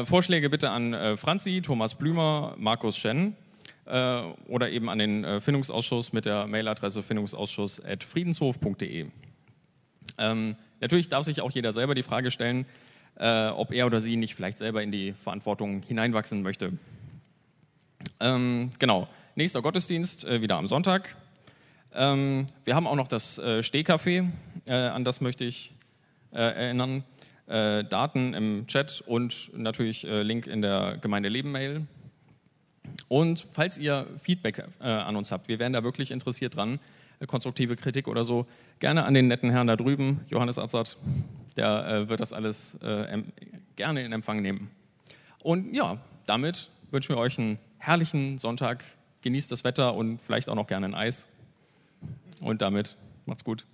Vorschläge 0.05 0.51
bitte 0.51 0.69
an 0.69 1.17
Franzi, 1.17 1.63
Thomas 1.63 1.95
Blümer, 1.95 2.55
Markus 2.59 2.99
Schen 2.99 3.35
äh, 3.89 4.23
oder 4.47 4.71
eben 4.71 4.89
an 4.89 4.99
den 4.99 5.25
äh, 5.25 5.41
Findungsausschuss 5.41 6.13
mit 6.13 6.27
der 6.27 6.47
Mailadresse 6.47 7.03
findungsausschuss.friedenshof.de. 7.03 9.07
Ähm, 10.19 10.57
natürlich 10.81 11.09
darf 11.09 11.25
sich 11.25 11.41
auch 11.41 11.51
jeder 11.51 11.73
selber 11.73 11.95
die 11.95 12.03
Frage 12.03 12.31
stellen, 12.31 12.67
äh, 13.17 13.49
ob 13.49 13.73
er 13.73 13.87
oder 13.87 14.01
sie 14.01 14.17
nicht 14.17 14.35
vielleicht 14.35 14.59
selber 14.59 14.83
in 14.83 14.93
die 14.93 15.13
Verantwortung 15.13 15.83
hineinwachsen 15.83 16.43
möchte. 16.43 16.73
Ähm, 18.21 18.71
genau, 18.79 19.09
nächster 19.35 19.63
Gottesdienst 19.63 20.27
äh, 20.27 20.43
wieder 20.43 20.57
am 20.57 20.69
Sonntag. 20.69 21.17
Ähm, 21.95 22.47
wir 22.65 22.75
haben 22.75 22.87
auch 22.87 22.97
noch 22.97 23.09
das 23.09 23.39
äh, 23.39 23.63
Stehcafé, 23.63 24.29
äh, 24.69 24.75
an 24.75 25.05
das 25.05 25.21
möchte 25.21 25.45
ich 25.45 25.73
äh, 26.33 26.39
erinnern. 26.39 27.05
Daten 27.51 28.35
im 28.35 28.67
Chat 28.67 29.03
und 29.07 29.51
natürlich 29.57 30.03
Link 30.03 30.47
in 30.47 30.61
der 30.61 30.99
Gemeindeleben-Mail. 31.01 31.87
Und 33.09 33.47
falls 33.53 33.79
ihr 33.79 34.07
Feedback 34.21 34.65
äh, 34.81 34.85
an 34.85 35.17
uns 35.17 35.33
habt, 35.33 35.49
wir 35.49 35.59
wären 35.59 35.73
da 35.73 35.83
wirklich 35.83 36.11
interessiert 36.11 36.57
dran, 36.57 36.79
äh, 37.21 37.27
konstruktive 37.27 37.77
Kritik 37.77 38.09
oder 38.09 38.25
so, 38.25 38.47
gerne 38.79 39.05
an 39.05 39.15
den 39.15 39.29
netten 39.29 39.51
Herrn 39.51 39.67
da 39.67 39.77
drüben, 39.77 40.21
Johannes 40.29 40.59
Azad, 40.59 40.97
der 41.57 41.89
äh, 41.89 42.09
wird 42.09 42.21
das 42.21 42.33
alles 42.33 42.75
äh, 42.83 43.23
gerne 43.77 44.05
in 44.05 44.13
Empfang 44.13 44.43
nehmen. 44.43 44.71
Und 45.43 45.75
ja, 45.75 45.99
damit 46.27 46.71
wünschen 46.91 47.15
wir 47.15 47.19
euch 47.19 47.39
einen 47.39 47.59
herrlichen 47.79 48.39
Sonntag, 48.39 48.85
genießt 49.23 49.51
das 49.51 49.65
Wetter 49.65 49.95
und 49.95 50.21
vielleicht 50.21 50.49
auch 50.49 50.55
noch 50.55 50.67
gerne 50.67 50.87
ein 50.87 50.95
Eis. 50.95 51.29
Und 52.41 52.63
damit 52.63 52.97
macht's 53.27 53.45
gut. 53.45 53.67